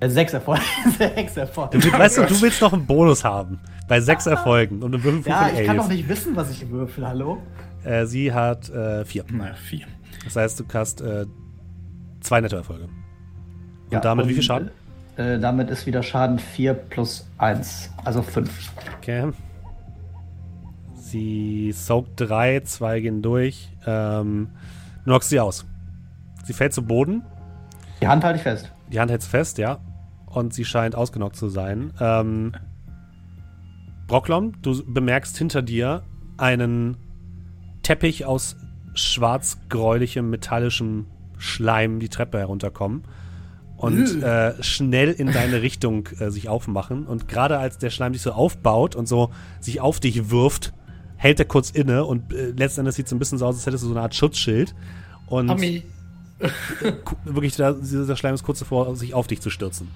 [0.00, 0.62] Äh, sechs Erfolge.
[0.98, 1.78] sechs Erfolge.
[1.78, 3.60] Du, weißt du, du willst noch einen Bonus haben.
[3.88, 6.68] Bei sechs Erfolgen und einem Würfel ja, von ich kann doch nicht wissen, was ich
[6.70, 7.38] würfel, hallo?
[7.84, 9.24] Äh, sie hat äh, vier.
[9.30, 9.86] Na, vier.
[10.24, 11.26] Das heißt, du hast äh,
[12.22, 12.84] zwei Nettoerfolge.
[12.84, 12.92] Und
[13.90, 14.70] Ja, damit und, wie viel Schaden?
[15.16, 18.72] Äh, damit ist wieder Schaden 4 plus 1, also 5.
[18.98, 19.32] Okay.
[20.94, 23.70] Sie soakt drei, zwei gehen durch.
[23.86, 24.48] Ähm,
[25.04, 25.66] du knockst sie aus.
[26.44, 27.22] Sie fällt zu Boden.
[28.00, 28.72] Die Hand halte ich fest.
[28.90, 29.78] Die Hand hält's fest, ja.
[30.26, 31.92] Und sie scheint ausgenockt zu sein.
[32.00, 32.52] Ähm,
[34.06, 36.02] Brocklom, du bemerkst hinter dir
[36.38, 36.96] einen
[37.82, 38.56] Teppich aus
[38.94, 41.06] schwarz-gräulichem, metallischem
[41.42, 43.02] Schleim die Treppe herunterkommen
[43.76, 47.04] und äh, schnell in deine Richtung äh, sich aufmachen.
[47.06, 50.72] Und gerade als der Schleim sich so aufbaut und so sich auf dich wirft,
[51.16, 53.82] hält er kurz inne und äh, letztendlich sieht es ein bisschen so aus, als hättest
[53.82, 54.74] du so eine Art Schutzschild.
[55.26, 55.50] Und
[57.04, 59.88] ku- wirklich, da, dieser Schleim ist kurz davor, sich auf dich zu stürzen.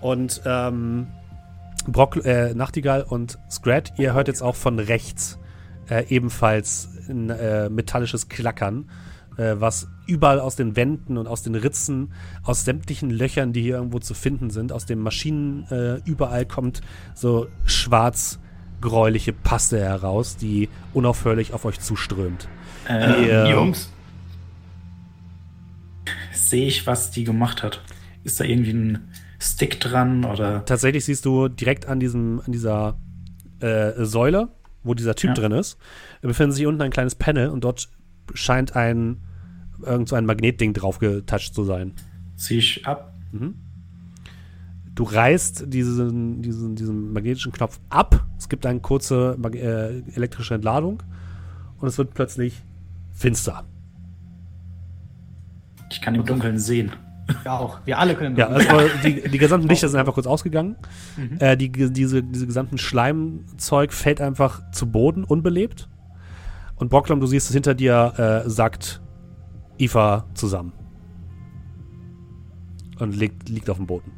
[0.00, 1.06] Und ähm,
[1.86, 5.38] Brock, äh, Nachtigall und Scrat, ihr hört jetzt auch von rechts
[5.88, 8.90] äh, ebenfalls ein äh, metallisches Klackern,
[9.36, 13.76] äh, was überall aus den Wänden und aus den Ritzen, aus sämtlichen Löchern, die hier
[13.76, 16.80] irgendwo zu finden sind, aus den Maschinen äh, überall kommt
[17.14, 22.48] so schwarz-gräuliche Paste heraus, die unaufhörlich auf euch zuströmt.
[22.88, 23.90] Äh, Ihr- Jungs,
[26.32, 27.82] Sehe ich, was die gemacht hat?
[28.22, 29.08] Ist da irgendwie ein
[29.40, 30.64] Stick dran oder?
[30.64, 32.98] tatsächlich siehst du direkt an diesem, an dieser
[33.60, 34.48] äh, Säule,
[34.84, 35.34] wo dieser Typ Ja.
[35.34, 35.76] drin ist,
[36.22, 37.88] befindet sich unten ein kleines Panel und dort
[38.34, 39.18] scheint ein
[39.82, 41.92] irgend so ein Magnetding drauf getatscht zu sein.
[42.36, 43.12] Ziehe ich ab?
[44.94, 48.24] Du reißt diesen, diesen, diesen magnetischen Knopf ab.
[48.38, 51.02] Es gibt eine kurze äh, elektrische Entladung
[51.78, 52.62] und es wird plötzlich
[53.12, 53.64] finster.
[55.90, 56.92] Ich kann im Dunkeln sehen.
[57.44, 57.80] ja auch.
[57.84, 58.36] Wir alle können.
[58.36, 60.76] Ja, also die, die gesamten Lichter sind einfach kurz ausgegangen.
[61.40, 65.88] Äh, die, diese, diese gesamten Schleimzeug fällt einfach zu Boden, unbelebt.
[66.76, 69.00] Und Brocklom, du siehst es hinter dir, äh, sackt
[69.78, 70.72] Ifa zusammen.
[72.98, 74.12] Und liegt, liegt auf dem Boden.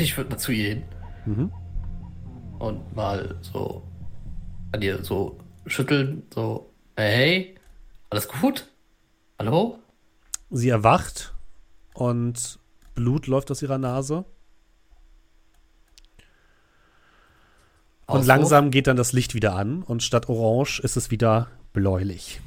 [0.00, 0.82] Ich würde mal zu ihr hin
[1.24, 1.52] Mhm.
[2.58, 3.82] und mal so
[4.72, 7.54] an ihr so schütteln, so, hey,
[8.10, 8.68] alles gut?
[9.38, 9.78] Hallo?
[10.50, 11.34] Sie erwacht
[11.94, 12.58] und
[12.94, 14.24] Blut läuft aus ihrer Nase.
[18.06, 22.40] Und langsam geht dann das Licht wieder an und statt orange ist es wieder bläulich.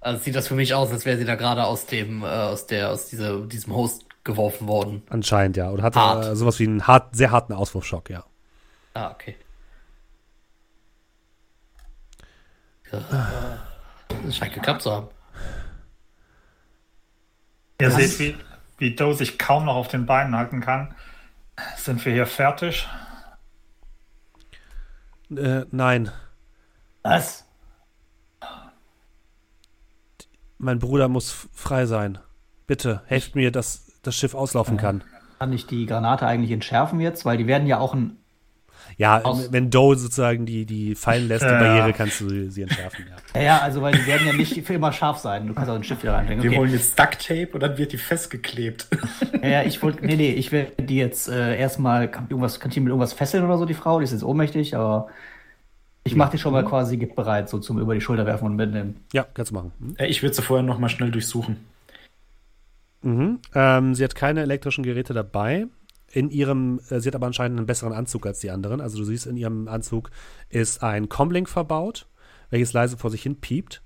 [0.00, 2.66] Also sieht das für mich aus, als wäre sie da gerade aus dem, äh, aus
[2.66, 5.02] der, aus dieser, diesem Host geworfen worden.
[5.10, 5.70] Anscheinend, ja.
[5.70, 6.24] Oder hatte Hart.
[6.24, 8.24] äh, sowas wie einen hart, sehr harten Auswurfschock, ja.
[8.94, 9.36] Ah, okay.
[12.90, 13.60] Ja,
[14.24, 15.08] das scheint geklappt zu haben.
[17.80, 18.36] Ihr seht, wie,
[18.78, 20.94] wie Doe sich kaum noch auf den Beinen halten kann.
[21.76, 22.88] Sind wir hier fertig?
[25.36, 26.10] Äh, nein.
[27.02, 27.46] Was?
[30.58, 32.18] Mein Bruder muss frei sein.
[32.66, 35.02] Bitte, helft mir, dass das Schiff auslaufen kann.
[35.38, 37.24] Kann ich die Granate eigentlich entschärfen jetzt?
[37.24, 38.16] Weil die werden ja auch ein.
[39.00, 41.58] Ja, Aus- wenn Doe sozusagen die, die fallen lässt, die Ja.
[41.58, 43.40] Barriere, kannst du sie entschärfen, ja.
[43.40, 45.46] Ja, ja, also weil die werden ja nicht für immer scharf sein.
[45.46, 46.42] Du kannst auch ein Schiff wieder reinbringen.
[46.42, 46.58] Wir Okay.
[46.58, 48.88] holen jetzt Duct Tape und dann wird die festgeklebt.
[49.42, 50.04] Ja, ja, ich wollte.
[50.04, 52.10] Nee, nee, ich werde die jetzt äh, erstmal.
[52.10, 53.98] Kann, irgendwas, kann ich die mit irgendwas fesseln oder so, die Frau?
[54.00, 55.08] Die ist jetzt ohnmächtig, aber.
[56.04, 58.96] Ich mache die schon mal quasi bereit, so zum über die Schulter werfen und mitnehmen.
[59.14, 59.72] Ja, kannst du machen.
[59.80, 59.94] Hm?
[59.98, 61.56] Äh, Ich würde sie vorher noch mal schnell durchsuchen.
[63.02, 63.38] Mhm.
[63.54, 65.66] Ähm, sie hat keine elektrischen Geräte dabei.
[66.12, 68.80] In ihrem, äh, sie hat aber anscheinend einen besseren Anzug als die anderen.
[68.80, 70.10] Also du siehst, in ihrem Anzug
[70.48, 72.08] ist ein Comlink verbaut,
[72.50, 73.82] welches leise vor sich hin piept.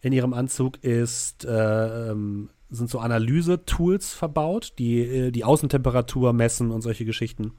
[0.00, 6.70] In ihrem Anzug ist, äh, ähm, sind so Analyse-Tools verbaut, die äh, die Außentemperatur messen
[6.70, 7.52] und solche Geschichten.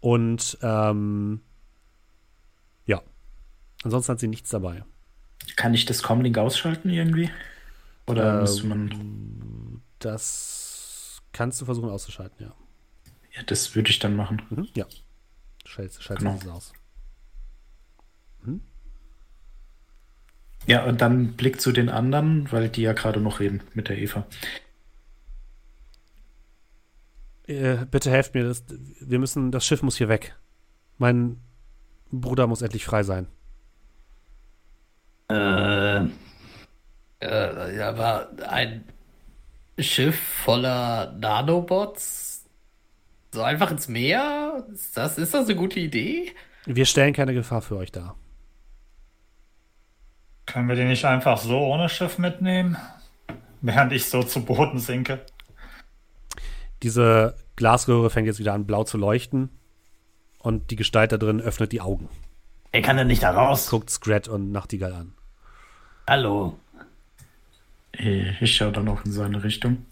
[0.00, 1.40] Und ähm,
[2.86, 3.02] ja,
[3.82, 4.84] ansonsten hat sie nichts dabei.
[5.56, 7.30] Kann ich das Comlink ausschalten irgendwie?
[8.06, 9.82] Oder Ähm, müsste man.
[9.98, 12.54] Das kannst du versuchen auszuschalten, ja.
[13.34, 14.42] Ja, das würde ich dann machen.
[14.50, 14.68] Mhm.
[14.74, 14.86] Ja.
[15.66, 16.38] Schaltest, schaltest Genau.
[16.38, 16.72] es aus.
[20.66, 23.98] Ja, und dann Blick zu den anderen, weil die ja gerade noch reden mit der
[23.98, 24.26] Eva.
[27.46, 28.64] Äh, bitte helft mir, das,
[29.00, 30.34] wir müssen, das Schiff muss hier weg.
[30.96, 31.38] Mein
[32.10, 33.26] Bruder muss endlich frei sein.
[35.28, 36.06] Äh,
[37.20, 38.84] Äh, ja, aber ein
[39.78, 42.23] Schiff voller Nanobots
[43.34, 44.66] so einfach ins Meer?
[44.72, 46.32] Ist das, ist das eine gute Idee?
[46.66, 48.16] Wir stellen keine Gefahr für euch dar.
[50.46, 52.76] Können wir die nicht einfach so ohne Schiff mitnehmen?
[53.60, 55.24] Während ich so zu Boden sinke.
[56.82, 59.50] Diese Glasröhre fängt jetzt wieder an, blau zu leuchten.
[60.38, 62.10] Und die Gestalt da drin öffnet die Augen,
[62.74, 63.70] er kann denn nicht da raus.
[63.70, 65.14] guckt Scrat und Nachtigall an.
[66.08, 66.58] Hallo.
[67.92, 69.86] Ich schaue dann auch in seine Richtung.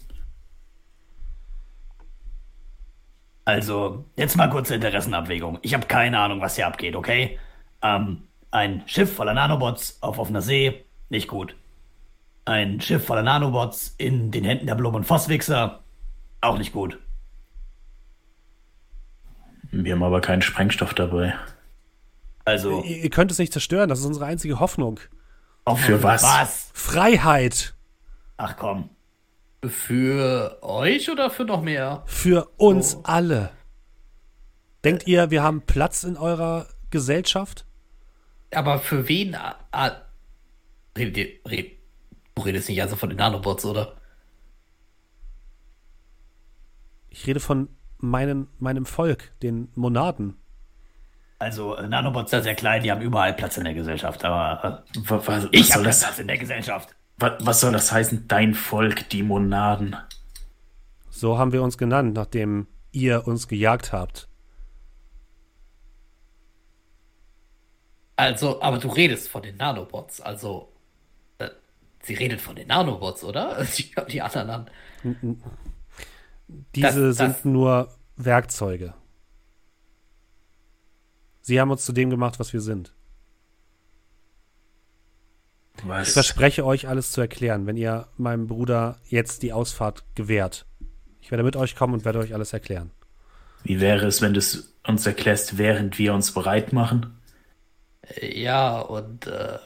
[3.45, 5.59] Also, jetzt mal kurze Interessenabwägung.
[5.61, 7.37] Ich habe keine Ahnung, was hier abgeht, okay?
[7.81, 11.55] Ähm, ein Schiff voller Nanobots auf offener See, nicht gut.
[12.45, 15.81] Ein Schiff voller Nanobots in den Händen der Blum- und Vosswichser,
[16.41, 16.99] auch nicht gut.
[19.71, 21.35] Wir haben aber keinen Sprengstoff dabei.
[22.45, 24.99] Also, Ihr, ihr könnt es nicht zerstören, das ist unsere einzige Hoffnung.
[25.77, 26.23] Für was?
[26.23, 26.71] Was?
[26.73, 27.73] Freiheit
[28.37, 28.89] Ach komm.
[29.69, 32.03] Für euch oder für noch mehr?
[32.05, 33.01] für uns Oh.
[33.03, 33.51] alle.
[34.83, 37.65] Denkt ihr, wir haben Platz in eurer Gesellschaft?
[38.53, 39.35] Aber für wen?
[39.35, 39.91] Ah,
[40.97, 41.71] redet ihr, red,
[42.35, 43.95] du redest nicht also von den Nanobots, oder?
[47.09, 50.35] Ich rede von meinen, meinem Volk, den Monaden.
[51.39, 54.99] Also, äh, Nanobots sind sehr klein, die haben überall Platz in der Gesellschaft, aber äh,
[55.09, 56.95] Was, was, ich habe Platz in der Gesellschaft.
[57.17, 58.27] Was, was soll das heißen?
[58.27, 59.95] Dein Volk, die Monaden.
[61.09, 64.27] So haben wir uns genannt, nachdem ihr uns gejagt habt.
[68.15, 70.71] Also, aber du redest von den Nanobots, also.
[71.39, 71.49] Äh,
[72.03, 73.63] sie redet von den Nanobots, oder?
[73.77, 74.69] Die, die anderen an.
[76.75, 78.93] Diese Das- das- sind nur Werkzeuge.
[81.41, 82.93] Sie haben uns zu dem gemacht, was wir sind.
[85.83, 86.13] Ich Was?
[86.13, 90.65] verspreche euch, alles zu erklären, wenn ihr meinem Bruder jetzt die Ausfahrt gewährt.
[91.21, 92.91] Ich werde mit euch kommen und werde euch alles erklären.
[93.63, 97.17] Wie wäre es, wenn du es uns erklärst, während wir uns bereit machen?
[98.21, 99.59] Ja, und äh,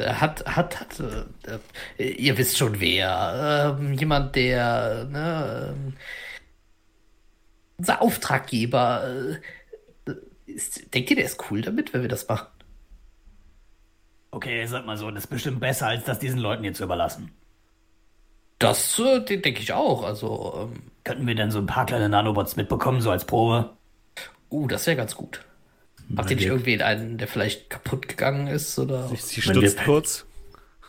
[0.00, 1.58] hat, hat, hat, äh,
[2.02, 3.76] äh, ihr wisst schon wer.
[3.78, 5.94] Ähm, jemand, der, ne, ähm,
[7.78, 9.38] unser Auftraggeber,
[10.06, 10.12] äh,
[10.46, 12.48] ist, denkt ihr, der ist cool damit, wenn wir das machen?
[14.32, 17.32] Okay, sag mal so, das ist bestimmt besser, als das diesen Leuten hier zu überlassen.
[18.58, 20.04] Das äh, den denke ich auch.
[20.04, 23.70] Also, ähm, Könnten wir denn so ein paar kleine Nanobots mitbekommen, so als Probe?
[24.50, 25.44] uh, das wäre ganz gut.
[26.16, 28.78] Habt ihr nicht irgendwie einen, der vielleicht kaputt gegangen ist?
[28.78, 29.08] Oder?
[29.08, 30.26] Sie Wenn wir- stutzt kurz.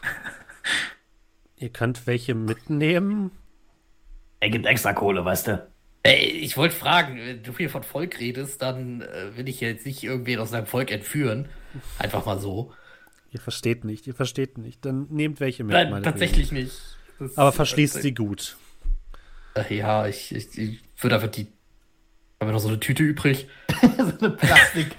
[1.57, 3.31] ihr könnt welche mitnehmen.
[4.39, 5.67] Er gibt extra Kohle, weißt du?
[6.03, 9.85] Ey, ich wollte fragen, wenn du hier von Volk redest, dann äh, will ich jetzt
[9.85, 11.47] nicht irgendwen aus deinem Volk entführen.
[11.99, 12.73] Einfach mal so.
[13.31, 14.85] Ihr versteht nicht, ihr versteht nicht.
[14.85, 15.73] Dann nehmt welche mit.
[15.73, 16.73] Nein, tatsächlich nicht.
[17.17, 18.57] Das- Aber verschließt äh, sie gut.
[19.69, 21.47] Ja, ich, ich, ich würde einfach die.
[22.39, 23.47] Haben wir noch so eine Tüte übrig?
[23.81, 24.95] so eine plastik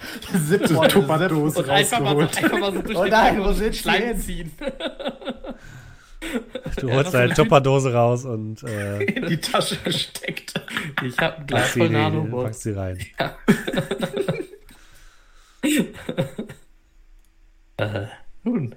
[0.47, 2.37] zip Tupperdose Und einfach mal, so, rausgeholt.
[2.43, 4.51] einfach mal so durch Oh den nein, wo sind Schleim ziehen.
[6.79, 10.53] Du Ja, holst das deine Tupperdose raus und äh, Die Tasche steckt.
[11.03, 12.43] Ich habe ein Glas voll Nanobots.
[12.45, 12.97] packst sie rein.
[17.77, 18.05] äh,
[18.43, 18.75] nun.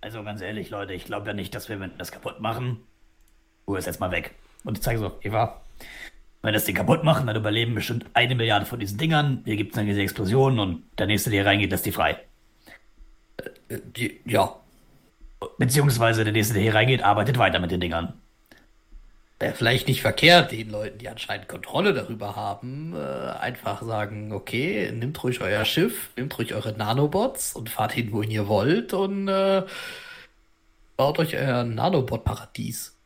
[0.00, 2.78] Also ganz ehrlich, Leute, ich glaube ja nicht, dass wir wenn wir das kaputt machen.
[3.68, 4.34] Ruhe ist jetzt mal weg.
[4.64, 5.60] Und ich zeige so, Eva,
[6.42, 9.42] wenn wir das Ding kaputt machen, dann überleben bestimmt eine Milliarde von diesen Dingern.
[9.44, 12.18] Hier gibt es dann diese Explosion und der nächste, der hier reingeht, lässt die frei.
[13.68, 14.56] Äh, die, ja.
[15.58, 18.14] Beziehungsweise der nächste, der hier reingeht, arbeitet weiter mit den Dingern.
[19.42, 24.92] Wäre vielleicht nicht verkehrt, den Leuten, die anscheinend Kontrolle darüber haben, äh, einfach sagen, okay,
[24.92, 29.26] nimmt ruhig euer Schiff, nimmt ruhig eure Nanobots und fahrt hin, wohin ihr wollt und
[29.26, 29.64] äh,
[30.96, 32.96] baut euch euer Nanobot-Paradies.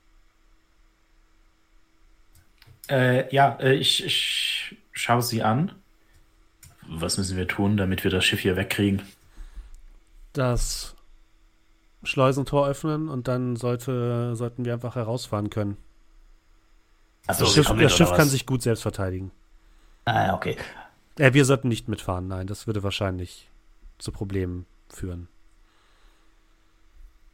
[2.91, 5.73] Äh, ja, äh, ich, ich schaue sie an.
[6.87, 9.01] Was müssen wir tun, damit wir das Schiff hier wegkriegen?
[10.35, 10.97] Das
[12.03, 15.79] Schleusentor öffnen und dann sollte, sollten wir einfach herausfahren können.
[17.27, 19.31] Achso, das Schiff, das Schiff kann sich gut selbst verteidigen.
[20.05, 20.57] Ah, okay.
[21.19, 23.49] Äh, wir sollten nicht mitfahren, nein, das würde wahrscheinlich
[23.99, 25.29] zu Problemen führen.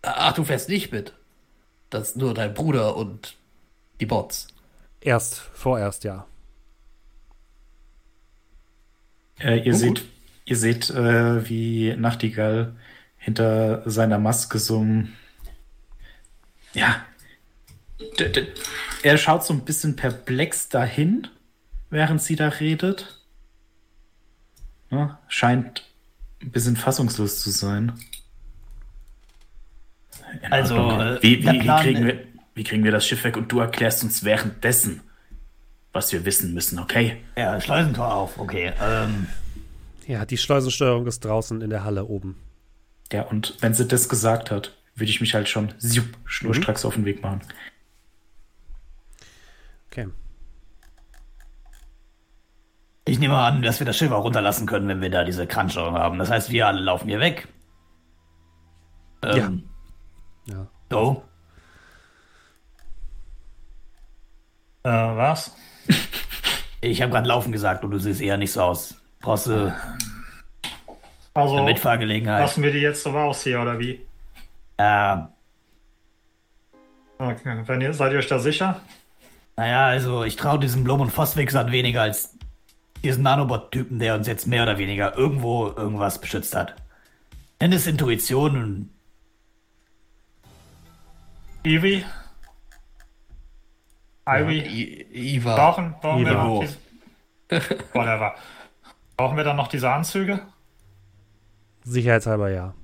[0.02, 1.12] Ach, du fährst nicht mit.
[1.90, 3.36] Das ist nur dein Bruder und
[4.00, 4.48] die Bots.
[5.00, 6.26] Erst, vorerst, ja.
[9.40, 10.04] Äh, ihr, seht,
[10.44, 12.76] ihr seht, äh, wie Nachtigall
[13.18, 15.16] hinter seiner Maske so ein.
[16.72, 17.04] Ja.
[19.02, 21.28] Er schaut so ein bisschen perplex dahin,
[21.90, 23.20] während sie da redet.
[24.90, 25.82] Ja, scheint
[26.40, 27.92] ein bisschen fassungslos zu sein.
[30.42, 32.24] In Also, äh, wie, wie, wie, kriegen wir,
[32.54, 33.36] wie kriegen wir das Schiff weg?
[33.36, 35.00] Und du erklärst uns währenddessen,
[35.92, 37.18] was wir wissen müssen, okay?
[37.36, 38.72] Ja, Schleusentor auf, okay.
[38.80, 39.26] Ähm,
[40.06, 42.36] Ja, die Schleusensteuerung ist draußen in der Halle oben.
[43.12, 45.72] Ja, und wenn sie das gesagt hat, würde ich mich halt schon
[46.24, 47.40] schnurstracks auf den Weg machen.
[49.92, 50.08] Okay.
[53.04, 55.96] ich nehme an, dass wir das Schiff auch runterlassen können, wenn wir da diese Kransteuerung
[55.96, 56.18] haben.
[56.18, 57.46] Das heißt, wir alle laufen hier weg.
[59.22, 59.68] Ähm,
[60.46, 60.66] Ja.
[60.90, 61.22] So.
[64.84, 65.54] Äh, was?
[66.80, 68.96] Ich habe gerade laufen gesagt und du siehst eher nicht so aus.
[69.20, 69.74] Brauchst du
[71.34, 72.40] Also, eine Mitfahrgelegenheit?
[72.40, 74.00] lassen wir die jetzt so raus hier, oder wie?
[74.80, 75.28] Ja,
[77.18, 77.62] Okay.
[77.66, 78.80] Wenn ihr, seid ihr euch da sicher?
[79.56, 82.36] Naja, also ich traue diesem Blum- und Phosphixat weniger als
[83.02, 86.76] diesen Nanobot-Typen, der uns jetzt mehr oder weniger irgendwo irgendwas beschützt hat.
[87.60, 88.90] Nenn es Intuition und
[91.64, 92.04] Ivy?
[94.26, 94.58] Ivy?
[94.58, 95.54] I Iva.
[95.54, 96.76] Brauchen, brauchen wir noch diese...
[97.92, 98.34] Whatever.
[99.16, 100.40] Brauchen wir dann noch diese Anzüge?
[101.84, 102.74] Sicherheitshalber ja.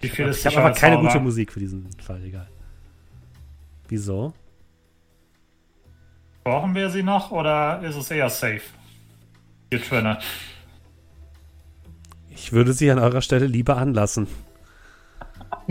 [0.00, 1.20] Wie viel ist Ich habe aber keine gute?
[1.20, 2.48] Musik für diesen Fall, egal.
[3.88, 4.34] Wieso?
[6.46, 8.60] Brauchen wir sie noch oder ist es eher safe?
[9.72, 10.20] Die Twinne.
[12.30, 14.28] Ich würde sie an eurer Stelle lieber anlassen.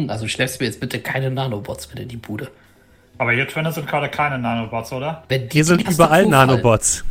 [0.09, 2.51] Also schleppst mir jetzt bitte keine Nanobots mit in die Bude.
[3.17, 5.23] Aber hier Twinne sind gerade keine Nanobots, oder?
[5.29, 7.05] Wenn die Hier sind überall Zufall- Nanobots.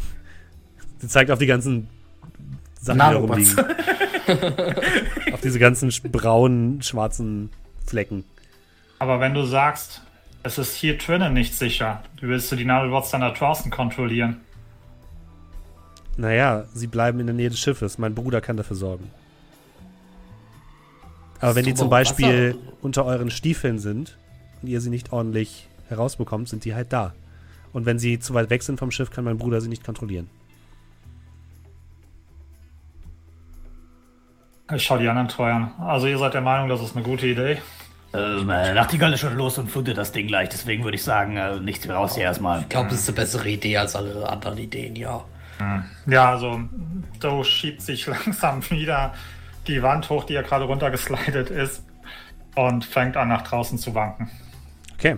[0.98, 1.88] Sie zeigt auf die ganzen
[2.82, 3.56] Sachen, die da Nanobots.
[3.56, 5.32] rumliegen.
[5.32, 7.48] auf diese ganzen braunen, schwarzen
[7.86, 8.24] Flecken.
[8.98, 10.02] Aber wenn du sagst,
[10.44, 14.40] es ist hier Twinne nicht sicher, wie willst du die Nanobots dann da draußen kontrollieren?
[16.16, 17.98] Naja, sie bleiben in der Nähe des Schiffes.
[17.98, 19.10] Mein Bruder kann dafür sorgen.
[21.40, 22.76] Aber wenn die zum Beispiel Wasser.
[22.82, 24.16] unter euren Stiefeln sind
[24.62, 27.14] und ihr sie nicht ordentlich herausbekommt, sind die halt da.
[27.72, 30.28] Und wenn sie zu weit weg sind vom Schiff, kann mein Bruder sie nicht kontrollieren.
[34.72, 35.72] Ich schau die anderen Treu an.
[35.78, 37.58] Also ihr seid der Meinung, das ist eine gute Idee?
[38.14, 40.48] Ähm, äh, Nachtigall ist schon los und flutet das Ding gleich.
[40.48, 42.60] Deswegen würde ich sagen, äh, nichts mehr raus hier erstmal.
[42.62, 45.24] Ich glaube, das ist eine bessere Idee als alle anderen Ideen, ja.
[46.06, 46.60] Ja, also
[47.20, 49.14] Doe schiebt sich langsam wieder
[49.68, 51.84] die Wand hoch, die er gerade runtergeslidet ist
[52.56, 54.30] und fängt an nach draußen zu wanken.
[54.94, 55.16] Okay.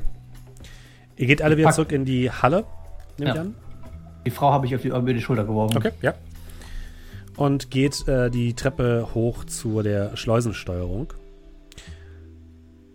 [1.17, 2.65] Ihr geht alle wieder zurück in die Halle,
[3.19, 3.43] nehme ich Ja.
[3.43, 3.55] an.
[4.27, 5.77] Die Frau habe ich auf die, über die Schulter geworfen.
[5.79, 6.13] Okay, ja.
[7.37, 11.13] Und geht äh, die Treppe hoch zu der Schleusensteuerung.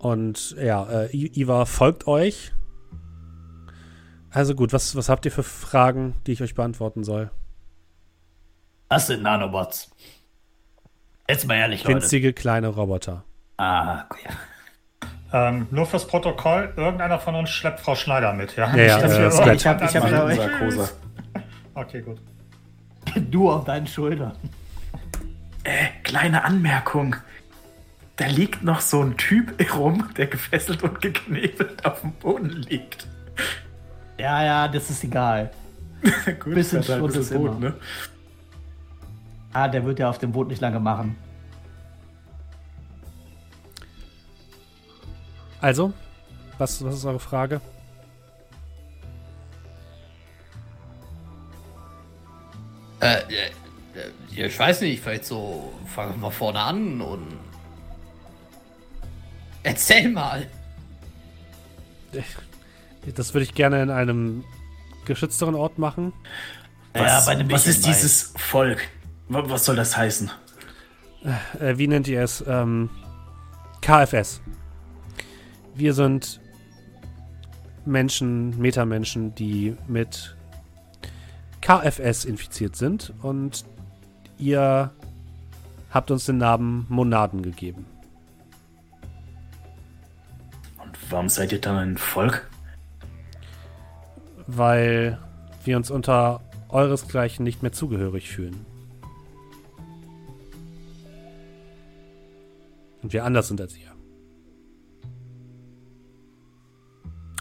[0.01, 2.53] Und ja, äh, Iva folgt euch.
[4.31, 7.29] Also gut, was, was habt ihr für Fragen, die ich euch beantworten soll?
[8.89, 9.91] Das sind Nanobots.
[11.29, 11.97] Jetzt mal ehrlich, Leute.
[12.01, 13.23] Winzige kleine Roboter.
[13.57, 14.27] Ah, okay.
[15.33, 18.75] Ähm, nur fürs Protokoll, irgendeiner von uns schleppt Frau Schneider mit, ja?
[18.75, 19.55] Ja, ja, dass äh, Scratch.
[19.61, 20.89] Ich hab- ich hab- Kosa.
[21.75, 22.19] Okay, gut.
[23.29, 24.33] Du auf deinen Schultern.
[25.63, 27.15] Äh, kleine Anmerkung.
[28.21, 33.07] Da liegt noch so ein Typ rum, der gefesselt und geknebelt auf dem Boden liegt.
[34.19, 35.49] Ja, ja, das ist egal.
[36.39, 37.59] Gut, Bisschen das ist halt ein Schrott ist bisschen Boot, immer.
[37.59, 37.73] ne?
[39.53, 41.15] Ah, der wird ja auf dem Boot nicht lange machen.
[45.59, 45.91] Also,
[46.59, 47.59] was, was ist eure Frage?
[52.99, 53.49] Äh, äh,
[53.95, 57.50] äh, ich weiß nicht, vielleicht so, fangen wir mal vorne an und.
[59.63, 60.47] Erzähl mal.
[63.15, 64.43] Das würde ich gerne in einem
[65.05, 66.13] geschützteren Ort machen.
[66.93, 68.79] Was, Ja, bei einem was ist bisschen dieses Volk?
[69.29, 70.29] Wa- Was soll das heißen?
[71.59, 72.43] Äh, wie nennt ihr es?
[72.47, 72.89] Ähm,
[73.81, 74.41] KFS.
[75.73, 76.39] Wir sind
[77.85, 80.35] Menschen, Metamenschen, die mit
[81.61, 83.63] KFS infiziert sind und
[84.37, 84.91] ihr
[85.91, 87.85] habt uns den Namen Monaden gegeben.
[91.11, 92.49] Warum seid ihr dann ein Volk?
[94.57, 95.17] weil
[95.63, 98.65] wir uns unter euresgleichen nicht mehr zugehörig fühlen.
[103.01, 103.91] Und wir anders sind als ihr.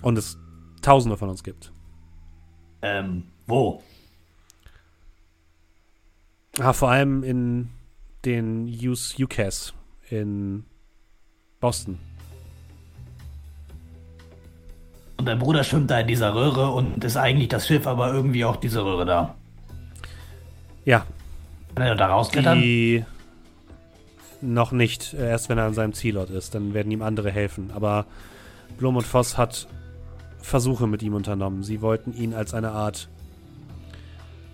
[0.03, 0.39] Und es
[0.83, 1.73] Tausende von uns gibt.
[2.81, 3.83] Ähm, wo?
[6.59, 7.69] Ah, vor allem in
[8.25, 9.75] den UCAS
[10.09, 10.65] in
[11.61, 11.99] Boston.
[15.21, 18.43] Und dein Bruder schwimmt da in dieser Röhre und ist eigentlich das Schiff, aber irgendwie
[18.47, 19.35] auch diese Röhre da.
[20.87, 21.05] Ja,
[21.75, 22.59] Kann er da rausklettern?
[22.59, 23.05] die
[24.41, 27.71] noch nicht, äh, erst wenn er an seinem Zielort ist, dann werden ihm andere helfen.
[27.75, 28.07] Aber
[28.79, 29.69] Blum und Voss hat
[30.39, 31.65] Versuche mit ihm unternommen.
[31.65, 33.11] Sie wollten ihn als eine Art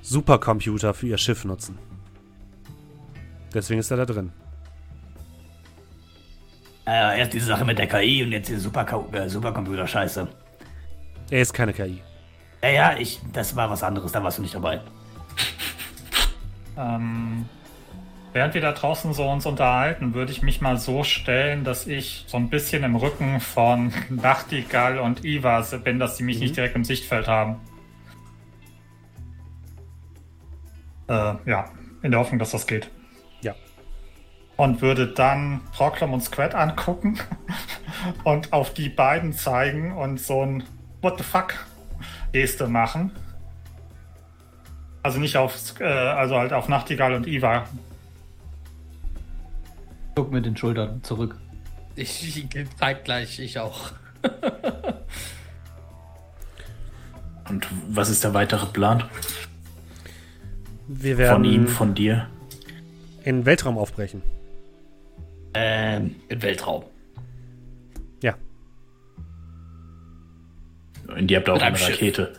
[0.02, 1.78] Supercomputer für ihr Schiff nutzen.
[3.54, 4.32] Deswegen ist er da drin.
[6.88, 10.26] Äh, erst diese Sache mit der KI und jetzt diese Super äh, Supercomputer-Scheiße.
[11.30, 12.02] Er ist keine KI.
[12.62, 14.80] Ja, ja, ich, das war was anderes, da warst du nicht dabei.
[16.76, 17.46] Ähm,
[18.32, 22.24] während wir da draußen so uns unterhalten, würde ich mich mal so stellen, dass ich
[22.28, 26.76] so ein bisschen im Rücken von Nachtigall und Iva bin, dass die mich nicht direkt
[26.76, 27.56] im Sichtfeld haben.
[31.08, 31.70] Äh, ja,
[32.02, 32.90] in der Hoffnung, dass das geht.
[33.40, 33.54] Ja.
[34.56, 37.18] Und würde dann Proclam und Squad angucken
[38.24, 40.64] und auf die beiden zeigen und so ein
[41.02, 41.54] What the fuck
[42.32, 43.12] Geste machen.
[45.02, 47.64] Also nicht auf, äh, also halt auf Nachtigall und Iva.
[50.16, 51.36] Guck mit den Schultern zurück.
[51.94, 52.46] Ich, ich
[52.78, 53.92] zeitgleich, ich auch.
[57.48, 59.04] Und was ist der weitere Plan?
[60.88, 62.28] Wir werden Von ihm, von dir?
[63.22, 64.22] in den Weltraum aufbrechen.
[65.54, 66.84] Ähm, Im Weltraum.
[71.08, 71.94] Und ihr habt auch eine Schiff.
[71.94, 72.34] Rakete.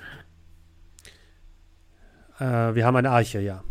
[2.39, 3.64] Äh, wir haben eine Arche, ja.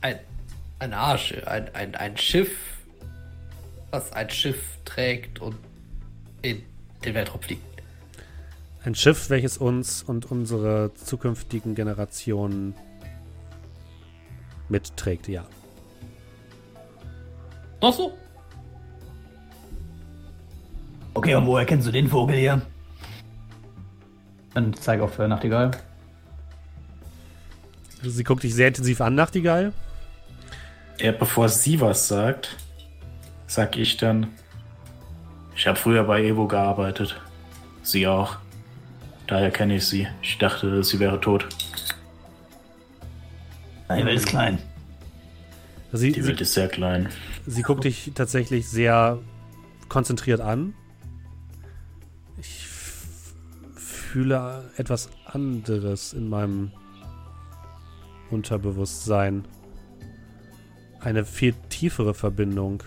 [0.00, 0.18] Ein,
[0.78, 2.56] ein Arsch, ein, ein, ein Schiff,
[3.90, 5.56] was ein Schiff trägt und
[6.42, 6.62] in
[7.04, 7.62] den Weltraum fliegt.
[8.84, 12.74] Ein Schiff, welches uns und unsere zukünftigen Generationen
[14.68, 15.46] mitträgt, ja.
[17.80, 18.16] Ach so.
[21.24, 22.62] Okay, und woher kennst du den Vogel hier?
[24.52, 25.70] Dann zeig auf äh, Nachtigall.
[28.02, 29.72] Sie guckt dich sehr intensiv an, Nachtigall.
[31.00, 32.56] Ja, bevor sie was sagt,
[33.46, 34.28] sag ich dann,
[35.56, 37.20] ich habe früher bei Evo gearbeitet.
[37.82, 38.36] Sie auch.
[39.26, 40.06] Daher kenne ich sie.
[40.22, 41.48] Ich dachte, sie wäre tot.
[43.90, 44.58] Die Welt ist klein.
[45.92, 47.08] Sie, Die sie, Welt ist sehr klein.
[47.46, 49.18] sie guckt dich tatsächlich sehr
[49.88, 50.74] konzentriert an.
[54.14, 56.70] Fühle etwas anderes in meinem
[58.30, 59.44] Unterbewusstsein.
[61.00, 62.84] Eine viel tiefere Verbindung.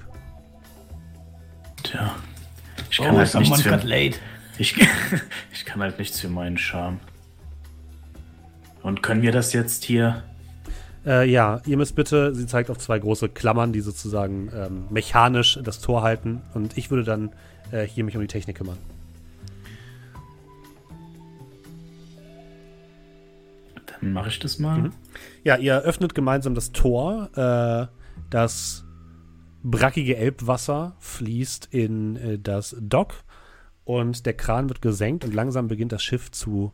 [1.84, 2.16] Tja.
[2.90, 4.20] Ich Oh, kann, halt someone nichts für, late.
[4.58, 4.78] ich,
[5.52, 7.02] ich kann halt nichts für meinen Charme.
[8.82, 10.24] Und können wir das jetzt hier?
[11.06, 15.60] Äh, ja, ihr müsst bitte, sie zeigt auf zwei große Klammern, die sozusagen ähm, mechanisch
[15.62, 16.42] das Tor halten.
[16.54, 17.34] Und ich würde dann
[17.74, 18.78] äh, hier mich um die Technik kümmern.
[24.02, 24.80] Dann mache ich das mal.
[24.80, 24.92] Mhm.
[25.44, 27.30] Ja, ihr öffnet gemeinsam das Tor.
[27.36, 27.88] Äh,
[28.30, 28.86] das
[29.64, 33.14] brackige Elbwasser fließt in äh, das Dock
[33.84, 36.74] und der Kran wird gesenkt und langsam beginnt das Schiff zu,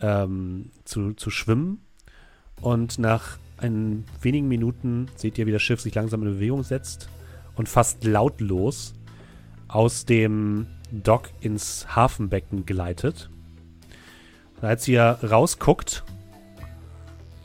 [0.00, 1.82] ähm, zu, zu schwimmen.
[2.60, 7.08] Und nach ein, wenigen Minuten seht ihr, wie das Schiff sich langsam in Bewegung setzt
[7.56, 8.94] und fast lautlos
[9.68, 13.30] aus dem Dock ins Hafenbecken gleitet.
[14.60, 16.04] Als ihr rausguckt,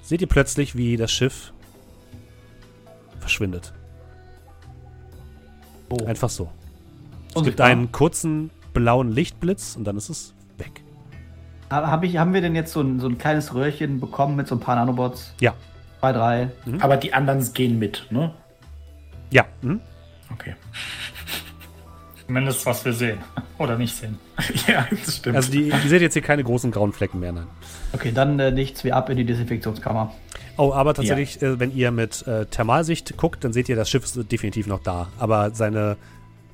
[0.04, 1.52] seht ihr plötzlich, wie das Schiff
[3.20, 3.74] verschwindet.
[5.90, 6.06] Oh.
[6.06, 6.44] Einfach so.
[6.44, 7.68] Es gibt Unsichtbar.
[7.68, 10.84] einen kurzen blauen Lichtblitz und dann ist es weg.
[11.72, 14.48] Ha- Hab ich, haben wir denn jetzt so ein, so ein kleines Röhrchen bekommen mit
[14.48, 15.34] so ein paar Nanobots?
[15.40, 15.54] Ja.
[16.00, 16.52] Zwei, drei.
[16.82, 18.34] Aber die anderen gehen mit, ne?
[19.32, 19.46] Ja.
[19.62, 19.80] Hm?
[20.32, 20.56] Okay.
[22.26, 23.20] Zumindest was wir sehen.
[23.58, 24.18] Oder nicht sehen.
[24.68, 25.36] ja, das stimmt.
[25.36, 27.48] Also die, ihr seht jetzt hier keine großen grauen Flecken mehr, nein.
[27.92, 30.14] Okay, dann äh, nichts wie ab in die Desinfektionskammer.
[30.58, 34.04] Oh, aber tatsächlich, äh, wenn ihr mit äh, Thermalsicht guckt, dann seht ihr, das Schiff
[34.04, 35.10] ist definitiv noch da.
[35.18, 35.98] Aber seine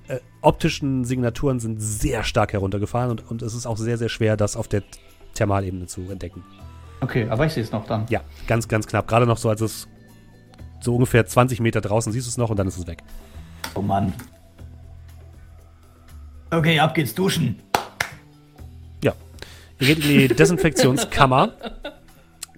[0.08, 4.38] äh, optischen Signaturen sind sehr stark heruntergefahren und, und es ist auch sehr, sehr schwer,
[4.38, 4.84] das auf der
[5.34, 6.44] Thermalebene zu entdecken.
[7.02, 8.06] Okay, aber ich sehe es noch dann.
[8.10, 9.08] Ja, ganz, ganz knapp.
[9.08, 9.88] Gerade noch so, als es
[10.82, 13.04] so ungefähr 20 Meter draußen siehst du es noch und dann ist es weg.
[13.76, 14.14] Oh Mann.
[16.52, 17.60] Okay, ab geht's duschen.
[19.04, 19.14] Ja.
[19.80, 21.52] Ihr geht in die Desinfektionskammer.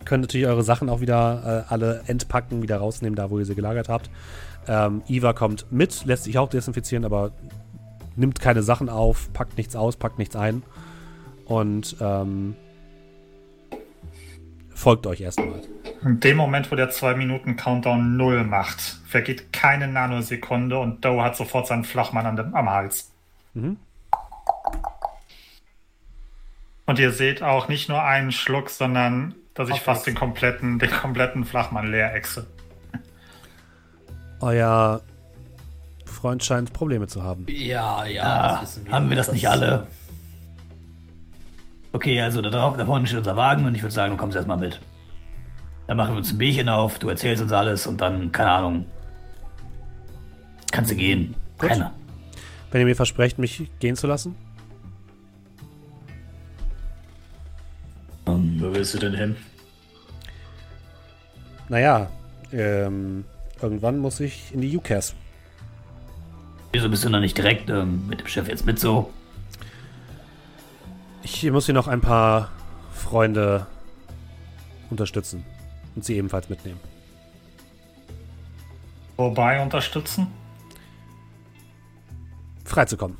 [0.06, 3.56] Könnt natürlich eure Sachen auch wieder äh, alle entpacken, wieder rausnehmen, da wo ihr sie
[3.56, 4.10] gelagert habt.
[4.68, 7.32] Ähm, Iva kommt mit, lässt sich auch desinfizieren, aber
[8.16, 10.64] nimmt keine Sachen auf, packt nichts aus, packt nichts ein.
[11.46, 12.56] Und ähm,
[14.74, 15.62] folgt euch erstmal.
[16.04, 21.68] In dem Moment, wo der 2-Minuten-Countdown 0 macht, vergeht keine Nanosekunde und Doe hat sofort
[21.68, 23.11] seinen Flachmann an dem, am Hals.
[23.54, 23.78] Mhm.
[26.86, 30.90] Und ihr seht auch nicht nur einen Schluck, sondern dass ich fast den kompletten, den
[30.92, 32.48] kompletten Flachmann leer exe.
[34.40, 35.02] Euer
[36.06, 37.46] Freund scheint Probleme zu haben.
[37.48, 39.88] Ja, ja, Ah, das wissen haben wir das nicht alle?
[41.94, 44.36] Okay, also da, drauf, da vorne steht unser Wagen und ich würde sagen, du kommst
[44.36, 44.80] erstmal mit.
[45.88, 48.86] Dann machen wir uns ein Bierchen auf, du erzählst uns alles und dann, keine Ahnung.
[50.72, 51.36] Kannst du gehen.
[51.58, 51.70] Gut.
[51.70, 51.94] Keiner.
[52.72, 54.36] Wenn ihr mir versprecht, mich gehen zu lassen?
[58.28, 59.36] Ähm, Wo willst du denn hin?
[61.68, 62.10] Naja,
[62.52, 63.26] ähm,
[63.62, 65.16] irgendwann muss ich in die UCAS.
[66.74, 69.12] wieso bist du noch nicht direkt ähm, mit dem Chef jetzt mit so?
[71.24, 72.52] Ich muss hier noch ein paar
[72.94, 73.68] Freunde
[74.90, 75.46] unterstützen
[75.96, 76.80] und sie ebenfalls mitnehmen.
[79.18, 80.28] Wobei unterstützen?
[82.72, 83.18] Freizukommen.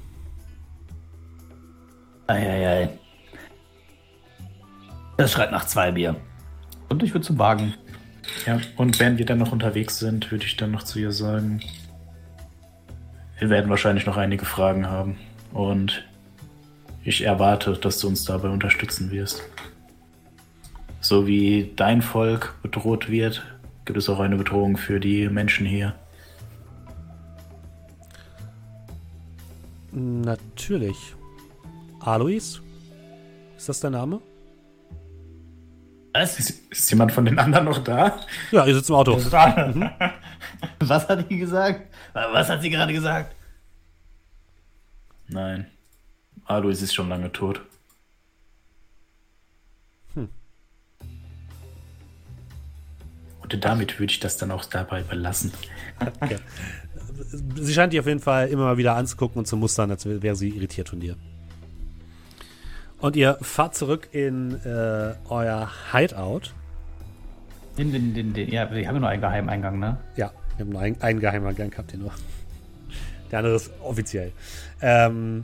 [2.28, 2.90] Eieiei.
[5.18, 6.16] Das schreit nach zwei Bier.
[6.88, 7.74] Und ich würde zum Wagen.
[8.46, 11.60] Ja, und wenn wir dann noch unterwegs sind, würde ich dann noch zu ihr sagen,
[13.40, 15.18] wir werden wahrscheinlich noch einige Fragen haben.
[15.52, 16.08] Und
[17.04, 19.44] ich erwarte, dass du uns dabei unterstützen wirst.
[21.02, 23.44] So wie dein Volk bedroht wird,
[23.84, 25.94] gibt es auch eine Bedrohung für die Menschen hier.
[29.92, 31.16] Natürlich.
[32.00, 32.62] Alois?
[33.58, 34.22] Ist das dein Name?
[36.14, 36.40] Was?
[36.40, 38.20] Ist, ist jemand von den anderen noch da?
[38.52, 39.16] Ja, ihr sitzt im Auto.
[39.18, 39.90] Mhm.
[40.80, 41.94] Was hat die gesagt?
[42.14, 43.36] Was hat sie gerade gesagt?
[45.28, 45.68] Nein.
[46.46, 47.62] Alois ist schon lange tot.
[53.54, 55.52] Und damit würde ich das dann auch dabei belassen.
[56.22, 56.38] Okay.
[57.56, 60.36] Sie scheint dich auf jeden Fall immer mal wieder anzugucken und zu mustern, als wäre
[60.36, 61.16] sie irritiert von dir.
[63.00, 66.54] Und ihr fahrt zurück in äh, euer Hideout.
[67.78, 69.98] Den, den, den, den, ja, wir haben ja nur einen Geheimeingang, ne?
[70.16, 72.12] Ja, wir haben nur einen, einen Geheimgang gehabt, den nur.
[73.32, 74.32] Der andere ist offiziell.
[74.82, 75.44] Ähm,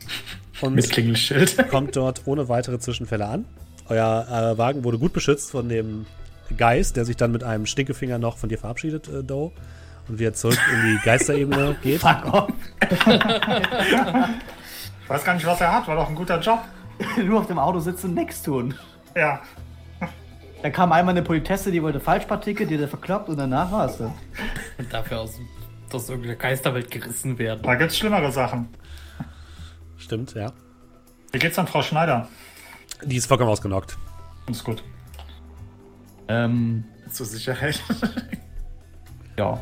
[0.61, 1.67] und Mit Klingelschild.
[1.69, 3.45] kommt dort ohne weitere Zwischenfälle an.
[3.87, 6.05] Euer äh, Wagen wurde gut beschützt von dem
[6.55, 9.51] Geist, der sich dann mit einem Stinkefinger noch von dir verabschiedet, äh, Doe.
[10.07, 12.01] Und wieder zurück in die Geisterebene geht.
[12.01, 12.49] Fuck off.
[15.03, 15.87] Ich weiß gar nicht, was er hat.
[15.87, 16.59] War doch ein guter Job.
[17.17, 18.73] Nur auf dem Auto sitzen und nichts tun.
[19.15, 19.41] Ja.
[20.63, 23.85] Da kam einmal eine Politesse, die wollte Falschpartikel, die hat er verkloppt und danach war
[23.85, 24.11] es das.
[24.79, 25.39] Und dafür aus,
[25.93, 27.61] aus irgendeiner Geisterwelt gerissen werden.
[27.61, 28.67] Da gibt's schlimmere Sachen.
[29.97, 30.51] Stimmt, ja.
[31.31, 32.27] Wie geht's an Frau Schneider?
[33.03, 33.97] Die ist vollkommen ausgenockt.
[34.49, 34.83] Ist gut.
[36.27, 37.79] Ähm, Zur Sicherheit.
[39.37, 39.61] ja.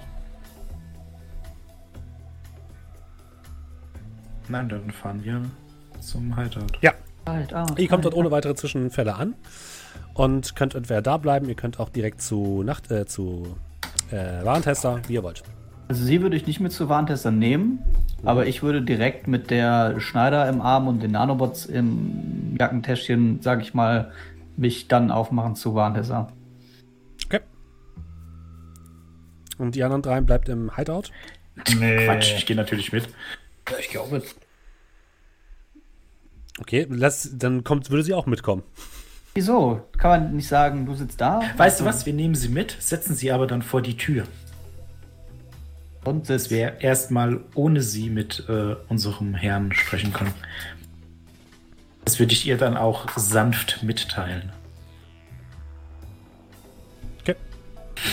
[4.48, 5.42] Nein, dann fahren wir
[6.02, 6.78] zum Hideout.
[6.82, 6.94] Ja,
[7.28, 9.34] Halt, ah, ihr kommt dort ohne weitere Zwischenfälle an
[10.14, 13.58] und könnt entweder da bleiben, ihr könnt auch direkt zu Nacht, äh, zu
[14.12, 15.44] äh, Warentester, wie ihr wollt.
[15.88, 17.80] Also sie würde ich nicht mit zu Warntestern nehmen,
[18.24, 23.62] aber ich würde direkt mit der Schneider im Arm und den Nanobots im Jackentäschchen, sag
[23.62, 24.12] ich mal,
[24.56, 26.32] mich dann aufmachen zu Warntester.
[27.26, 27.40] Okay.
[29.58, 31.06] Und die anderen drei bleibt im Hideout.
[31.80, 32.06] Nee.
[32.06, 33.08] Quatsch, ich gehe natürlich mit.
[33.70, 34.36] Ja, ich glaube mit.
[36.60, 38.64] Okay, lass, dann kommt, würde sie auch mitkommen.
[39.34, 39.82] Wieso?
[39.98, 41.42] Kann man nicht sagen, du sitzt da?
[41.58, 42.06] Weißt du was?
[42.06, 44.24] Wir nehmen sie mit, setzen sie aber dann vor die Tür.
[46.06, 50.34] Und Dass wir erstmal ohne sie mit äh, unserem Herrn sprechen können.
[52.06, 54.54] Das würde ich ihr dann auch sanft mitteilen.
[57.22, 57.36] Okay.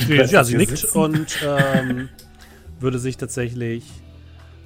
[0.09, 0.99] Ja, sie nickt sitzen.
[0.99, 2.09] und ähm,
[2.81, 3.85] würde sich tatsächlich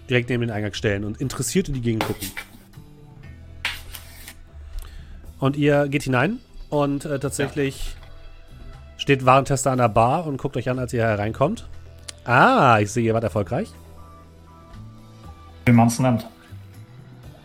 [0.08, 2.30] direkt neben den Eingang stellen und interessiert in die Gegend gucken.
[5.38, 6.38] Und ihr geht hinein
[6.70, 7.96] und äh, tatsächlich
[8.96, 11.68] steht Warentester an der Bar und guckt euch an, als ihr hereinkommt.
[12.24, 13.70] Ah, ich sehe, ihr wart erfolgreich.
[15.66, 16.26] Wie man es nennt.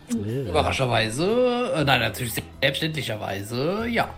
[0.09, 4.09] Überraschenderweise, äh, nein, natürlich selbstverständlicherweise, ja.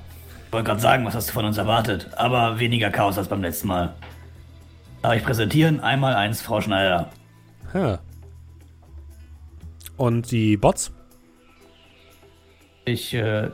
[0.48, 2.10] Ich wollte gerade sagen, was hast du von uns erwartet?
[2.16, 3.94] Aber weniger Chaos als beim letzten Mal.
[5.02, 5.80] Darf ich präsentieren?
[5.80, 7.10] Einmal eins, Frau Schneider.
[7.74, 8.00] Ha.
[10.04, 10.92] Und die Bots?
[12.84, 13.50] Ich äh,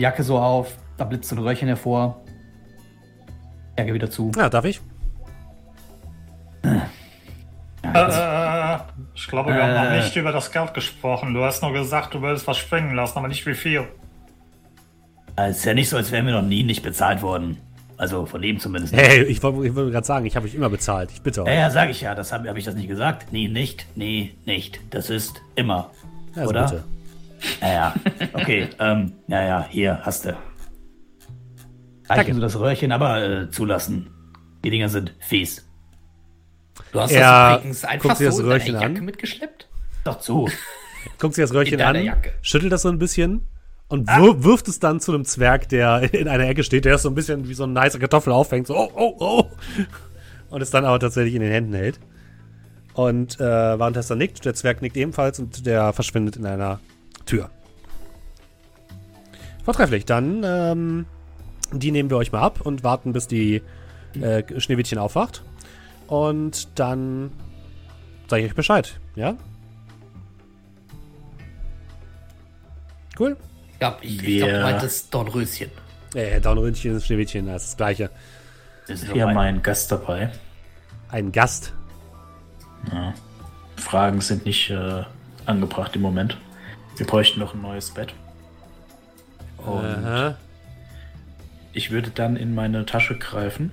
[0.00, 2.24] Jacke so auf, da blitzt so ein Röhrchen hervor.
[3.78, 4.32] Jacke wieder zu.
[4.36, 4.80] Ja, darf ich?
[6.64, 6.80] Äh,
[9.14, 10.02] ich glaube, wir haben noch Äh.
[10.02, 11.34] nicht über das Geld gesprochen.
[11.34, 13.86] Du hast nur gesagt, du würdest was springen lassen, aber nicht wie viel.
[15.36, 17.58] Es ist ja nicht so, als wären wir noch nie nicht bezahlt worden.
[18.00, 18.96] Also von ihm zumindest.
[18.96, 21.10] Hey, ich wollte ich wollte gerade sagen, ich habe euch immer bezahlt.
[21.12, 21.48] Ich bitte euch.
[21.48, 22.14] Ja, ja, sag ich ja.
[22.14, 23.30] Das habe hab ich das nicht gesagt?
[23.30, 23.84] Nee, nicht.
[23.94, 24.80] Nee, nicht.
[24.88, 25.90] Das ist immer.
[26.34, 26.64] Also oder?
[26.64, 26.84] bitte.
[27.60, 27.94] Ja, ja.
[28.32, 30.34] Okay, ähm, ja, ja, hier, hast du.
[32.08, 34.08] Reichen so das Röhrchen, aber äh, zulassen.
[34.64, 35.68] Die Dinger sind fies.
[36.92, 39.04] Du hast Er das übrigens einfach sich das so in Röhrchen Jacke an.
[39.04, 39.68] mitgeschleppt?
[40.04, 40.48] Doch zu.
[41.18, 42.32] Guckt sich das Röhrchen an, Jacke.
[42.40, 43.46] schüttelt das so ein bisschen
[43.90, 47.02] und wir, wirft es dann zu einem Zwerg, der in einer Ecke steht, der es
[47.02, 49.44] so ein bisschen wie so eine nice Kartoffel auffängt, so oh, oh, oh.
[50.50, 52.00] Und es dann aber tatsächlich in den Händen hält.
[52.94, 53.44] Und äh,
[53.78, 56.80] Warentester nickt, der Zwerg nickt ebenfalls und der verschwindet in einer
[57.24, 57.50] Tür.
[59.64, 61.06] Vortrefflich, dann ähm,
[61.72, 63.62] die nehmen wir euch mal ab und warten, bis die
[64.20, 65.44] äh, Schneewittchen aufwacht.
[66.06, 67.30] Und dann
[68.28, 69.36] sage ich euch Bescheid, ja?
[73.18, 73.36] Cool.
[73.80, 75.70] Ja, ich, ich glaube, du meintest Dornröschen.
[76.14, 78.10] Äh, Dornröschen, Schneewittchen, das ist das Gleiche.
[78.88, 79.48] Ist Wir haben mein.
[79.54, 80.30] einen Gast dabei.
[81.10, 81.72] Ein Gast.
[83.76, 85.02] Fragen sind nicht äh,
[85.46, 86.36] angebracht im Moment.
[86.96, 88.14] Wir bräuchten noch ein neues Bett.
[89.58, 90.36] Und Aha.
[91.72, 93.70] ich würde dann in meine Tasche greifen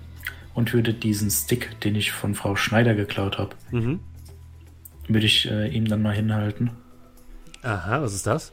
[0.53, 3.99] und würde diesen Stick, den ich von Frau Schneider geklaut habe, Mhm.
[5.07, 6.71] würde ich äh, ihm dann mal hinhalten.
[7.63, 8.51] Aha, was ist das?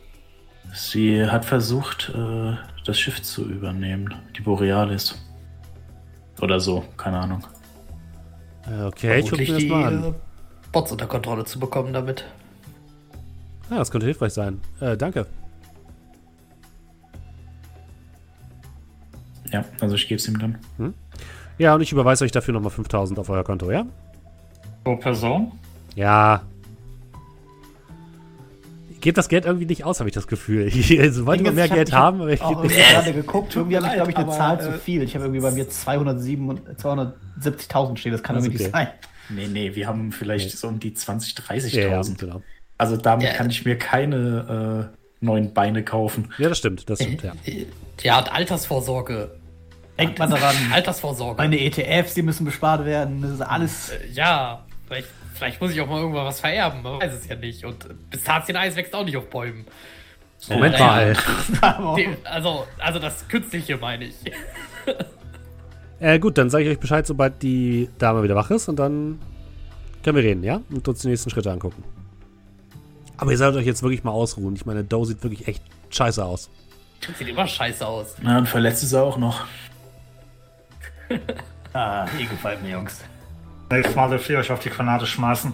[0.72, 5.14] Sie hat versucht, äh, das Schiff zu übernehmen, die Borealis.
[6.40, 7.46] Oder so, keine Ahnung.
[8.68, 10.04] Äh, Okay, ich gucke mir das die mal an.
[10.04, 10.12] äh,
[10.72, 12.24] Bots unter Kontrolle zu bekommen damit.
[13.70, 14.60] Ja, das könnte hilfreich sein.
[14.80, 15.26] Äh, danke.
[19.52, 20.58] Ja, also ich gebe es ihm dann.
[21.58, 23.86] Ja, und ich überweise euch dafür nochmal 5000 auf euer Konto, ja?
[24.82, 25.52] Pro Person?
[25.94, 26.42] Ja.
[29.04, 30.66] Gebt das Geld irgendwie nicht aus, habe ich das Gefühl.
[30.74, 30.90] Ich
[31.26, 32.74] wollte immer mehr hab- Geld ich hab haben, aber ich gebe nicht.
[32.90, 33.54] gerade geguckt.
[33.54, 35.02] Irgendwie habe ich, glaube ich, eine aber, Zahl äh, zu viel.
[35.02, 38.12] Ich habe irgendwie bei mir 207 und- 270.000 stehen.
[38.12, 38.70] Das kann irgendwie nicht okay.
[38.72, 38.88] sein.
[39.28, 41.76] Nee, nee, wir haben vielleicht so um die 20, 30.000.
[41.76, 42.42] Ja, ja, genau.
[42.78, 43.34] Also damit Ja.
[43.34, 46.32] kann ich mir keine äh, neuen Beine kaufen.
[46.38, 47.32] Ja, das stimmt, das stimmt, ja.
[48.02, 49.32] Ja, und Altersvorsorge.
[49.98, 50.56] Denkt man daran.
[50.72, 51.36] Altersvorsorge.
[51.42, 53.20] Meine ETFs, die müssen bespart werden.
[53.22, 53.90] Das ist alles.
[53.90, 56.82] Äh, Ja, vielleicht, vielleicht muss ich auch mal irgendwann was vererben.
[56.82, 57.64] Man weiß es ja nicht.
[57.64, 59.66] Und Pistazieneis wächst auch nicht auf Bäumen.
[60.48, 61.14] Moment mal.
[62.24, 64.14] Also, also das Künstliche meine ich.
[66.00, 69.20] Äh, gut, dann sage ich euch Bescheid, sobald die Dame wieder wach ist und dann
[70.02, 70.60] können wir reden, ja?
[70.70, 71.82] Und uns die nächsten Schritte angucken.
[73.16, 74.54] Aber ihr solltet euch jetzt wirklich mal ausruhen.
[74.54, 76.50] Ich meine, Doe sieht wirklich echt scheiße aus.
[77.16, 78.16] Sieht immer scheiße aus.
[78.20, 79.46] Na, und verletzt ist er auch noch.
[81.72, 83.02] Ah, ihr gefällt mir, Jungs.
[83.74, 85.52] Nächstes Mal dürft ihr euch auf die Granate schmeißen.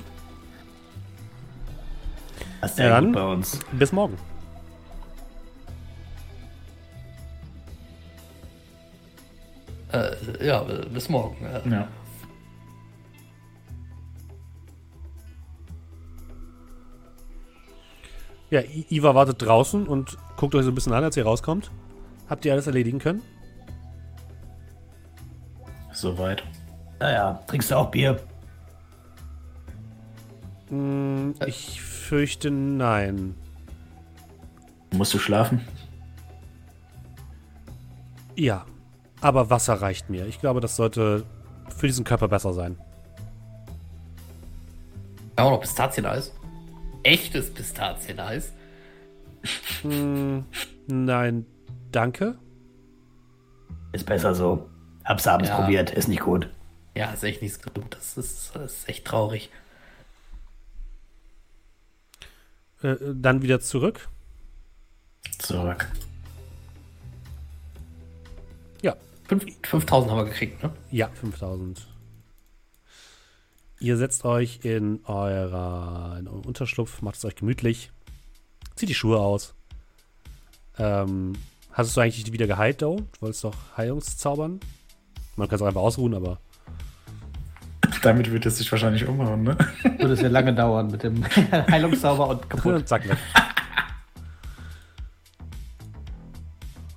[2.61, 3.05] Das ist Ja, sehr dann.
[3.07, 3.59] gut bei uns.
[3.73, 4.19] Bis morgen.
[9.93, 11.37] Äh, ja, bis morgen.
[11.71, 11.89] Ja.
[18.51, 21.71] Ja, I Iva wartet draußen und guckt euch so ein bisschen an, als ihr rauskommt.
[22.29, 23.23] Habt ihr alles erledigen können?
[25.93, 26.43] Soweit.
[27.01, 28.21] Naja, trinkst du auch Bier?
[30.69, 33.35] Hm, ich fürchte nein.
[34.93, 35.67] Musst du schlafen?
[38.37, 38.65] Ja,
[39.21, 40.27] aber Wasser reicht mir.
[40.27, 41.25] Ich glaube, das sollte
[41.77, 42.77] für diesen Körper besser sein.
[45.39, 46.33] ja, auch noch Pistazieneis.
[47.03, 48.53] Echtes Pistazieneis.
[49.83, 50.45] Hm,
[50.87, 51.47] nein,
[51.93, 52.37] danke.
[53.93, 54.69] Ist besser so.
[55.05, 55.57] Hab's abends Ja.
[55.57, 56.51] probiert, ist nicht gut.
[56.95, 57.75] Ja, ist echt nichts gut.
[57.91, 59.51] Das ist, das ist echt traurig.
[62.83, 64.09] Äh, dann wieder zurück.
[65.39, 65.91] Zurück.
[68.83, 68.97] Ja,
[69.29, 70.73] Fünf- 5000 haben wir gekriegt, ne?
[70.91, 71.87] ja, 5000.
[73.79, 77.91] Ihr setzt euch in, eurer, in eurem Unterschlupf, macht es euch gemütlich,
[78.77, 79.55] zieht die Schuhe aus.
[80.79, 81.33] Ähm,
[81.73, 82.97] hast du eigentlich wieder geheilt, Doe?
[82.97, 84.61] Du wolltest doch Heilungszaubern?
[85.37, 86.41] Man kann es auch einfach ausruhen, aber
[88.03, 89.57] Damit wird es sich wahrscheinlich umhauen, ne?
[89.99, 91.25] Würde es ja lange dauern mit dem
[91.71, 92.89] Heilungszauber und kaputt.
[92.89, 93.19] zack, weg.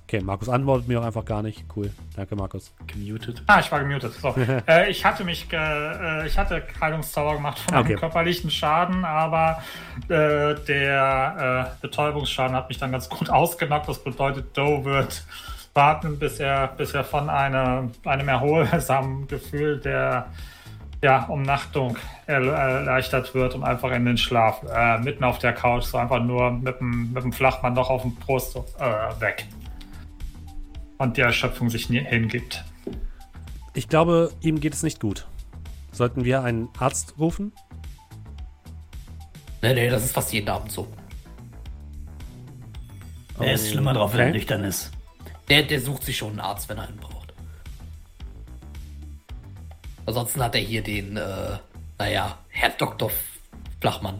[0.06, 1.64] Okay, Markus antwortet mir auch einfach gar nicht.
[1.74, 1.90] Cool.
[2.14, 2.72] Danke, Markus.
[2.86, 3.42] Gemutet.
[3.46, 4.12] Ah, ich war gemutet.
[4.14, 4.34] So.
[4.68, 7.88] äh, ich hatte mich, ge äh, ich hatte Heilungszauber gemacht von Okay.
[7.88, 9.62] einem körperlichen Schaden, aber
[10.08, 13.88] äh, der äh, Betäubungsschaden hat mich dann ganz gut ausgenockt.
[13.88, 15.24] Das bedeutet, Doe wird
[15.72, 20.26] warten, bis er, bis er von einer, einem erholsamen Gefühl der
[21.04, 25.84] ja, Umnachtung erle- erleichtert wird und einfach in den Schlaf, äh, mitten auf der Couch,
[25.84, 29.46] so einfach nur mit dem, mit dem Flachmann noch auf dem Brust äh, weg.
[30.96, 32.64] Und die Erschöpfung sich nie hingibt.
[33.74, 35.26] Ich glaube, ihm geht es nicht gut.
[35.92, 37.52] Sollten wir einen Arzt rufen?
[39.60, 40.88] Nee, nee, das ist fast jeden Abend so.
[43.38, 44.90] Er ist schlimmer drauf, wenn er nüchtern ist.
[45.50, 47.23] Der, der sucht sich schon einen Arzt, wenn er einen braucht.
[50.06, 51.58] Ansonsten hat er hier den, äh,
[51.98, 53.10] naja, Herr Dr.
[53.80, 54.16] Flachmann.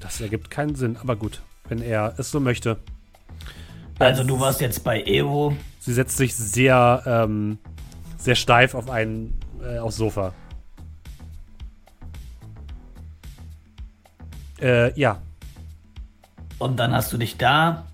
[0.00, 2.78] Das ergibt keinen Sinn, aber gut, wenn er es so möchte.
[3.98, 5.54] Also du warst jetzt bei Evo.
[5.78, 7.58] Sie setzt sich sehr, ähm,
[8.16, 10.32] sehr steif auf ein, äh, aufs Sofa.
[14.60, 15.20] Äh, ja.
[16.58, 17.86] Und dann hast du dich da.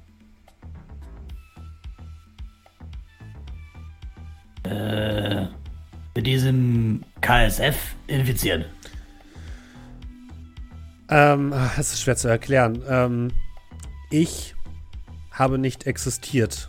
[4.65, 5.47] Äh,
[6.17, 7.77] mit diesem KSF
[8.07, 8.65] infiziert.
[11.09, 12.83] Ähm, es ist schwer zu erklären.
[12.89, 13.31] Ähm,
[14.11, 14.55] ich
[15.31, 16.69] habe nicht existiert,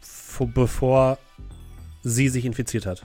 [0.00, 1.18] vor- bevor
[2.02, 3.04] sie sich infiziert hat.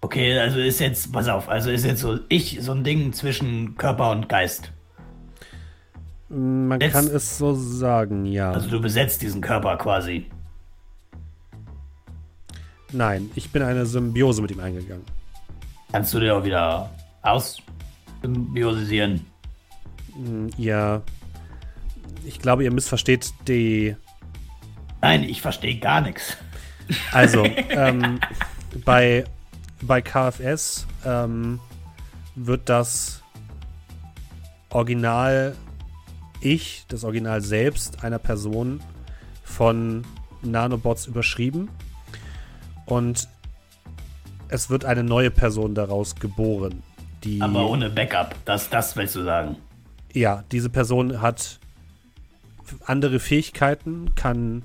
[0.00, 3.76] Okay, also ist jetzt, pass auf, also ist jetzt so ich so ein Ding zwischen
[3.76, 4.70] Körper und Geist.
[6.28, 8.50] Man Jetzt- kann es so sagen, ja.
[8.50, 10.26] Also du besetzt diesen Körper quasi.
[12.92, 15.04] Nein, ich bin eine Symbiose mit ihm eingegangen.
[15.90, 16.90] Kannst du dir auch wieder
[17.22, 19.24] aussymbiosieren.
[20.56, 21.02] Ihr,
[22.24, 23.96] ich glaube, ihr missversteht die.
[25.00, 26.36] Nein, ich verstehe gar nichts.
[27.12, 28.20] Also, ähm,
[28.84, 29.24] bei,
[29.82, 31.60] bei KFS ähm,
[32.34, 33.22] wird das
[34.70, 35.54] Original
[36.40, 38.80] Ich, das Original selbst einer Person
[39.44, 40.04] von
[40.42, 41.68] Nanobots überschrieben.
[42.86, 43.28] Und
[44.48, 46.82] es wird eine neue Person daraus geboren.
[47.24, 48.34] Die, Aber ohne Backup.
[48.44, 49.56] Das, das willst du sagen.
[50.12, 51.58] ja, diese Person hat
[52.84, 54.62] andere Fähigkeiten, kann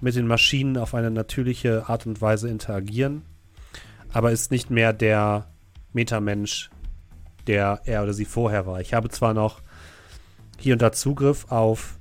[0.00, 3.22] mit den Maschinen auf eine natürliche Art und Weise interagieren,
[4.12, 5.46] aber ist nicht mehr der
[5.92, 6.70] Metamensch,
[7.46, 8.80] der er oder sie vorher war.
[8.80, 9.60] Ich habe zwar noch
[10.58, 11.98] hier und da Zugriff auf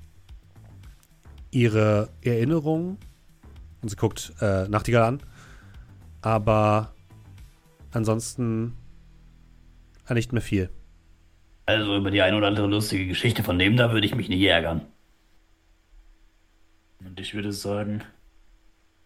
[1.51, 2.97] ihre Erinnerungen,
[3.81, 5.19] und sie guckt äh, Nachtigall an,
[6.21, 6.93] aber
[7.91, 8.75] ansonsten
[10.07, 10.69] äh, nicht mehr viel.
[11.65, 14.41] Also über die ein oder andere lustige Geschichte von dem da würde ich mich nicht
[14.41, 14.81] ärgern.
[16.99, 18.01] Und ich würde sagen,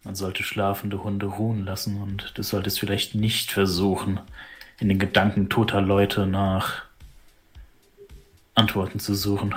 [0.02, 4.20] man sollte schlafende Hunde ruhen lassen und du solltest vielleicht nicht versuchen,
[4.80, 6.82] in den Gedanken toter Leute nach
[8.54, 9.54] Antworten zu suchen.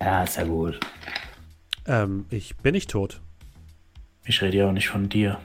[0.00, 0.78] Ja, ist ja gut.
[1.86, 3.20] Ähm, ich bin nicht tot.
[4.24, 5.40] Ich rede ja auch nicht von dir.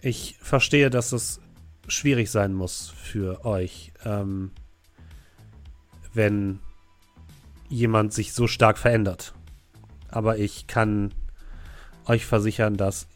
[0.00, 1.40] Ich verstehe, dass es
[1.88, 4.52] schwierig sein muss für euch, ähm,
[6.12, 6.60] wenn
[7.68, 9.34] jemand sich so stark verändert.
[10.08, 11.12] Aber ich kann
[12.06, 13.06] euch versichern, dass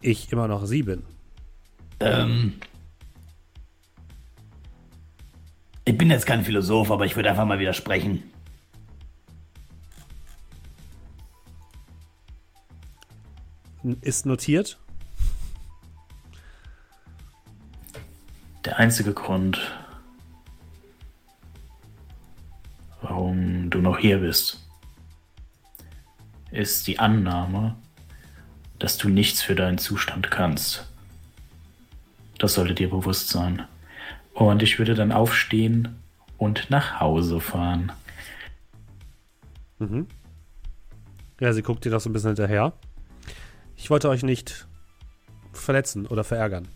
[0.00, 1.02] ich immer noch sie bin.
[2.00, 2.54] Ähm,
[5.84, 8.29] ich bin jetzt kein Philosoph, aber ich würde einfach mal widersprechen.
[13.82, 14.78] Ist notiert?
[18.64, 19.58] Der einzige Grund,
[23.00, 24.60] warum du noch hier bist,
[26.50, 27.76] ist die Annahme,
[28.78, 30.86] dass du nichts für deinen Zustand kannst.
[32.38, 33.66] Das sollte dir bewusst sein.
[34.34, 35.96] Und ich würde dann aufstehen
[36.36, 37.92] und nach Hause fahren.
[39.78, 40.06] Mhm.
[41.40, 42.74] Ja, sie guckt dir so ein bisschen hinterher.
[43.82, 44.68] Ich wollte euch nicht
[45.52, 46.68] verletzen oder verärgern.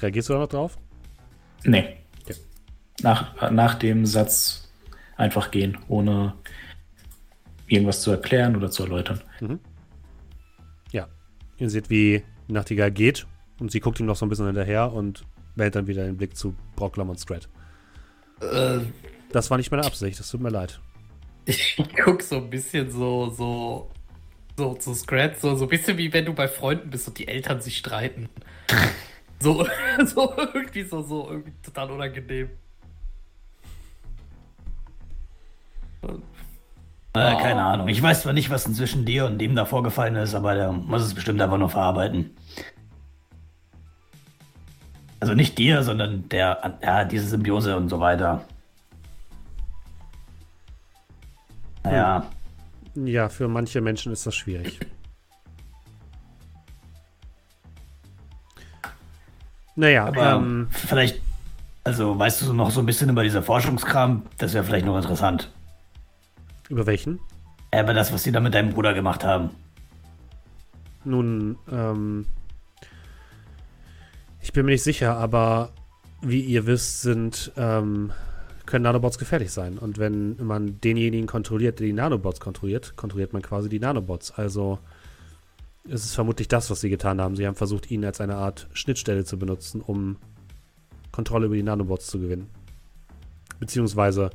[0.00, 0.78] Reagierst du da noch drauf?
[1.64, 1.98] Nee.
[2.22, 2.36] Okay.
[3.02, 4.72] Nach, nach dem Satz
[5.16, 6.34] einfach gehen, ohne
[7.66, 9.20] irgendwas zu erklären oder zu erläutern.
[10.90, 11.06] Ja.
[11.58, 13.26] Ihr seht, wie Nachtigall geht
[13.60, 15.24] und sie guckt ihm noch so ein bisschen hinterher und
[15.54, 17.48] wählt dann wieder den Blick zu Brocklam und Strat.
[18.40, 18.80] Äh,
[19.30, 20.80] Das war nicht meine Absicht, das tut mir leid.
[21.44, 23.90] ich guck so ein bisschen so, so,
[24.56, 27.28] so zu Scratch, so, so ein bisschen wie wenn du bei Freunden bist und die
[27.28, 28.28] Eltern sich streiten.
[29.38, 29.66] So,
[30.06, 32.48] so irgendwie so, so irgendwie total unangenehm.
[36.02, 37.88] Äh, keine Ahnung.
[37.88, 41.02] Ich weiß zwar nicht, was zwischen dir und dem da vorgefallen ist, aber der muss
[41.02, 42.36] es bestimmt einfach nur verarbeiten.
[45.20, 48.44] Also nicht dir, sondern der, ja, diese Symbiose und so weiter.
[51.90, 52.26] Naja,
[52.94, 54.80] Ja, für manche Menschen ist das schwierig.
[59.76, 61.20] Naja, aber ähm, vielleicht,
[61.84, 64.22] also weißt du noch so ein bisschen über dieser Forschungskram?
[64.38, 65.50] Das wäre vielleicht noch interessant.
[66.68, 67.20] über welchen?
[67.72, 69.50] Über das, was sie da mit deinem Bruder gemacht haben.
[71.04, 72.26] Nun, ähm,
[74.40, 75.70] ich bin mir nicht sicher, aber
[76.22, 78.12] wie ihr wisst, sind, ähm,
[78.66, 79.78] können Nanobots gefährlich sein.
[79.78, 84.32] Und wenn man denjenigen kontrolliert, der die Nanobots kontrolliert, kontrolliert man quasi die Nanobots.
[84.32, 84.78] Also
[85.84, 87.36] ist es vermutlich das, was sie getan haben.
[87.36, 90.16] Sie haben versucht, ihn als eine Art Schnittstelle zu benutzen, um
[91.12, 92.48] Kontrolle über die Nanobots zu gewinnen.
[93.60, 94.30] Beziehungsweise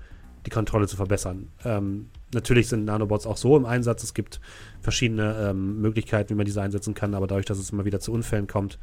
[0.46, 1.50] die Kontrolle zu verbessern.
[1.64, 4.04] Ähm, natürlich sind Nanobots auch so im Einsatz.
[4.04, 4.40] Es gibt
[4.82, 8.12] verschiedene ähm, Möglichkeiten, wie man diese einsetzen kann, aber dadurch, dass es immer wieder zu
[8.12, 8.80] Unfällen kommt,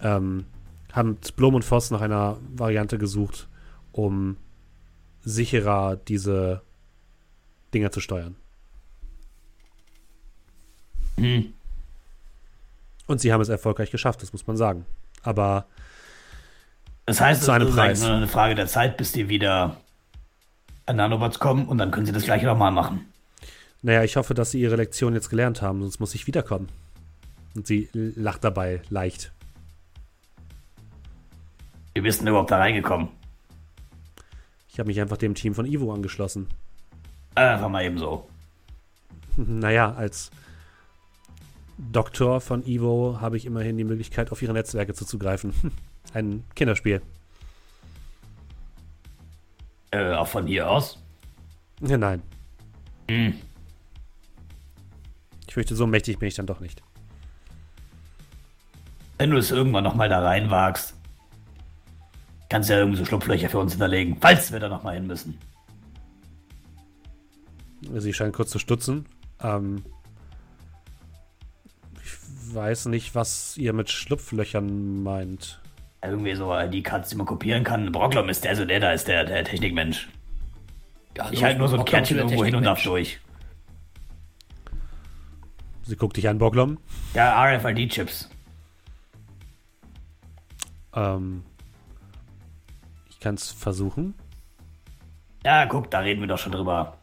[0.00, 0.44] ähm,
[0.92, 3.48] haben Blom und Voss nach einer Variante gesucht,
[3.90, 4.36] um
[5.24, 6.62] sicherer diese
[7.74, 8.36] Dinger zu steuern.
[11.16, 11.52] Hm.
[13.06, 14.86] Und sie haben es erfolgreich geschafft, das muss man sagen.
[15.22, 15.66] Aber
[17.06, 19.76] Das heißt, es ist nur eine Frage der Zeit, bis die wieder
[20.86, 23.06] an Nanobots kommen und dann können sie das gleiche nochmal machen.
[23.82, 26.68] naja, ich hoffe, dass sie ihre Lektion jetzt gelernt haben, sonst muss ich wiederkommen.
[27.54, 29.32] Und sie lacht dabei leicht.
[31.94, 33.08] Wie bist denn überhaupt da reingekommen?
[34.72, 36.48] Ich habe mich einfach dem Team von Ivo angeschlossen.
[37.34, 38.28] Einfach mal eben so.
[39.36, 40.30] Naja, als
[41.78, 45.54] Doktor von Ivo habe ich immerhin die Möglichkeit, auf ihre Netzwerke zuzugreifen.
[46.14, 47.00] Ein Kinderspiel.
[49.90, 51.02] Äh, auch von hier aus?
[51.80, 52.22] Ja, nein.
[53.08, 53.34] Hm.
[55.46, 56.82] Ich fürchte, so mächtig bin ich dann doch nicht.
[59.18, 60.94] Wenn du es irgendwann nochmal da reinwagst,
[62.52, 65.38] kannst du ja irgendwie so Schlupflöcher für uns hinterlegen, falls wir da nochmal hin müssen.
[67.94, 69.06] Sie scheint kurz zu stutzen.
[69.40, 69.82] Ähm,
[72.04, 75.62] ich weiß nicht, was ihr mit Schlupflöchern meint.
[76.02, 77.90] Irgendwie so ID-Cards, die man kopieren kann.
[77.90, 80.10] Brocklom ist der, so der da ist der, der Technikmensch.
[81.16, 82.84] Ja, Ich halte nur so ein Brocklom Kärtchen irgendwo hin und Technikmensch.
[82.84, 83.20] durch.
[85.84, 86.76] Sie guckt dich an, Boglom.
[87.14, 88.28] Ja, RFID-Chips.
[90.94, 91.44] Ähm,
[93.22, 94.14] kann es versuchen.
[95.44, 96.96] Ja, guck, da reden wir doch schon drüber.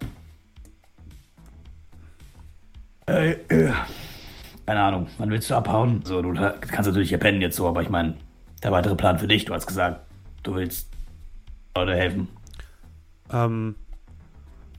[3.08, 3.74] Äh, äh.
[4.66, 6.02] Keine Ahnung, wann willst du abhauen?
[6.06, 8.16] So, du kannst natürlich hier pennen jetzt so, aber ich meine,
[8.62, 10.02] der weitere Plan für dich, du hast gesagt,
[10.44, 10.92] du willst
[11.76, 12.28] Leute helfen.
[13.32, 13.76] Ähm,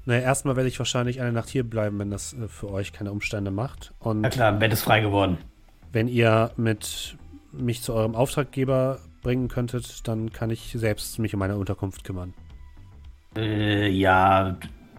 [0.04, 3.10] naja, erstmal werde ich wahrscheinlich eine Nacht hier bleiben, wenn das äh, für euch keine
[3.10, 3.92] Umstände macht.
[3.98, 5.38] Und Na klar, Bett ist frei geworden.
[5.92, 7.16] wenn ihr mit
[7.52, 12.34] mich zu eurem Auftraggeber bringen könntet, dann kann ich selbst mich um meine Unterkunft kümmern.
[13.36, 14.56] Äh, ja,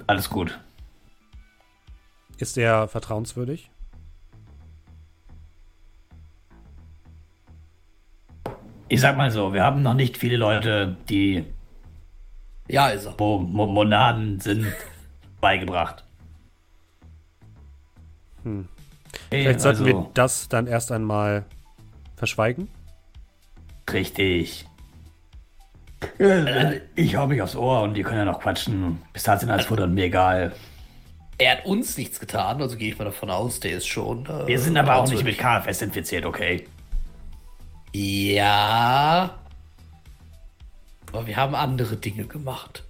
[0.07, 0.60] alles gut.
[2.38, 3.69] Ist er vertrauenswürdig?
[8.89, 11.45] Ich sag mal so, wir haben noch nicht viele Leute, die
[12.68, 13.15] Ja, ist er.
[13.18, 14.68] wo Mo Monaden sind,
[15.41, 16.03] beigebracht.
[18.43, 18.68] Hm.
[19.30, 21.45] Hey, Vielleicht sollten also, wir das dann erst einmal
[22.15, 22.68] verschweigen.
[23.91, 24.65] Richtig.
[26.19, 29.01] Äh, Ich hau mich aufs Ohr und die können ja noch quatschen.
[29.13, 30.53] Pistazien als Futter und mir egal.
[31.37, 34.25] Er hat uns nichts getan, also gehe ich mal davon aus, der ist schon.
[34.27, 35.37] Äh, Wir sind aber auch nicht mit.
[35.37, 36.67] KFS infiziert, okay?
[37.93, 39.37] Ja.
[41.11, 42.83] Aber wir haben andere Dinge gemacht.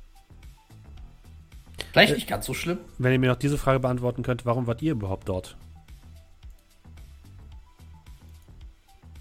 [1.92, 2.78] Vielleicht nicht ganz so schlimm.
[3.00, 5.58] Wenn ihr mir noch diese Frage beantworten könnt, warum wart ihr überhaupt dort?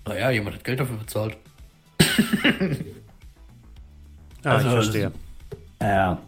[0.06, 1.36] Naja, jemand hat Geld dafür bezahlt.
[4.42, 5.12] Ah, Also, ich verstehe.
[5.82, 6.18] Ja.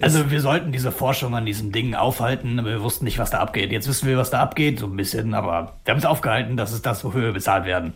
[0.00, 3.38] Also wir sollten diese Forschung an diesen Dingen aufhalten, aber wir wussten nicht, was da
[3.40, 3.72] abgeht.
[3.72, 6.72] Jetzt wissen wir, was da abgeht, so ein bisschen, aber wir haben es aufgehalten, das
[6.72, 7.94] ist das, wofür wir bezahlt werden.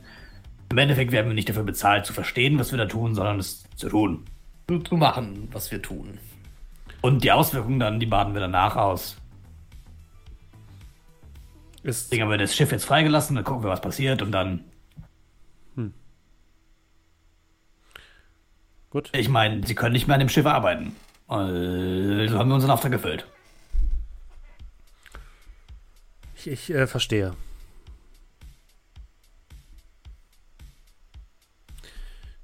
[0.71, 3.65] Im Endeffekt werden wir nicht dafür bezahlt, zu verstehen, was wir da tun, sondern es
[3.77, 4.25] zu tun.
[4.69, 6.19] Zu, zu machen, was wir tun.
[7.03, 9.20] Und die Auswirkungen dann, die baden wir danach aus.
[11.83, 14.65] Ist, Deswegen haben wir das Schiff jetzt freigelassen, dann gucken wir, was passiert und dann.
[18.91, 19.09] gut.
[19.15, 20.95] Ich meine, sie können nicht mehr an dem Schiff arbeiten.
[21.27, 23.25] Also haben wir unseren Auftrag erfüllt.
[26.35, 27.35] Ich, ich äh, verstehe.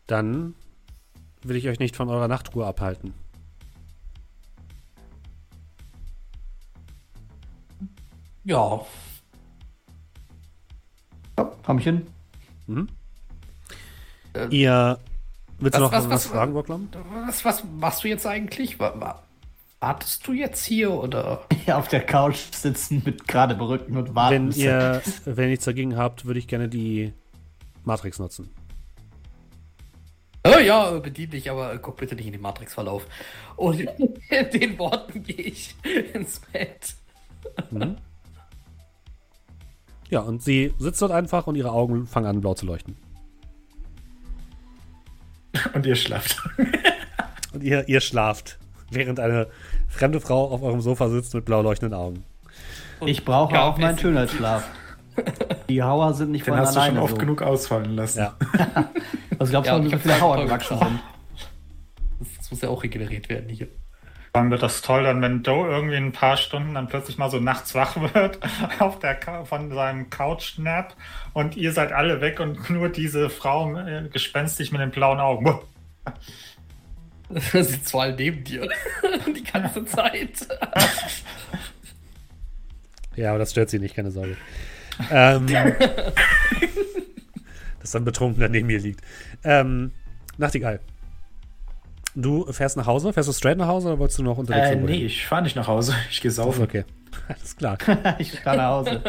[0.06, 0.54] Dann
[1.42, 3.12] will ich euch nicht von eurer Nachtruhe abhalten.
[8.44, 8.86] Ja,
[11.38, 12.06] Ja, komm ich hin.
[14.50, 14.98] Ihr.
[15.58, 16.88] Willst du was- noch was- was, was- fragen, Bocklam?
[17.26, 18.78] was, was machst du jetzt eigentlich?
[18.78, 19.22] Wa- wa-
[19.80, 21.44] Wartest du jetzt hier oder?
[21.64, 24.50] Hier auf der Couch sitzen mit gerade Rücken und warten.
[24.54, 27.12] Wenn ihr, wenn ihr nichts dagegen habt, würde ich gerne die
[27.84, 28.48] Matrix nutzen.
[30.46, 33.04] Oh ja, bedien dich, aber guck bitte nicht in den Matrix-Verlauf.
[33.56, 33.80] Und
[34.30, 35.74] in den Worten gehe ich
[36.14, 36.94] ins Bett.
[40.10, 42.96] Ja, und sie sitzt dort einfach und ihre Augen fangen an, blau zu leuchten.
[45.74, 46.42] Und ihr schlaft.
[47.54, 48.58] Und ihr, ihr schlaft,
[48.90, 49.46] während eine
[49.88, 52.22] fremde Frau auf eurem Sofa sitzt mit blau leuchtenden Augen.
[53.06, 54.68] ich brauche Ja, auch meinen Schönheitsschlaf.
[55.70, 57.18] Die Hauer sind nicht Den von hast du schon alleine oft so.
[57.18, 58.18] genug ausfallen lassen.
[58.18, 58.36] Ja.
[59.38, 61.00] Also glaubst Ja, du, ich wie viele Hauer gewachsen sind?
[62.38, 63.68] Das muss ja auch regeneriert werden hier.
[64.36, 67.30] Dann wird das toll, dann wenn Doe irgendwie in ein paar Stunden dann plötzlich mal
[67.30, 68.38] so nachts wach wird
[68.78, 70.94] auf der von seinem Couch-Nap
[71.32, 75.58] und ihr seid alle weg und nur diese Frau äh, gespenstisch mit den blauen Augen.
[77.30, 78.68] Sitzt vor allem neben dir.
[79.34, 80.46] Die ganze Zeit.
[83.16, 84.36] Ja, aber das stört sie nicht, keine Sorge.
[85.10, 85.46] Ähm,
[87.80, 89.00] dass dann betrunken neben mir liegt.
[89.44, 89.92] Ähm,
[90.36, 90.80] Nachtigall.
[92.16, 93.12] Du fährst nach Hause?
[93.12, 95.42] Fährst du straight nach Hause oder wolltest du noch unterwegs Äh, irgendwo nee, ich fahre
[95.42, 95.94] nicht nach Hause.
[96.10, 96.64] Ich gehe saufen.
[96.64, 96.84] Okay.
[97.28, 97.76] Alles klar.
[98.18, 99.02] Ich fahre nach Hause.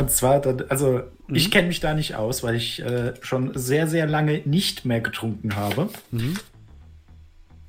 [0.00, 3.88] Und zwar, dann, also ich kenne mich da nicht aus, weil ich äh, schon sehr,
[3.88, 5.88] sehr lange nicht mehr getrunken habe.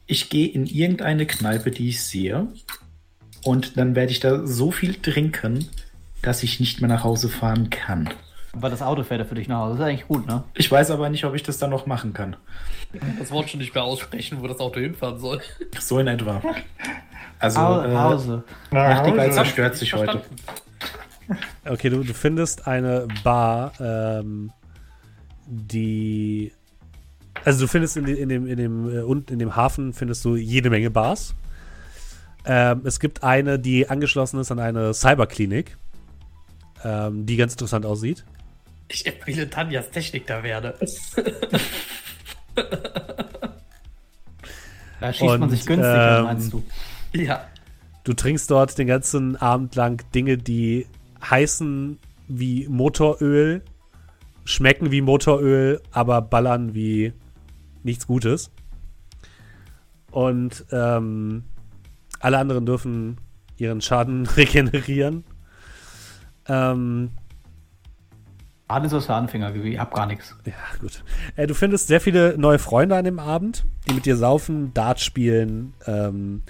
[0.05, 2.47] Ich gehe in irgendeine Kneipe, die ich sehe.
[3.43, 5.67] Und dann werde ich da so viel trinken,
[6.21, 8.09] dass ich nicht mehr nach Hause fahren kann.
[8.53, 9.77] Aber das Auto fährt ja für dich nach Hause.
[9.77, 10.43] Das ist eigentlich gut, ne?
[10.53, 12.35] Ich weiß aber nicht, ob ich das dann noch machen kann.
[13.19, 15.41] Das Wort schon nicht mehr aussprechen, wo das Auto hinfahren soll.
[15.79, 16.41] So in etwa.
[17.37, 18.43] Also, äh, Hause.
[18.71, 19.35] Nachtigall Hause.
[19.35, 20.21] zerstört sich heute.
[21.65, 24.51] Okay, du, du findest eine Bar, ähm,
[25.45, 26.51] die.
[27.45, 30.35] Also du findest in, in dem, in dem, äh, und in dem Hafen findest du
[30.35, 31.35] jede Menge Bars.
[32.45, 35.77] Ähm, es gibt eine, die angeschlossen ist an eine Cyberklinik,
[36.83, 38.25] ähm, die ganz interessant aussieht.
[38.87, 40.75] Ich empfehle Tanjas Technik da werde.
[44.99, 46.63] Da schießt man Und, sich günstiger, ähm, meinst du?
[47.13, 47.45] Ja.
[48.03, 50.87] Du trinkst dort den ganzen Abend lang Dinge, die
[51.21, 53.61] heißen wie Motoröl,
[54.45, 57.13] schmecken wie Motoröl, aber ballern wie
[57.83, 58.51] nichts Gutes.
[60.11, 61.43] Und ähm,
[62.19, 63.17] alle anderen dürfen
[63.57, 65.23] ihren Schaden regenerieren.
[66.47, 67.11] Ähm,
[68.69, 70.35] Alles aus der Anfänger, ich hab gar nichts.
[70.45, 71.03] ja, gut.
[71.35, 74.99] Äh, du findest sehr viele neue Freunde an dem Abend, die mit dir saufen, Dart
[74.99, 76.43] spielen, ähm,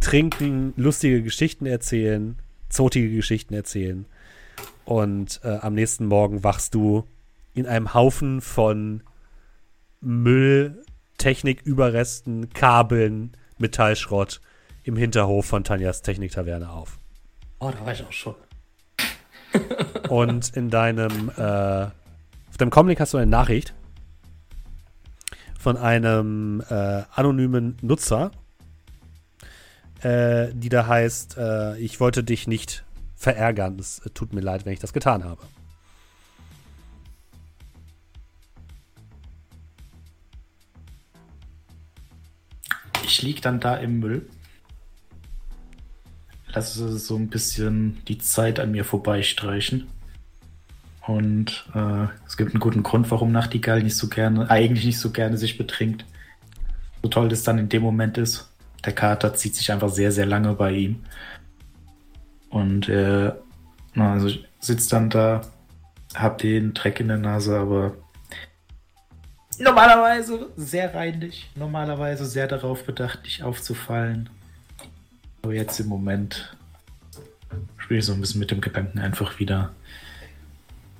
[0.00, 2.36] trinken, lustige Geschichten erzählen,
[2.68, 4.04] zotige Geschichten erzählen.
[4.84, 7.04] Und äh, am nächsten Morgen wachst du
[7.54, 9.04] in einem Haufen von
[10.00, 10.82] Müll,
[11.18, 14.40] Techniküberresten, Kabeln, Metallschrott
[14.82, 16.98] im Hinterhof von Tanjas Techniktaverne auf.
[17.60, 18.34] Oh, da war ich auch schon.
[20.08, 23.74] Und in deinem, äh, auf deinem Comlink hast du eine Nachricht
[25.58, 28.30] von einem äh, anonymen Nutzer,
[30.02, 33.78] äh, die da heißt, äh, ich wollte dich nicht verärgern.
[33.78, 35.42] Es tut mir leid, wenn ich das getan habe.
[43.04, 44.28] Ich lieg dann da im Müll.
[46.54, 49.88] Lasse so ein bisschen die Zeit an mir vorbeistreichen.
[51.06, 55.10] Und äh, es gibt einen guten Grund, warum Nachtigall nicht so gerne, eigentlich nicht so
[55.10, 56.04] gerne sich betrinkt.
[57.02, 58.50] So toll das dann in dem Moment ist.
[58.84, 61.04] Der Kater zieht sich einfach sehr, sehr lange bei ihm.
[62.50, 63.40] Und er
[63.94, 65.42] na, also sitzt dann da,
[66.14, 67.94] hab den Dreck in der Nase, aber
[69.58, 74.30] normalerweise sehr reinlich, normalerweise sehr darauf bedacht, nicht aufzufallen.
[75.42, 76.56] Aber jetzt im Moment
[77.78, 79.72] spiele ich so ein bisschen mit dem Gedanken, einfach wieder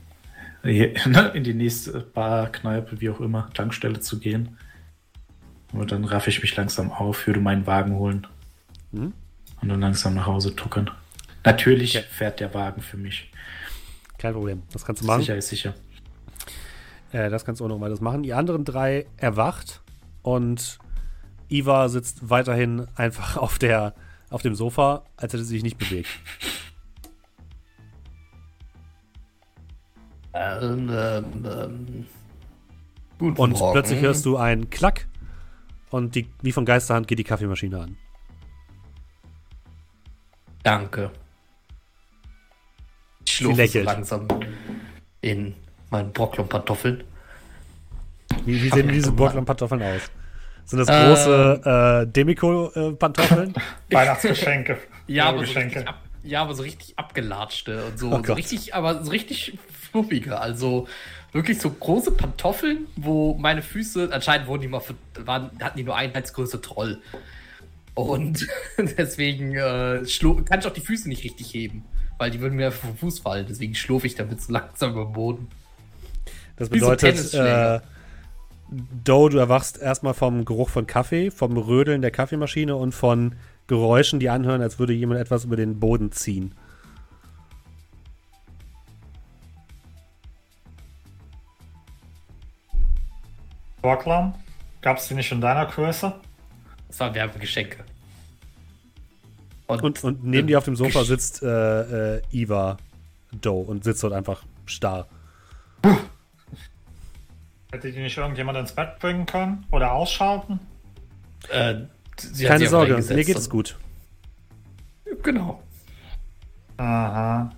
[0.62, 4.56] ne, in die nächste Bar, Kneipe, wie auch immer, Tankstelle zu gehen.
[5.72, 8.26] Und dann raffe ich mich langsam auf, würde meinen Wagen holen
[8.92, 9.12] Mhm.
[9.62, 10.90] und dann langsam nach Hause tuckern.
[11.44, 12.06] Natürlich Okay.
[12.10, 13.30] fährt der Wagen für mich.
[14.18, 14.62] Kein Problem.
[14.72, 15.20] Das kannst du machen.
[15.20, 15.74] Sicher ist sicher.
[17.12, 18.22] Äh, das kannst du auch noch weiteres machen.
[18.24, 19.80] Die anderen drei erwacht
[20.22, 20.78] und
[21.48, 23.94] Iva sitzt weiterhin einfach auf, der,
[24.30, 26.08] auf dem Sofa, als hätte sie sich nicht bewegt.
[30.32, 32.06] Ähm, ähm, ähm,
[33.18, 33.72] guten Und Morgen.
[33.72, 35.08] plötzlich hörst du einen Klack
[35.90, 37.96] und die, wie von Geisterhand geht die Kaffeemaschine an.
[40.62, 41.10] Danke.
[43.24, 44.28] Ich Sie schlurfe langsam
[45.20, 45.54] in
[45.90, 47.02] meinen Brocklon-Pantoffeln.
[48.44, 49.16] Wie, wie sehen diese Mann.
[49.16, 50.10] Borglon-Pantoffeln aus?
[50.70, 51.08] Sind das Ähm.
[51.08, 53.54] große äh, Demico-Pantoffeln?
[53.90, 54.78] Weihnachtsgeschenke.
[55.08, 58.72] Ja, aber so richtig, ab, ja, aber so richtig abgelatschte und so, Oh so richtig,
[58.72, 59.58] aber so richtig
[59.90, 60.38] fluffige.
[60.38, 60.86] Also
[61.32, 65.82] wirklich so große Pantoffeln, wo meine Füße, anscheinend wurden die mal, für, waren, hatten die
[65.82, 67.00] nur Einheitsgröße Troll.
[67.94, 68.46] Und
[68.78, 70.04] deswegen äh,
[70.44, 71.84] kann ich auch die Füße nicht richtig heben,
[72.16, 73.46] weil die würden mir vom Fuß fallen.
[73.48, 75.48] Deswegen schlurfe ich damit so langsam über den Boden.
[76.54, 77.80] Das Wie so bedeutet, äh.
[78.70, 83.34] Doe, du erwachst erstmal vom Geruch von Kaffee, vom Rödeln der Kaffeemaschine und von
[83.66, 86.54] Geräuschen, die anhören, als würde jemand etwas über den Boden ziehen.
[93.82, 94.34] Borglam,
[94.82, 96.14] gab es die nicht in deiner Größe?
[96.88, 97.84] Das waren Werbegeschenke.
[99.66, 102.76] Und, Und, und neben dir auf dem Sofa sitzt äh, äh, Iva
[103.32, 105.08] Doe und sitzt dort einfach starr.
[107.72, 109.66] Hätte die nicht irgendjemand ins Bett bringen können?
[109.70, 110.58] Oder ausschalten?
[111.48, 111.74] äh,
[112.18, 113.78] sie hat Keine Sorge, mich mir geht es gut.
[115.22, 115.62] Genau.
[116.76, 117.50] Aha.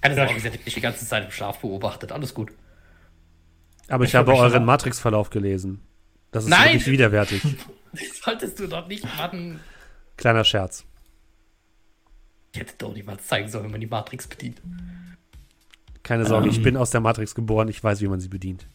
[0.00, 0.14] Keine.
[0.14, 2.12] Sorge, sie hat dich die ganze Zeit im Schlaf beobachtet.
[2.12, 2.52] Alles gut.
[3.88, 5.82] Aber ich Ich habe hab mich euren Matrix-Verlauf gelesen.
[6.30, 6.74] Das ist Nein!
[6.74, 7.42] wirklich widerwärtig.
[7.92, 9.58] Das solltest du doch nicht machen.
[10.16, 10.84] Kleiner Scherz.
[12.52, 14.62] Ich hätte doch niemals zeigen sollen, wie man die Matrix bedient.
[16.02, 16.50] Keine Sorge, Ähm.
[16.50, 18.66] ich bin aus der Matrix geboren, ich weiß, wie man sie bedient.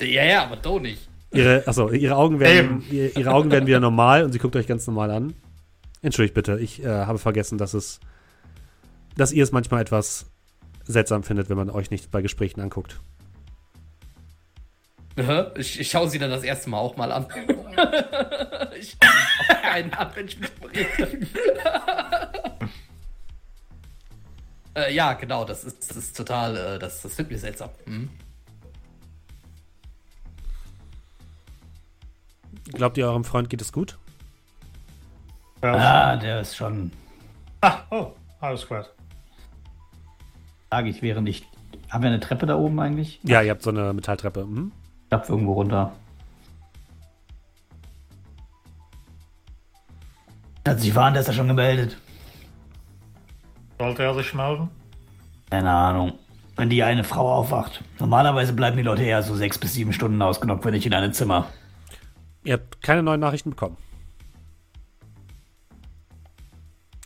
[0.00, 1.08] Ja, ja, aber doch nicht.
[1.32, 4.66] Ihre, achso, ihre Augen werden, ihre, ihre Augen werden wieder normal und sie guckt euch
[4.66, 5.34] ganz normal an.
[6.02, 8.00] Entschuldigt bitte, ich äh, habe vergessen, dass es,
[9.16, 10.26] dass ihr es manchmal etwas
[10.84, 13.00] seltsam findet, wenn man euch nicht bei Gesprächen anguckt.
[15.56, 17.26] Ich, ich schaue sie dann das erste Mal auch mal an.
[18.78, 21.26] ich schaue keinen an, wenn ich mich rede.
[24.76, 27.70] Äh, ja, genau, das ist, das ist total, äh, das, das findet mir seltsam.
[27.84, 28.10] Hm?
[32.72, 33.98] Glaubt ihr, eurem Freund geht es gut?
[35.62, 35.74] Ja.
[36.12, 36.92] Ah, der ist schon,
[37.60, 38.90] Ah, oh, alles gut.
[40.70, 41.46] sage ich, wäre nicht.
[41.88, 43.20] Haben wir eine Treppe da oben eigentlich?
[43.22, 44.44] Ja, ihr habt so eine Metalltreppe.
[44.44, 44.72] Mhm.
[45.04, 45.92] Ich glaube irgendwo runter.
[50.66, 51.96] Hat sich der ist ja schon gemeldet.
[53.78, 54.68] Sollte er sich melden?
[55.50, 56.18] Keine Ahnung.
[56.56, 57.84] Wenn die eine Frau aufwacht.
[57.98, 61.12] Normalerweise bleiben die Leute eher so sechs bis sieben Stunden ausgenockt, wenn ich in einem
[61.12, 61.46] Zimmer.
[62.44, 63.76] Ihr habt keine neuen Nachrichten bekommen.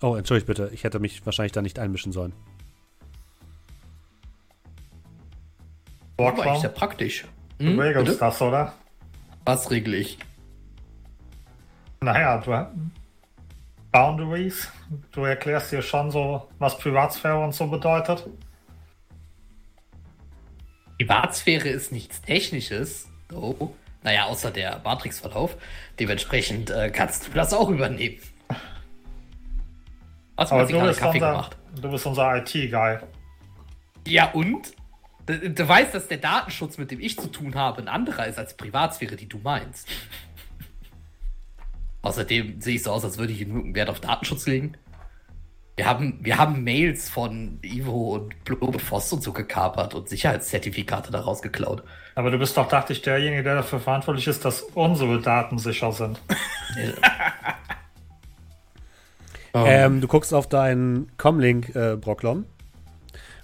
[0.02, 2.32] Oh, entschuldigt bitte, ich hätte mich wahrscheinlich da nicht einmischen sollen.
[6.16, 7.24] Eigentlich sehr Borglam, praktisch.
[7.58, 8.18] du Hm, regelst bitte?
[8.18, 8.72] das, oder?
[9.44, 10.18] Was regel ich?
[12.02, 12.52] Naja, du
[13.92, 14.70] Boundaries.
[15.12, 18.26] Du erklärst dir schon so, was Privatsphäre und so bedeutet.
[20.98, 23.08] Privatsphäre ist nichts Technisches.
[23.32, 23.70] Oh.
[24.02, 25.56] Naja, außer der Matrix-Verlauf.
[25.98, 28.18] Dementsprechend äh, kannst du das auch übernehmen.
[30.36, 31.56] Hast du Aber bist, Kaffee unser, gemacht?
[31.80, 32.98] du bist unser IT-Guy.
[34.06, 34.72] Ja, und?
[35.26, 38.38] Du, du weißt, dass der Datenschutz, mit dem ich zu tun habe, ein anderer ist
[38.38, 39.86] als die Privatsphäre, die du meinst.
[42.02, 44.76] Außerdem sehe ich so aus, als würde ich genug Wert auf Datenschutz legen.
[45.76, 51.10] Wir haben, wir haben Mails von Ivo und Blobe Voss und so gekapert und Sicherheitszertifikate
[51.10, 51.82] daraus geklaut.
[52.14, 55.92] Aber du bist doch, dachte ich, derjenige, der dafür verantwortlich ist, dass unsere Daten sicher
[55.92, 56.20] sind.
[59.52, 62.44] Ähm, du guckst auf deinen Comlink, äh, Brocklom,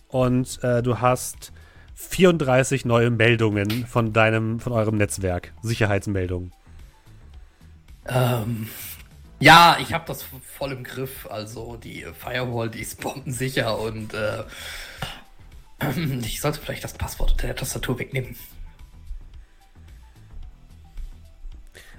[0.08, 1.52] und äh, du hast
[1.94, 5.52] 34 neue Meldungen von deinem, von eurem Netzwerk.
[5.62, 6.52] Sicherheitsmeldungen.
[8.08, 8.68] Ähm,
[9.38, 11.26] Ja, ich habe das voll im Griff.
[11.30, 14.44] Also die Firewall, die ist bombensicher und äh,
[16.22, 18.36] ich sollte vielleicht das Passwort unter der Tastatur wegnehmen.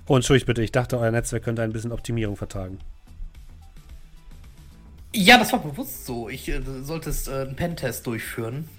[0.08, 2.80] Oh, entschuldigt bitte, ich dachte, euer Netzwerk könnte ein bisschen Optimierung vertragen.
[5.14, 6.30] Ja, das war bewusst so.
[6.30, 8.70] Ich äh, solltest äh, einen Pentest durchführen.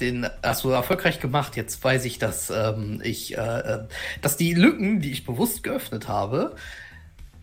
[0.00, 1.56] Den hast du erfolgreich gemacht.
[1.56, 3.84] Jetzt weiß ich, dass ähm, ich, äh, äh,
[4.20, 6.54] dass die Lücken, die ich bewusst geöffnet habe,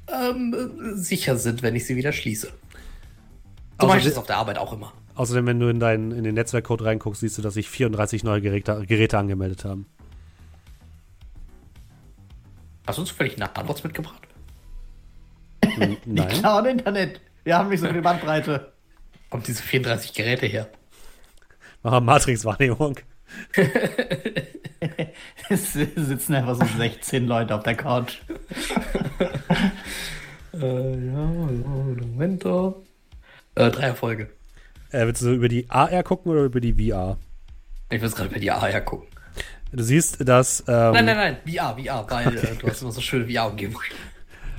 [0.07, 2.51] ähm, äh, sicher sind, wenn ich sie wieder schließe.
[3.79, 4.93] So mache ich die- das auf der Arbeit auch immer.
[5.15, 8.41] Außerdem, wenn du in, deinen, in den Netzwerkcode reinguckst, siehst du, dass sich 34 neue
[8.41, 9.85] Geräte, Geräte angemeldet haben.
[12.87, 14.21] Hast du uns völlig Antworts mitgebracht?
[15.63, 16.27] N- Die Nein.
[16.29, 17.21] klauen Internet.
[17.43, 18.71] Wir haben nicht so viel Bandbreite.
[19.29, 20.69] Kommt diese 34 Geräte her?
[21.83, 22.95] Mach Matrix-Wahrnehmung.
[25.49, 28.19] Es sitzen einfach so 16 Leute auf der Couch.
[30.51, 32.73] Äh, ja, Moment da.
[33.53, 34.31] Äh, drei Erfolge.
[34.91, 37.17] Äh, willst du über die AR gucken oder über die VR?
[37.91, 39.07] Ich will gerade bei dir AR gucken.
[39.71, 40.61] Du siehst, dass.
[40.67, 43.81] Ähm, Nein, nein, nein, VR, VR, weil äh, du hast immer so schöne VR-Umgebung.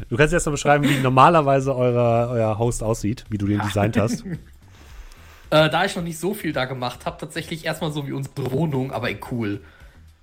[0.08, 3.96] Du kannst erst mal beschreiben, wie normalerweise eure, euer Host aussieht, wie du den designt
[3.98, 4.24] hast.
[5.50, 8.52] Äh, da ich noch nicht so viel da gemacht habe, tatsächlich erstmal so wie unsere
[8.52, 9.60] Wohnung, aber cool.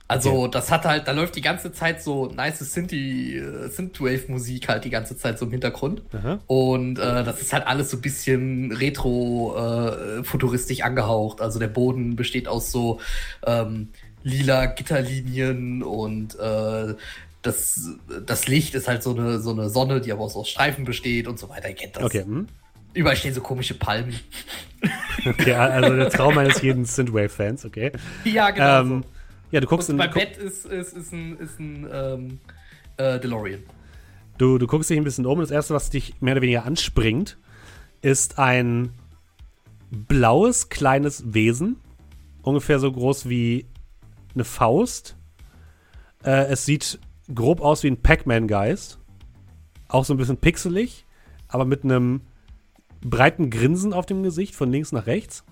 [0.10, 4.86] Also, das hat halt, da läuft die ganze Zeit so nice Synthi, äh, Synthwave-Musik halt
[4.86, 6.02] die ganze Zeit so im Hintergrund.
[6.14, 6.40] Aha.
[6.48, 11.42] Und äh, das ist halt alles so ein bisschen retro-futuristisch angehaucht.
[11.42, 13.02] Also der Boden besteht aus so
[13.46, 13.90] ähm,
[14.24, 16.96] lila Gitterlinien und äh,
[17.42, 17.90] das,
[18.26, 20.86] das Licht ist halt so eine, so eine Sonne, die aber auch so aus Streifen
[20.86, 21.68] besteht und so weiter.
[21.68, 22.04] Ihr kennt das.
[22.04, 22.48] Okay, hm?
[22.98, 24.20] Überall stehen so komische Palmen.
[25.26, 27.92] okay, also der Traum eines jeden Synthwave-Fans, okay.
[28.24, 28.82] Ja, genau.
[28.82, 29.10] Ähm, so.
[29.52, 32.40] ja, du guckst, Und in, beim gu Bett ist, ist, ist ein, ist ein ähm,
[32.98, 33.62] äh, DeLorean.
[34.40, 35.40] du, du guckst dich ein bisschen um.
[35.40, 37.38] Das erste, was dich mehr oder weniger anspringt,
[38.02, 38.90] ist ein
[39.92, 41.78] blaues kleines Wesen,
[42.42, 43.68] ungefähr so groß wie
[44.34, 45.16] eine Faust.
[46.24, 46.98] Äh, es sieht
[47.32, 48.98] grob aus wie ein Pac-Man-Geist,
[49.88, 51.06] auch so ein bisschen pixelig,
[51.48, 52.22] aber mit einem
[53.10, 55.44] breiten Grinsen auf dem Gesicht von links nach rechts.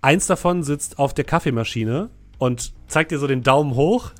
[0.00, 4.12] Eins davon sitzt auf der Kaffeemaschine und zeigt dir so den Daumen hoch.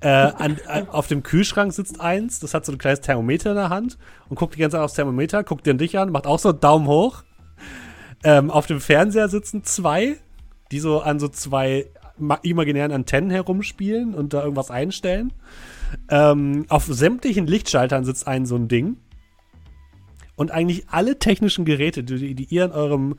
[0.00, 3.56] Äh, an, äh, auf dem Kühlschrank sitzt eins, das hat so ein kleines Thermometer in
[3.56, 3.96] der Hand
[4.28, 6.60] und guckt die ganze Zeit aufs Thermometer, guckt dir dich an, macht auch so einen
[6.60, 7.22] Daumen hoch.
[8.22, 10.16] Ähm, auf dem Fernseher sitzen zwei,
[10.70, 11.86] die so an so zwei
[12.18, 15.32] ma- imaginären Antennen herumspielen und da irgendwas einstellen.
[16.08, 18.98] Ähm, auf sämtlichen Lichtschaltern sitzt ein so ein Ding.
[20.36, 23.16] Und eigentlich alle technischen Geräte, die, die ihr in eurem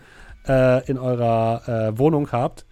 [0.48, 2.66] äh, in eurer äh, Wohnung habt,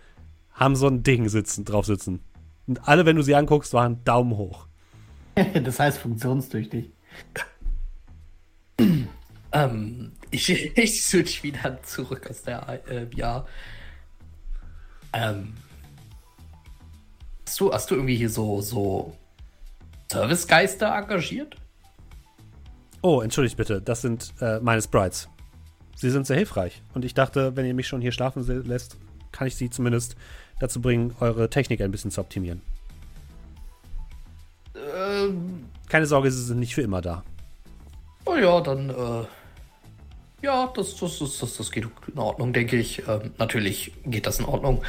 [0.54, 2.22] haben so ein Ding sitzen, drauf sitzen.
[2.68, 4.68] Und alle, wenn du sie anguckst, waren Daumen hoch.
[5.64, 6.92] Das heißt funktionstüchtig.
[9.56, 13.46] Ähm, ich, ich switch wieder zurück aus der äh, VR.
[15.14, 15.54] Ähm,
[17.46, 19.16] hast, du, hast du irgendwie hier so, so
[20.12, 21.56] Servicegeister engagiert?
[23.06, 25.28] Oh, entschuldigt bitte, das sind äh, meine Sprites.
[25.94, 26.82] Sie sind sehr hilfreich.
[26.94, 28.96] Und ich dachte, wenn ihr mich schon hier schlafen lässt,
[29.34, 30.16] kann ich sie zumindest
[30.62, 32.62] dazu bringen, eure Technik ein bisschen zu optimieren.
[34.98, 37.24] Ähm, Keine Sorge, sie sind nicht für immer da.
[38.24, 39.26] oh ja, dann, äh,
[40.42, 43.06] ja, das, das, das, das, das geht in Ordnung, denke ich.
[43.06, 44.82] Ähm, natürlich geht das in Ordnung.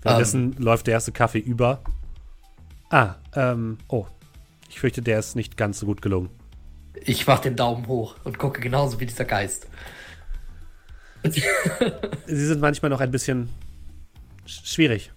[0.00, 1.82] Währenddessen läuft der erste Kaffee über.
[2.88, 4.06] Ah, ähm, oh.
[4.70, 6.30] Ich fürchte, der ist nicht ganz so gut gelungen.
[7.02, 9.66] Ich mach den Daumen hoch und gucke genauso wie dieser Geist.
[11.24, 13.48] Sie sind manchmal noch ein bisschen
[14.46, 15.10] sch- schwierig.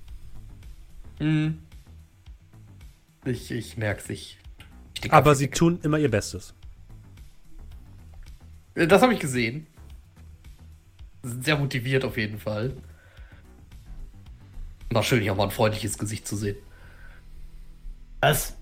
[1.20, 1.60] Hm.
[3.26, 4.40] Ich, ich merk's, ich.
[5.10, 6.54] Aber sie tun immer ihr Bestes.
[8.74, 9.68] Das habe ich gesehen.
[11.24, 12.74] Sie Sind sehr motiviert auf jeden Fall.
[14.92, 16.56] War schön, hier auch mal ein freundliches Gesicht zu sehen.
[18.22, 18.56] Was?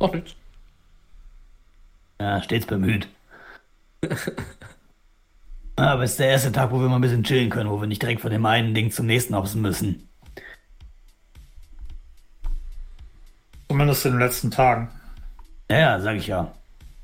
[0.00, 0.34] Noch nichts.
[2.20, 3.08] Ja, stets bemüht.
[5.76, 7.86] Aber es ist der erste Tag, wo wir mal ein bisschen chillen können, wo wir
[7.86, 10.08] nicht direkt von dem einen Ding zum nächsten hoppen müssen.
[13.68, 14.88] Zumindest in den letzten Tagen.
[15.70, 16.52] Ja, ja, sag ich ja.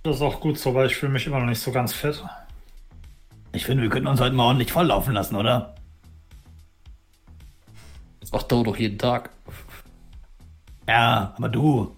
[0.03, 2.25] Das ist auch gut so, weil ich fühle mich immer noch nicht so ganz fit.
[3.53, 5.75] Ich finde, wir könnten uns heute mal ordentlich volllaufen lassen, oder?
[8.21, 9.31] Das macht Dodo jeden Tag.
[10.89, 11.95] Ja, aber du.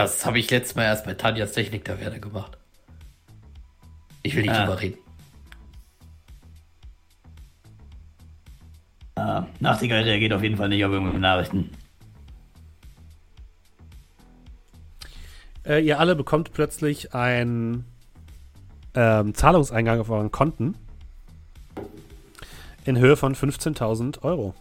[0.00, 2.56] Das habe ich letztes Mal erst bei Tanjas Technik der Werde gemacht.
[4.22, 4.64] Ich will nicht Ah.
[4.64, 4.96] drüber reden.
[9.16, 11.70] Äh, Nachtigall reagiert auf jeden Fall nicht auf irgendwelche Nachrichten.
[15.66, 17.84] Äh, ihr alle bekommt plötzlich einen
[18.94, 20.76] ähm, Zahlungseingang auf euren Konten
[22.86, 24.54] in Höhe von 15.000 Euro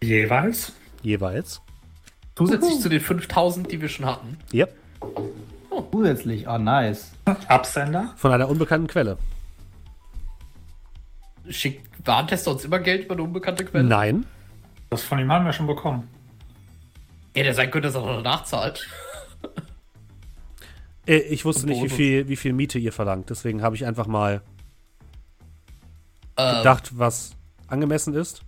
[0.00, 0.72] Jeweils.
[1.02, 1.60] jeweils.
[2.38, 4.38] Zusätzlich zu den 5000, die wir schon hatten.
[4.54, 4.72] Yep.
[5.92, 7.10] Zusätzlich, oh nice.
[7.48, 8.14] Absender.
[8.16, 9.18] Von einer unbekannten Quelle.
[11.50, 13.84] Schickt Warentester uns immer Geld über eine unbekannte Quelle?
[13.84, 14.24] Nein.
[14.90, 16.08] Das von ihm haben wir schon bekommen.
[17.34, 18.86] Ja, der sein könnte, dass er noch nachzahlt.
[21.06, 23.30] Äh, Ich wusste nicht, wie viel, wie viel Miete ihr verlangt.
[23.30, 24.42] Deswegen habe ich einfach mal
[26.36, 27.32] Ähm, gedacht, was
[27.66, 28.42] angemessen ist.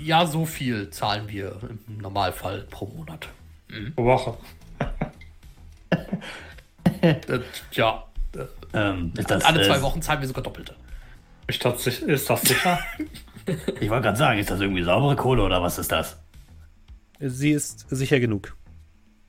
[0.00, 1.58] Ja, so viel zahlen wir
[1.88, 3.28] im Normalfall pro Monat.
[3.96, 4.36] Pro Woche.
[7.02, 7.40] Das,
[7.72, 8.04] ja,
[8.74, 10.74] Ähm, ist alle äh, zwei Wochen zahlen wir sogar Doppelte.
[11.46, 12.78] Ist das, ist das sicher?
[13.80, 16.18] Ich wollte gerade sagen, ist das irgendwie saubere Kohle oder was ist das?
[17.18, 18.54] Sie ist sicher genug.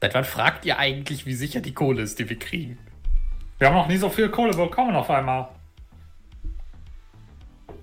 [0.01, 2.77] Seit wann fragt ihr eigentlich, wie sicher die Kohle ist, die wir kriegen?
[3.57, 5.49] wir haben noch nie so viel Kohle bekommen auf einmal.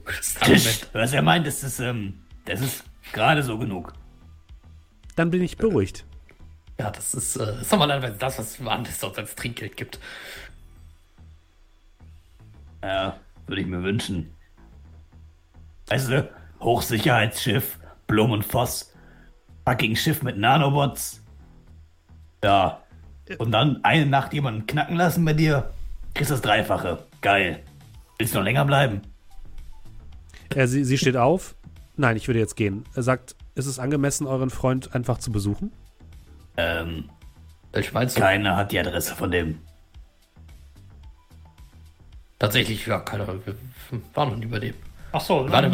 [0.04, 0.88] Das Argument.
[0.92, 2.14] Was er meint, ist es, ähm,
[2.48, 3.92] das ist gerade so genug.
[5.16, 6.04] Dann bin ich beruhigt.
[6.78, 9.98] Ja, das ist, äh, das ist normalerweise das, was Warentester uns als Trinkgeld gibt.
[12.82, 14.32] Ja, würde ich mir wünschen.
[15.88, 18.94] Weißt du, Hochsicherheitsschiff, Blum und Voss,
[19.66, 21.22] fucking Schiff mit Nanobots.
[22.44, 22.82] Ja.
[23.38, 25.70] Und dann eine Nacht jemanden knacken lassen bei dir.
[26.14, 27.04] Kriegst das Dreifache.
[27.20, 27.62] Geil.
[28.18, 29.02] Willst du noch länger bleiben?
[30.54, 31.54] Äh, sie, sie steht auf.
[31.98, 32.84] Nein, ich würde jetzt gehen.
[32.94, 35.72] Er sagt, ist es angemessen, euren Freund einfach zu besuchen?
[36.56, 37.10] Ähm,
[37.92, 38.20] meinst du?
[38.20, 39.58] keiner hat die Adresse von dem.
[42.38, 43.42] Tatsächlich, ja, keine Ahnung.
[43.44, 43.54] Wir
[44.14, 44.74] waren noch nie bei dem.
[45.12, 45.68] Ach so, nur, bei da,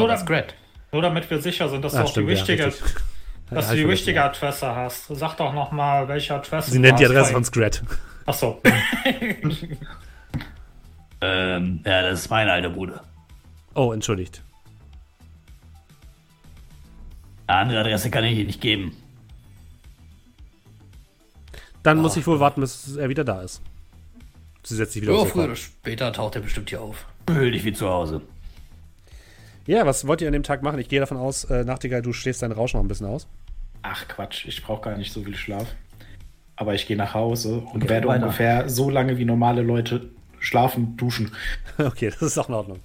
[0.92, 2.94] nur damit wir sicher sind, dass du Ah, auch stimmt, die ja, richtige, richtig.
[3.50, 5.06] dass Ja, du die ich richtige Adresse hast.
[5.08, 6.68] Sag doch noch mal, welche Adresse.
[6.68, 6.72] ja.
[6.72, 7.44] Sie du nennt die Adresse bei von.
[7.44, 7.82] Scrat.
[8.26, 8.62] Ach so.
[11.20, 13.00] Ähm, ja, das ist meine alte Bude.
[13.74, 14.42] Oh, entschuldigt.
[17.46, 18.96] Eine andere Adresse kann ich dir nicht geben.
[21.82, 23.60] Dann muss ich wohl warten, bis er wieder da ist.
[24.62, 27.04] Sie setzt sich wieder Ja, aufs früher oder später taucht er bestimmt hier auf.
[27.28, 28.22] Fühl dich wie zu Hause.
[29.66, 30.78] Ja, was wollt ihr an dem Tag machen?
[30.78, 33.26] Ich gehe davon aus, äh, Nachtigall, du schläfst deinen Rausch noch ein bisschen aus.
[33.82, 35.66] Ach Quatsch, ich brauche gar nicht so viel Schlaf.
[36.56, 38.24] Aber ich gehe nach Hause und werde weiter.
[38.24, 40.08] ungefähr so lange wie normale Leute
[40.40, 41.32] schlafen, duschen.
[41.78, 42.80] Okay, das ist auch in Ordnung.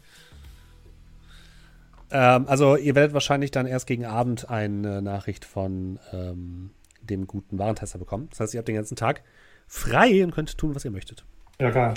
[2.11, 6.71] Ähm, also, ihr werdet wahrscheinlich dann erst gegen Abend eine Nachricht von ähm,
[7.01, 8.27] dem guten Warentester bekommen.
[8.29, 9.23] Das heißt, ihr habt den ganzen Tag
[9.67, 11.25] frei und könnt tun, was ihr möchtet.
[11.59, 11.93] Ja, geil.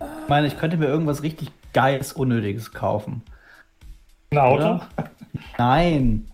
[0.00, 3.22] Ich meine, ich könnte mir irgendwas richtig Geiles, Unnötiges kaufen.
[4.30, 4.62] Ein Auto?
[4.62, 4.88] Oder?
[5.58, 6.30] Nein.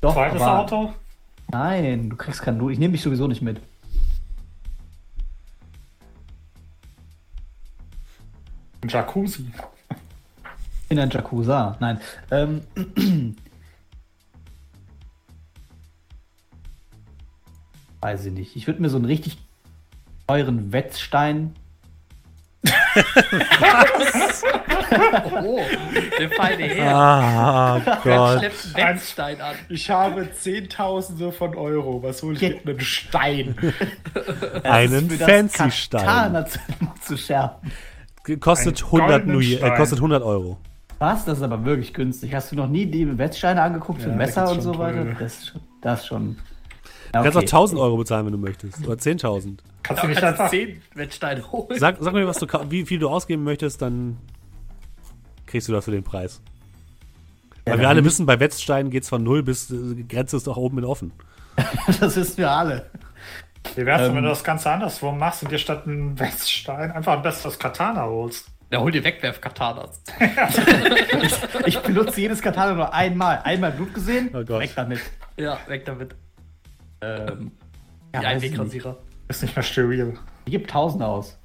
[0.00, 0.94] Doch, Zweites aber Auto?
[1.50, 2.70] Nein, du kriegst kein Du.
[2.70, 3.60] Ich nehme dich sowieso nicht mit.
[8.82, 9.46] Ein Jacuzzi.
[10.88, 11.76] In ein Jacuzza.
[11.80, 12.00] Nein.
[12.30, 12.62] Ähm,
[18.00, 18.56] weiß ich nicht.
[18.56, 19.38] Ich würde mir so einen richtig
[20.26, 21.54] teuren Wetzstein.
[25.42, 25.60] Oh,
[26.18, 26.94] der feine Herr.
[26.94, 27.80] Ah,
[28.38, 29.56] schleppt einen Wetzstein an?
[29.68, 32.02] Ich habe Zehntausende von Euro.
[32.02, 33.56] Was hole ich mit einem Stein?
[34.62, 36.46] Einen Fancy-Stein.
[36.46, 36.58] Zu,
[37.02, 37.72] zu schärfen.
[38.40, 39.76] Kostet Einen 100, goldenen Nui, äh, Stein.
[39.76, 40.58] kostet 100 Euro.
[40.98, 41.24] Was?
[41.24, 42.34] Das ist aber wirklich günstig.
[42.34, 45.04] Hast du noch nie die Wetzsteine angeguckt für Ja, Messer und so weiter?
[45.04, 45.16] teure.
[45.18, 45.60] Das ist schon.
[45.82, 46.36] Das schon
[47.12, 48.84] Du kannst auch 1000 Euro bezahlen, wenn du möchtest.
[48.86, 49.58] Oder 10.000.
[49.82, 50.50] Kannst du nicht einfach.
[50.50, 51.78] zehn Wetzsteine holen.
[51.78, 54.16] Sag, sag mir, was du, wie viel du ausgeben möchtest, dann
[55.46, 56.40] kriegst du das für den Preis.
[57.64, 60.56] Weil wir alle wissen, bei Wetzsteinen geht es von 0 bis äh, Grenze ist doch
[60.56, 61.12] oben in offen.
[62.00, 62.90] Das wissen wir alle.
[63.74, 64.22] Wie wär's, denn, wenn Ähm.
[64.24, 68.48] du das Ganze andersrum machst und dir statt einen Weststein einfach ein besseres Katana holst?
[68.70, 70.02] Ja, hol dir Wegwerf-Katanas.
[71.66, 73.40] Ich benutze jedes Katana nur einmal.
[73.44, 74.60] Einmal Blut gesehen, Oh Gott.
[74.60, 75.00] weg damit.
[75.36, 76.14] Ja, weg damit.
[77.00, 77.52] Ähm,
[78.14, 78.44] Ja, ja, ein ich.
[78.52, 78.96] Wegrasierer.
[79.28, 80.18] Ist nicht mehr steril.
[80.44, 81.36] Ich gebe 1000 aus.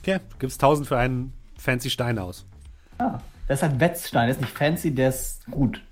[0.00, 2.46] Okay, du gibst 1000 für einen fancy Stein aus.
[2.98, 5.82] Ah, das ist ein Wetzstein, der ist nicht fancy, der ist gut.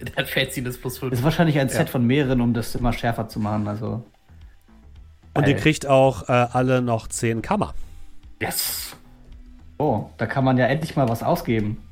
[0.00, 1.12] Der hat plus Das 5.
[1.12, 3.66] ist wahrscheinlich ein Set von mehreren, um das immer schärfer zu machen.
[3.66, 4.04] Also.
[5.34, 5.62] Und ihr Geil.
[5.62, 7.74] kriegt auch äh, alle noch 10 Kammer.
[8.42, 8.94] Yes.
[9.78, 11.82] Oh, da kann man ja endlich mal was ausgeben.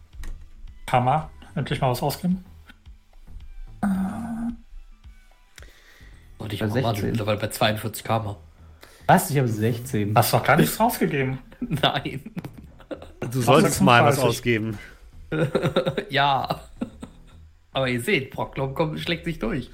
[0.87, 2.45] Kann man endlich mal was ausgeben?
[6.39, 7.11] Und ich Bei mach mal 16.
[7.11, 8.37] mittlerweile bei 42 Kammer.
[9.07, 9.31] Was?
[9.31, 10.15] Ich habe 16.
[10.15, 11.39] Hast doch gar nichts rausgegeben.
[11.61, 12.21] Nein.
[13.31, 14.25] Du solltest mal was 36.
[14.29, 14.79] ausgeben.
[16.11, 16.61] Ja.
[17.73, 19.71] Aber ihr seht, Brocklom kommt, schlägt sich durch.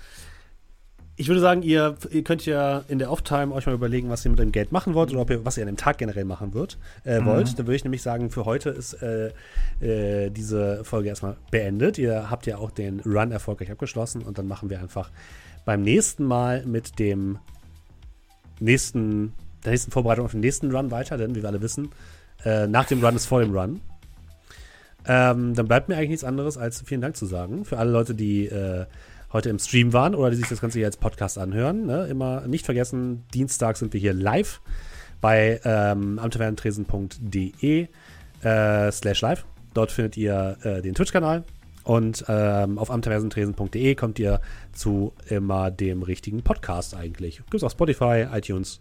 [1.17, 4.31] Ich würde sagen, ihr, ihr könnt ja in der Off-Time euch mal überlegen, was ihr
[4.31, 6.79] mit dem Geld machen wollt oder ihr, was ihr an dem Tag generell machen wird,
[7.05, 7.59] äh, wollt.
[7.59, 9.33] Dann würde ich nämlich sagen, für heute ist äh,
[9.81, 11.99] äh, diese Folge erstmal beendet.
[11.99, 15.11] Ihr habt ja auch den Run erfolgreich abgeschlossen und dann machen wir einfach
[15.65, 17.39] beim nächsten Mal mit dem
[18.59, 21.91] nächsten, der nächsten Vorbereitung auf den nächsten Run weiter, denn wie wir alle wissen,
[22.45, 23.81] äh, nach dem Run ist vor dem Run.
[25.07, 27.65] Ähm, dann bleibt mir eigentlich nichts anderes, als vielen Dank zu sagen.
[27.65, 28.87] Für alle Leute, die äh,
[29.33, 31.87] heute im Stream waren oder die sich das Ganze hier als Podcast anhören.
[31.87, 32.07] Ne?
[32.07, 34.61] Immer nicht vergessen, Dienstag sind wir hier live
[35.21, 37.89] bei ähm, amtavernentresen.de
[38.43, 39.45] äh, slash live.
[39.75, 41.45] Dort findet ihr äh, den Twitch-Kanal
[41.85, 44.41] und ähm, auf amtavernentresen.de kommt ihr
[44.73, 47.37] zu immer dem richtigen Podcast eigentlich.
[47.37, 48.81] Gibt es auf Spotify, iTunes,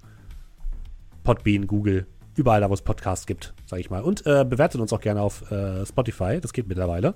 [1.23, 4.01] Podbean, Google, überall da, wo es Podcasts gibt, sage ich mal.
[4.01, 7.13] Und äh, bewertet uns auch gerne auf äh, Spotify, das geht mittlerweile.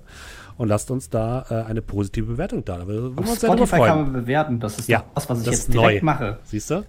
[0.56, 2.78] Und lasst uns da äh, eine positive Bewertung da.
[2.78, 3.84] Da würden wir uns Spotify freuen.
[3.88, 4.60] kann man bewerten.
[4.60, 6.06] Das ist Ja, doch was, was ich das jetzt direkt neu.
[6.12, 6.38] mache.
[6.44, 6.84] Siehst du?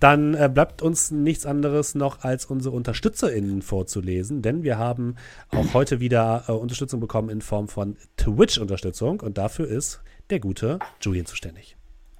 [0.00, 5.16] Dann äh, bleibt uns nichts anderes noch als unsere UnterstützerInnen vorzulesen, denn wir haben
[5.52, 10.80] auch heute wieder äh, Unterstützung bekommen in Form von Twitch-Unterstützung und dafür ist der gute
[11.00, 11.76] Julian zuständig.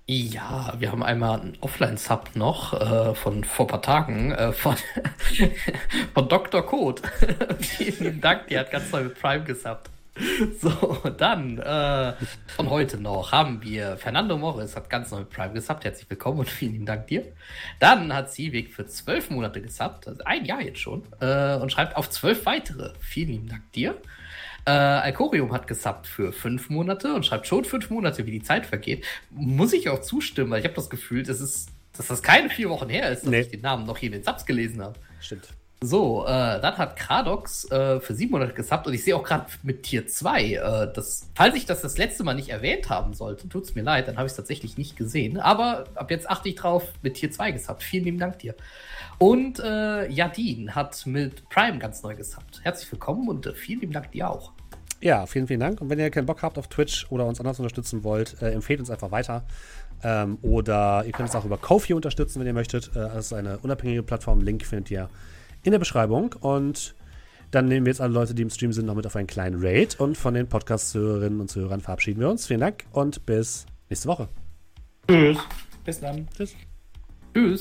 [0.09, 4.77] Ja, wir haben einmal einen Offline-Sub noch äh, von vor ein paar Tagen äh, von,
[6.15, 6.65] von Dr.
[6.65, 7.03] Code.
[7.59, 9.91] Vielen Dank, die hat ganz neu mit Prime gesubbt.
[10.61, 10.71] So,
[11.17, 12.15] dann äh,
[12.47, 15.85] von heute noch haben wir Fernando Morris hat ganz neu Prime gesubbt.
[15.85, 17.25] Herzlich willkommen und vielen lieben Dank dir.
[17.81, 21.97] Dann hat Siewig für zwölf Monate gesubbt, also ein Jahr jetzt schon, äh, und schreibt
[21.97, 22.93] auf zwölf weitere.
[23.01, 23.97] Vielen lieben Dank dir.
[24.65, 28.67] Äh, Alcorium hat gesubbt für fünf Monate und schreibt schon fünf Monate, wie die Zeit
[28.67, 29.05] vergeht.
[29.31, 32.69] Muss ich auch zustimmen, weil ich habe das Gefühl, dass, es, dass das keine vier
[32.71, 33.41] Wochen her ist, dass Nee.
[33.41, 34.99] ich den Namen noch hier in den Subs gelesen habe.
[35.21, 35.49] Stimmt.
[35.87, 39.47] So, äh, dann hat Kradox äh, für sieben Monate gesubbt und ich sehe auch gerade
[39.63, 43.49] mit Tier 2, äh, das, falls ich das das letzte Mal nicht erwähnt haben sollte,
[43.49, 45.39] tut's mir leid, dann habe ich es tatsächlich nicht gesehen.
[45.39, 47.85] Aber ab jetzt achte ich drauf, mit Tier 2 gesubbt.
[47.85, 48.57] Vielen lieben Dank dir.
[49.19, 52.61] Und äh, Jadin hat mit Prime ganz neu gesubbt.
[52.65, 54.51] Herzlich willkommen und äh, vielen lieben Dank dir auch.
[55.01, 55.81] Ja, vielen, vielen Dank.
[55.81, 58.81] Und wenn ihr keinen Bock habt auf Twitch oder uns anders unterstützen wollt, äh, empfehlt
[58.81, 59.45] uns einfach weiter.
[60.03, 62.89] Ähm, oder ihr könnt uns auch über Kofi unterstützen, wenn ihr möchtet.
[62.89, 64.41] Äh, das ist eine unabhängige Plattform.
[64.41, 65.09] Link findet ihr
[65.67, 66.35] in der Beschreibung.
[66.41, 66.95] Und
[67.51, 69.63] dann nehmen wir jetzt alle Leute, die im Stream sind, noch mit auf einen kleinen
[69.63, 69.99] Raid.
[70.01, 72.47] Und von den Podcast-Zuhörerinnen und Zuhörern verabschieden wir uns.
[72.47, 74.29] Vielen Dank und bis nächste Woche.
[75.09, 75.39] Tschüss.
[75.85, 76.29] Bis dann.
[76.37, 76.55] Tschüss.
[77.35, 77.61] Tschüss.